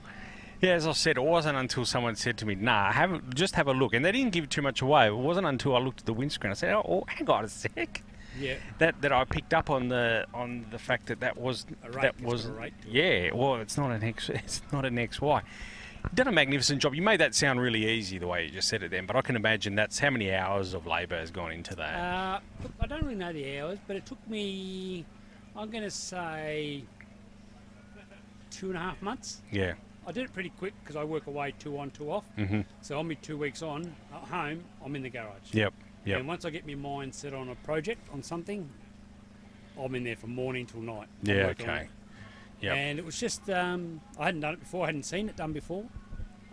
[0.61, 3.55] Yeah, as I said, it wasn't until someone said to me, "Nah, have a- just
[3.55, 5.07] have a look," and they didn't give too much away.
[5.07, 6.51] It wasn't until I looked at the windscreen.
[6.51, 8.01] I said, "Oh, oh, hang on a sec."
[8.37, 8.55] Yeah.
[8.79, 12.49] That that I picked up on the on the fact that that was that was
[12.87, 13.31] yeah.
[13.33, 14.29] Well, it's not an X.
[14.33, 15.41] It's not an XY.
[16.03, 16.95] You've done a magnificent job.
[16.95, 19.21] You made that sound really easy the way you just said it then, but I
[19.21, 21.95] can imagine that's how many hours of labour has gone into that.
[21.95, 22.39] Uh,
[22.79, 25.05] I don't really know the hours, but it took me.
[25.57, 26.83] I'm going to say
[28.51, 29.41] two and a half months.
[29.51, 29.73] yeah.
[30.07, 32.23] I did it pretty quick because I work away two on, two off.
[32.35, 32.65] Mhm.
[32.81, 35.51] So on me two weeks on at home, I'm in the garage.
[35.51, 35.71] Yep.
[36.05, 36.19] Yep.
[36.19, 38.69] And once I get my mind set on a project on something,
[39.79, 41.07] I'm in there from morning till night.
[41.23, 41.47] Yeah.
[41.47, 41.87] Okay.
[42.61, 42.75] Yep.
[42.75, 44.83] And it was just um, I hadn't done it before.
[44.83, 45.85] I hadn't seen it done before,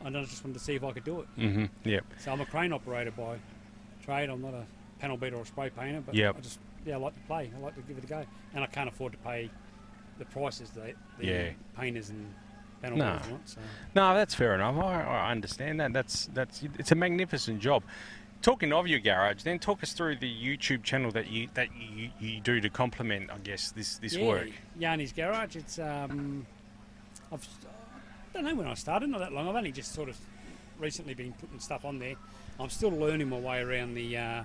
[0.05, 1.27] and I just wanted to see if I could do it.
[1.37, 1.69] Mhm.
[1.85, 2.05] Yep.
[2.19, 3.39] So I'm a crane operator by
[4.05, 4.29] trade.
[4.31, 4.65] I'm not a
[5.01, 6.37] panel beater or a spray painter, but Yep.
[6.37, 7.51] I just yeah I like to play.
[7.55, 8.25] I like to give it a go,
[8.55, 9.51] and I can't afford to pay
[10.19, 11.51] the prices that the Yeah.
[11.77, 12.33] painters and
[12.83, 13.13] panel No.
[13.15, 13.49] beaters want.
[13.49, 13.61] So.
[13.97, 14.77] No, that's fair enough.
[14.77, 15.93] I, I understand that.
[15.93, 17.83] That's that's it's a magnificent job.
[18.43, 22.11] Talking of your garage, then talk us through the YouTube channel that you that you,
[22.21, 24.49] you do to complement, I guess, this this yeah, work.
[24.79, 25.57] Yarnie's Garage.
[25.57, 26.47] It's um,
[27.33, 27.47] I've
[28.31, 29.09] I don't know when I started.
[29.09, 29.49] Not that long.
[29.49, 30.17] I've only just sort of
[30.79, 32.15] recently been putting stuff on there.
[32.61, 34.43] I'm still learning my way around the uh,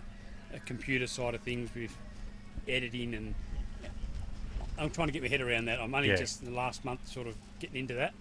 [0.66, 1.96] computer side of things with
[2.68, 3.36] editing and
[4.78, 5.80] I'm trying to get my head around that.
[5.80, 6.16] I'm only Yeah.
[6.16, 8.14] just in the last month sort of getting into that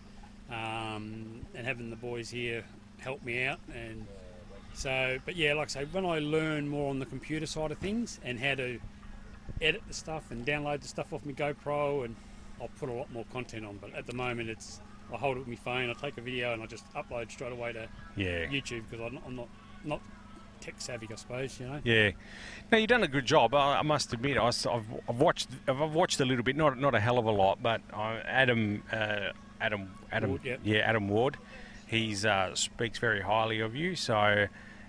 [0.51, 2.65] um, and having the boys here
[2.99, 3.61] help me out.
[3.75, 4.07] And
[4.75, 7.79] so, but yeah, like I say, when I learn more on the computer side of
[7.79, 8.79] things and how to
[9.61, 12.17] edit the stuff and download the stuff off my GoPro, and
[12.61, 13.79] I'll put a lot more content on.
[13.81, 14.81] But at the moment, it's
[15.13, 17.53] I hold it with my phone, I take a video, and I just upload straight
[17.53, 18.47] away to Yeah.
[18.47, 19.49] YouTube because I'm not, I'm not
[19.83, 20.01] not
[20.61, 21.59] tech savvy, I suppose.
[21.59, 21.81] You know.
[21.85, 22.11] Yeah,
[22.71, 23.55] Now you've done a good job.
[23.55, 27.01] I, must admit, I, have I've watched, I've watched a little bit, not not a
[27.01, 29.31] hell of a lot, but uh, Adam, uh,
[29.61, 31.39] Adam, Adam, Ward, yeah, Adam Ward,
[31.91, 33.97] he's uh, speaks very highly of you.
[33.97, 34.47] So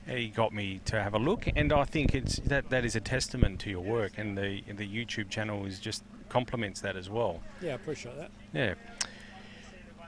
[0.07, 3.01] he got me to have a look, and I think it's that that is a
[3.01, 7.41] testament to your work, and the the YouTube channel is just complements that as well.
[7.61, 8.31] Yeah, I appreciate that.
[8.53, 8.75] Yeah.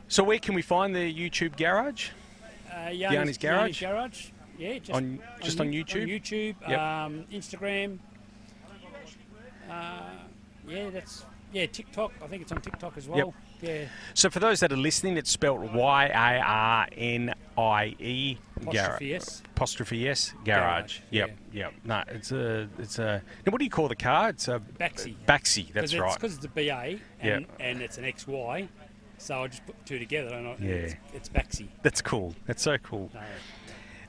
[0.07, 2.09] So where can we find the YouTube garage?
[2.71, 2.93] Uh, Garage?
[2.93, 4.31] Yarnie's Garage.
[4.57, 6.03] Yeah, just On- just on You- YouTube?
[6.03, 6.79] On YouTube, Yep.
[6.79, 7.97] um, Instagram.
[9.69, 10.01] Uh,
[10.67, 11.65] yeah, that's yeah.
[11.65, 12.11] TikTok.
[12.21, 13.33] I think it's on TikTok as well.
[13.63, 13.85] Yeah.
[14.13, 19.15] So for those that are listening, it's spelled Y A R N I E Apostrophe
[19.15, 19.41] S.
[19.55, 20.99] Apostrophe S garage.
[20.99, 21.73] Garage, Yep, yep.
[21.85, 23.21] No, it's a it's a.
[23.45, 24.29] Now what do you call the car?
[24.29, 25.15] It's a Baxi.
[25.27, 25.71] Baxi.
[25.73, 26.13] That's it's, right.
[26.13, 27.49] Because it's a BA and, Yep.
[27.59, 28.67] and it's an XY,
[29.17, 30.69] so I just put two together and I, Yeah.
[30.73, 31.67] it's, it's Baxi.
[31.83, 32.35] That's cool.
[32.45, 33.09] That's so cool.
[33.13, 33.21] No.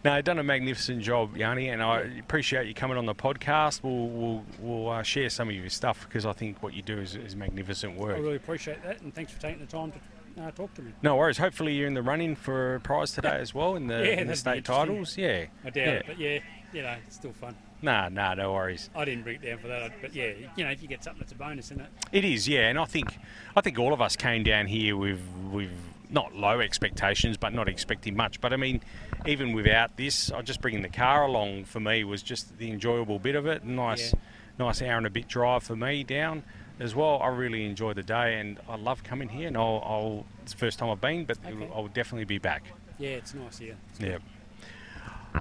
[0.05, 3.83] No, you've done a magnificent job, Yarnie, and I appreciate you coming on the podcast.
[3.83, 6.99] We'll we'll, we'll uh, share some of your stuff because I think what you do
[6.99, 8.17] is, is magnificent work.
[8.17, 10.93] I really appreciate that, and thanks for taking the time to uh, talk to me.
[11.03, 11.39] No worries.
[11.39, 14.27] Hopefully you're in the running for a prize today as well in the, yeah, in
[14.27, 15.17] the state titles.
[15.17, 15.47] Yeah.
[15.65, 15.93] I doubt yeah.
[15.93, 16.39] it, but yeah,
[16.75, 17.57] you know, it's still fun.
[17.81, 18.91] Nah, nah, no worries.
[18.95, 21.23] I didn't bring it down for that, but yeah, you know, if you get something,
[21.23, 21.89] it's a bonus, isn't it?
[22.13, 23.17] It is, yeah, and I think
[23.57, 25.21] I think all of us came down here with
[25.51, 25.73] with
[26.15, 28.41] not low expectations, but not expecting much.
[28.41, 28.81] But I mean,
[29.27, 33.19] even without this, I just bringing the car along for me was just the enjoyable
[33.19, 33.65] bit of it.
[33.65, 34.15] Nice,
[34.59, 36.45] nice hour and a bit drive for me down
[36.79, 37.21] as well.
[37.21, 39.49] I really enjoyed the day, and I love coming here.
[39.49, 41.69] And I'll, I'll it's the first time I've been, but Okay.
[41.75, 42.63] I'll definitely be back.
[42.99, 43.77] Yeah, it's nice here.
[43.91, 44.19] It's Yeah.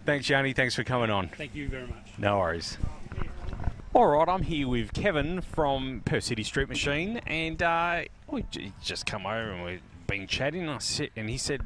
[0.05, 0.55] Thanks, Yarnie.
[0.55, 1.29] Thanks for coming on.
[1.29, 2.13] Thank you very much.
[2.17, 2.77] No worries.
[3.93, 8.43] All right, I'm here with Kevin from Perth City Street Machine, and uh, we
[8.81, 9.81] just come over and we've
[10.13, 10.69] been chatting.
[10.69, 11.61] I sit, and he said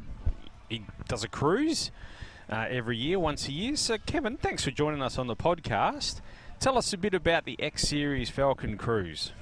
[0.69, 1.91] he does a cruise
[2.49, 3.75] uh, every year, once a year.
[3.75, 6.21] So, Kevin, thanks for joining us on the podcast.
[6.61, 9.33] Tell us a bit about the X Series Falcon Cruise.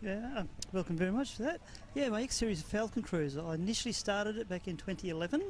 [0.00, 1.60] Yeah, welcome very much for that.
[1.96, 3.36] Yeah, my X Series Falcon Cruise.
[3.36, 5.42] I initially started it back in 2011.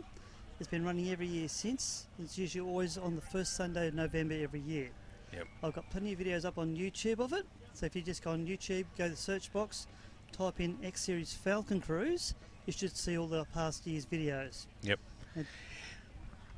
[0.58, 2.06] It's been running every year since.
[2.18, 4.88] It's usually always on the first Sunday of November every year.
[5.34, 5.48] Yep.
[5.62, 7.44] I've got plenty of videos up on YouTube of it.
[7.74, 9.86] So if you just go on YouTube, go to the search box,
[10.32, 12.34] type in X Series Falcon Cruise,
[12.66, 14.66] you should see all the past year's videos.
[14.82, 14.98] Yep.
[15.34, 15.46] And-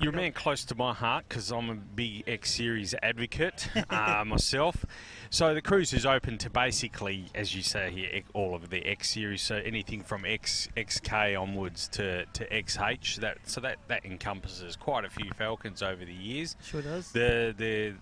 [0.00, 4.24] You're a man close to my heart because I'm a big X Series advocate uh,
[4.26, 4.84] myself.
[5.30, 9.10] So the cruise is open to basically, as you say here, all of the X
[9.10, 9.40] Series.
[9.40, 13.16] So anything from X XK onwards to, to XH.
[13.16, 16.56] That so that that encompasses quite a few Falcons over the years.
[16.64, 17.12] Sure does.
[17.12, 17.94] The the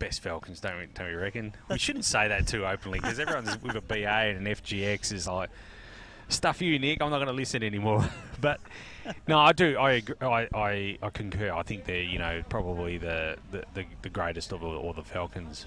[0.00, 1.54] best Falcons, don't we, don't we reckon?
[1.70, 5.26] We shouldn't say that too openly because everyone's with a BA and an FGX is
[5.28, 5.50] like
[6.28, 7.02] stuff you, Nick.
[7.02, 8.08] I'm not going to listen anymore.
[8.40, 8.60] but
[9.26, 9.76] no, I do.
[9.78, 11.52] I, agree, I I I concur.
[11.52, 15.02] I think they're you know probably the the, the, the greatest of all, all the
[15.02, 15.66] Falcons.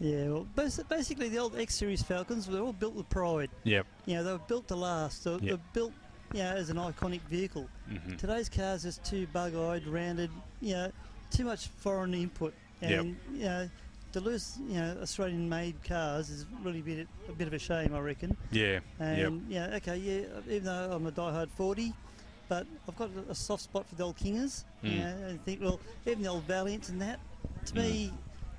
[0.00, 3.50] Yeah, well, bas- basically the old X Series Falcons were all built with pride.
[3.64, 3.84] Yep.
[4.06, 5.24] You know, they were built to last.
[5.24, 5.92] They were, they were built,
[6.32, 7.68] you know, as an iconic vehicle.
[7.90, 8.16] Mhm.
[8.16, 10.30] Today's cars is too bug-eyed, rounded.
[10.60, 10.92] You know,
[11.32, 13.16] too much foreign input, and Yep.
[13.32, 13.70] you know,
[14.18, 17.94] to lose you know Australian-made cars is really a bit, a bit of a shame,
[17.94, 18.36] I reckon.
[18.50, 18.80] Yeah.
[18.98, 19.18] And
[19.48, 19.70] Yep.
[19.70, 20.40] yeah, okay, yeah.
[20.52, 21.92] Even though I'm a diehard 40,
[22.48, 24.64] but I've got a soft spot for the old Kingers.
[24.82, 24.98] You Mm.
[24.98, 27.20] know, I think, well, even the old Valiants and that,
[27.66, 28.12] to me,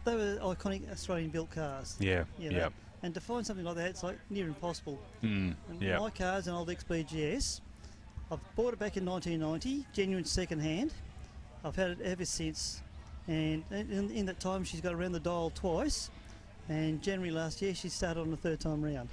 [0.06, 1.98] they were iconic Australian-built cars.
[1.99, 2.57] Yeah, You know?
[2.57, 2.73] yep.
[3.02, 4.99] And to find something like that, it's like near impossible.
[5.23, 5.99] Mm, And yep.
[6.02, 7.61] My car's an old XBGS.
[8.31, 10.94] I've bought it back in 1990, genuine second hand.
[11.64, 12.81] I've had it ever since.
[13.30, 16.10] And in, in that time, she's got around the dial twice.
[16.68, 19.08] And January last year, she started on the third time round.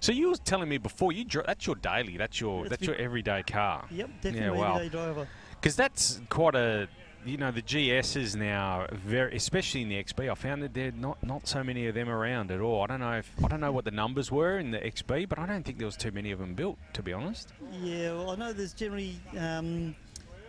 [0.00, 2.16] So you were telling me before you dri- that's your daily.
[2.16, 3.86] That's your That's that's your everyday car.
[3.90, 4.76] Yep, Yeah, definitely wow.
[4.76, 5.28] everyday driver.
[5.60, 6.88] Because that's quite a,
[7.26, 10.30] you know, the GSs now very, especially in the XB.
[10.30, 12.82] I found that there are not not so many of them around at all.
[12.82, 15.38] I don't know if I don't know what the numbers were in the XB, but
[15.38, 16.78] I don't think there was too many of them built.
[16.94, 17.52] To be honest.
[17.82, 19.94] Yeah, well, I know there's generally, um,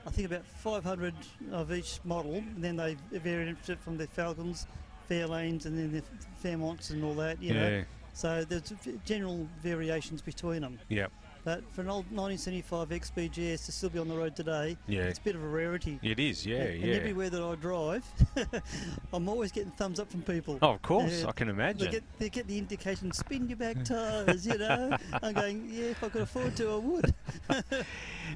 [0.06, 1.14] I think about 500
[1.52, 4.68] of each model, and then they vary it from the Falcons,
[5.10, 6.04] Fairlanes, and then the
[6.48, 7.70] Fairmonts and all that, you Yeah.
[7.70, 7.84] know.
[8.14, 8.74] So there's
[9.06, 10.80] general variations between them.
[10.90, 11.12] Yep.
[11.46, 15.04] But for an old 1975 XBGS to still be on the road today, Yeah.
[15.04, 16.00] it's a bit of a rarity.
[16.04, 16.86] It is, yeah, and, yeah.
[16.88, 18.06] And everywhere that I drive,
[19.14, 20.60] I'm always getting thumbs up from people.
[20.62, 21.86] Oh, of course, I can imagine.
[21.86, 24.96] They get, they get the indication, spin your back tyres, you know.
[25.24, 27.14] I'm going, yeah, if I could afford to, I would.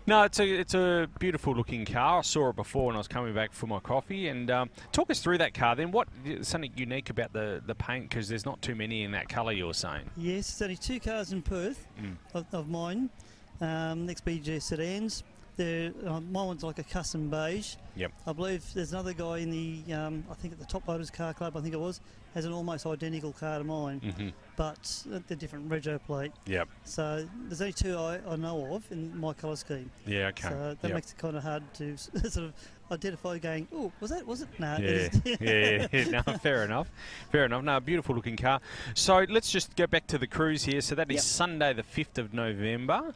[0.08, 2.18] No, it's a it's a beautiful looking car.
[2.20, 4.28] I saw it before when I was coming back for my coffee.
[4.28, 5.76] And um, talk us through that car.
[5.76, 6.08] Then, what
[6.42, 8.10] something unique about the the paint?
[8.10, 9.52] Because there's not too many in that colour.
[9.54, 10.10] You were saying.
[10.18, 12.16] Yes, there's only two cars in Perth Mm.
[12.34, 12.93] of, of mine,
[13.62, 15.24] um, XBG sedans.
[15.56, 17.76] They're, uh, my one's like a custom beige.
[17.96, 18.12] Yep.
[18.26, 21.32] I believe there's another guy in the, um, I think at the Top Motors Car
[21.36, 22.02] Club, I think it was,
[22.34, 24.34] has an almost identical car to mine, Mhm.
[24.56, 26.32] but they're different rego plate.
[26.48, 26.68] Yep.
[26.86, 29.92] So there's only two I, I know of in my colour scheme.
[30.08, 30.50] Yeah, okay.
[30.50, 30.96] So that Yep.
[30.96, 31.98] makes it kind of hard to
[32.32, 32.54] sort of
[32.94, 33.38] identify.
[33.38, 34.26] Going, oh, was that?
[34.26, 34.48] Was it?
[34.60, 34.78] No.
[34.84, 35.10] Yeah,
[35.40, 36.04] yeah, yeah.
[36.10, 36.90] No, fair enough.
[37.32, 37.64] Fair enough.
[37.64, 38.60] No, beautiful looking car.
[38.94, 40.82] So let's just go back to the cruise here.
[40.82, 41.24] So that is Yep.
[41.24, 43.14] Sunday, the 5th of November.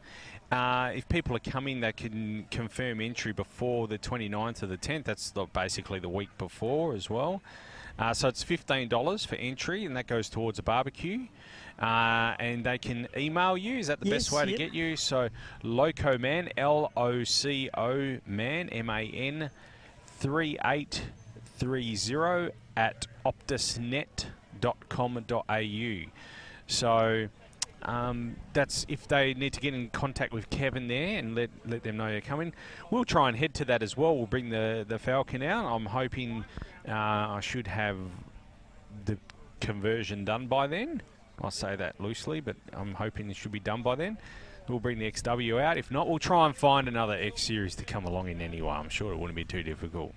[0.50, 5.04] Uh, if people are coming, they can confirm entry before the 29th or the 10th.
[5.04, 7.42] That's the, basically the week before as well.
[7.98, 11.26] Uh, so it's $15 for entry, and that goes towards a barbecue.
[11.80, 13.78] Uh, and they can email you.
[13.78, 14.96] Is that the best Yes, way to get you?
[14.96, 15.28] So
[15.62, 19.50] Loco Man, L O C O Man, M A N,
[20.18, 26.10] 3830 at optusnet.com.au.
[26.66, 27.28] So
[27.82, 31.84] um, that's if they need to get in contact with Kevin there and let, let
[31.84, 32.52] them know you're coming.
[32.90, 34.16] We'll try and head to that as well.
[34.16, 35.74] We'll bring the, the Falcon out.
[35.74, 36.44] I'm hoping
[36.88, 37.96] uh, I should have
[39.04, 39.18] the
[39.60, 41.02] conversion done by then.
[41.42, 44.18] I say that loosely, but I'm hoping it should be done by then.
[44.68, 45.78] We'll bring the XW out.
[45.78, 48.70] If not, we'll try and find another X Series to come along in anyway.
[48.70, 50.14] I'm sure it wouldn't be too difficult.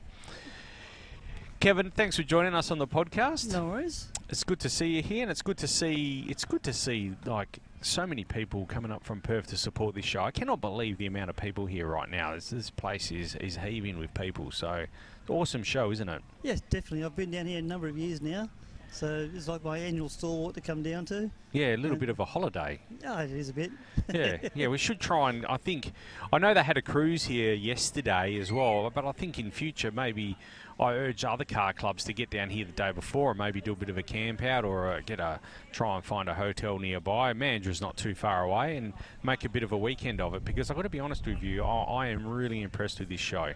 [1.61, 3.53] Kevin, thanks for joining us on the podcast.
[3.53, 4.07] No worries.
[4.29, 7.13] It's good to see you here, and it's good to see it's good to see
[7.25, 10.23] like so many people coming up from Perth to support this show.
[10.23, 12.33] I cannot believe the amount of people here right now.
[12.33, 14.49] This, this place is is heaving with people.
[14.51, 14.85] So,
[15.29, 16.21] awesome show, isn't it?
[16.43, 17.03] Yes, definitely.
[17.03, 18.49] I've been down here a number of years now,
[18.91, 21.31] so it's like my annual stalwart to come down to.
[21.51, 22.79] Yeah, a little bit of a holiday.
[23.05, 23.71] Oh, it is a bit.
[24.13, 25.45] yeah, yeah, we should try and.
[25.45, 25.91] I think
[26.31, 29.91] I know they had a cruise here yesterday as well, but I think in future
[29.91, 30.37] maybe
[30.79, 33.73] I urge other car clubs to get down here the day before and maybe do
[33.73, 35.39] a bit of a camp out or uh, get a
[35.71, 37.33] try and find a hotel nearby.
[37.33, 40.71] Mandurah's not too far away and make a bit of a weekend of it because
[40.71, 43.53] I've got to be honest with you, I, I am really impressed with this show.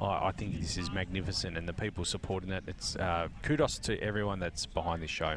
[0.00, 2.64] I, I think this is magnificent and the people supporting it.
[2.66, 5.36] It's uh, kudos to everyone that's behind this show.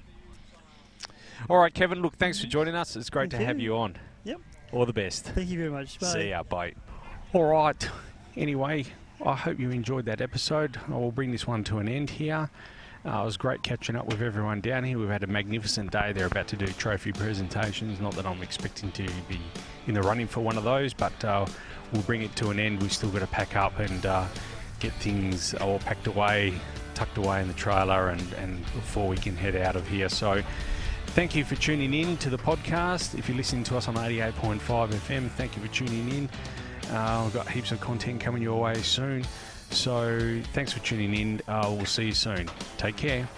[1.49, 2.01] All right, Kevin.
[2.01, 2.95] Look, thanks for joining us.
[2.95, 3.73] It's great Thank to have you.
[3.73, 3.97] you on.
[4.23, 4.39] Yep.
[4.71, 5.25] All the best.
[5.25, 5.99] Thank you very much.
[5.99, 6.07] Bye.
[6.07, 6.43] See ya.
[6.43, 6.73] Bye.
[7.33, 7.89] All right.
[8.37, 8.85] Anyway,
[9.25, 10.79] I hope you enjoyed that episode.
[10.87, 12.49] I will bring this one to an end here.
[13.05, 14.97] Uh, it was great catching up with everyone down here.
[14.97, 16.13] We've had a magnificent day.
[16.13, 17.99] They're about to do trophy presentations.
[17.99, 19.41] Not that I'm expecting to be
[19.87, 21.45] in the running for one of those, but uh,
[21.91, 22.81] we'll bring it to an end.
[22.81, 24.25] We've still got to pack up and uh,
[24.83, 26.53] get things all packed away,
[26.93, 30.09] tucked away in the trailer, and, and before we can head out of here.
[30.09, 30.43] So,
[31.07, 33.15] Thank you for tuning in to the podcast.
[33.15, 36.29] If you're listening to us on 88.5 FM, thank you for tuning in.
[36.89, 39.23] Uh, we've got heaps of content coming your way soon.
[39.69, 41.41] So thanks for tuning in.
[41.47, 42.49] Uh, we'll see you soon.
[42.77, 43.29] Take care.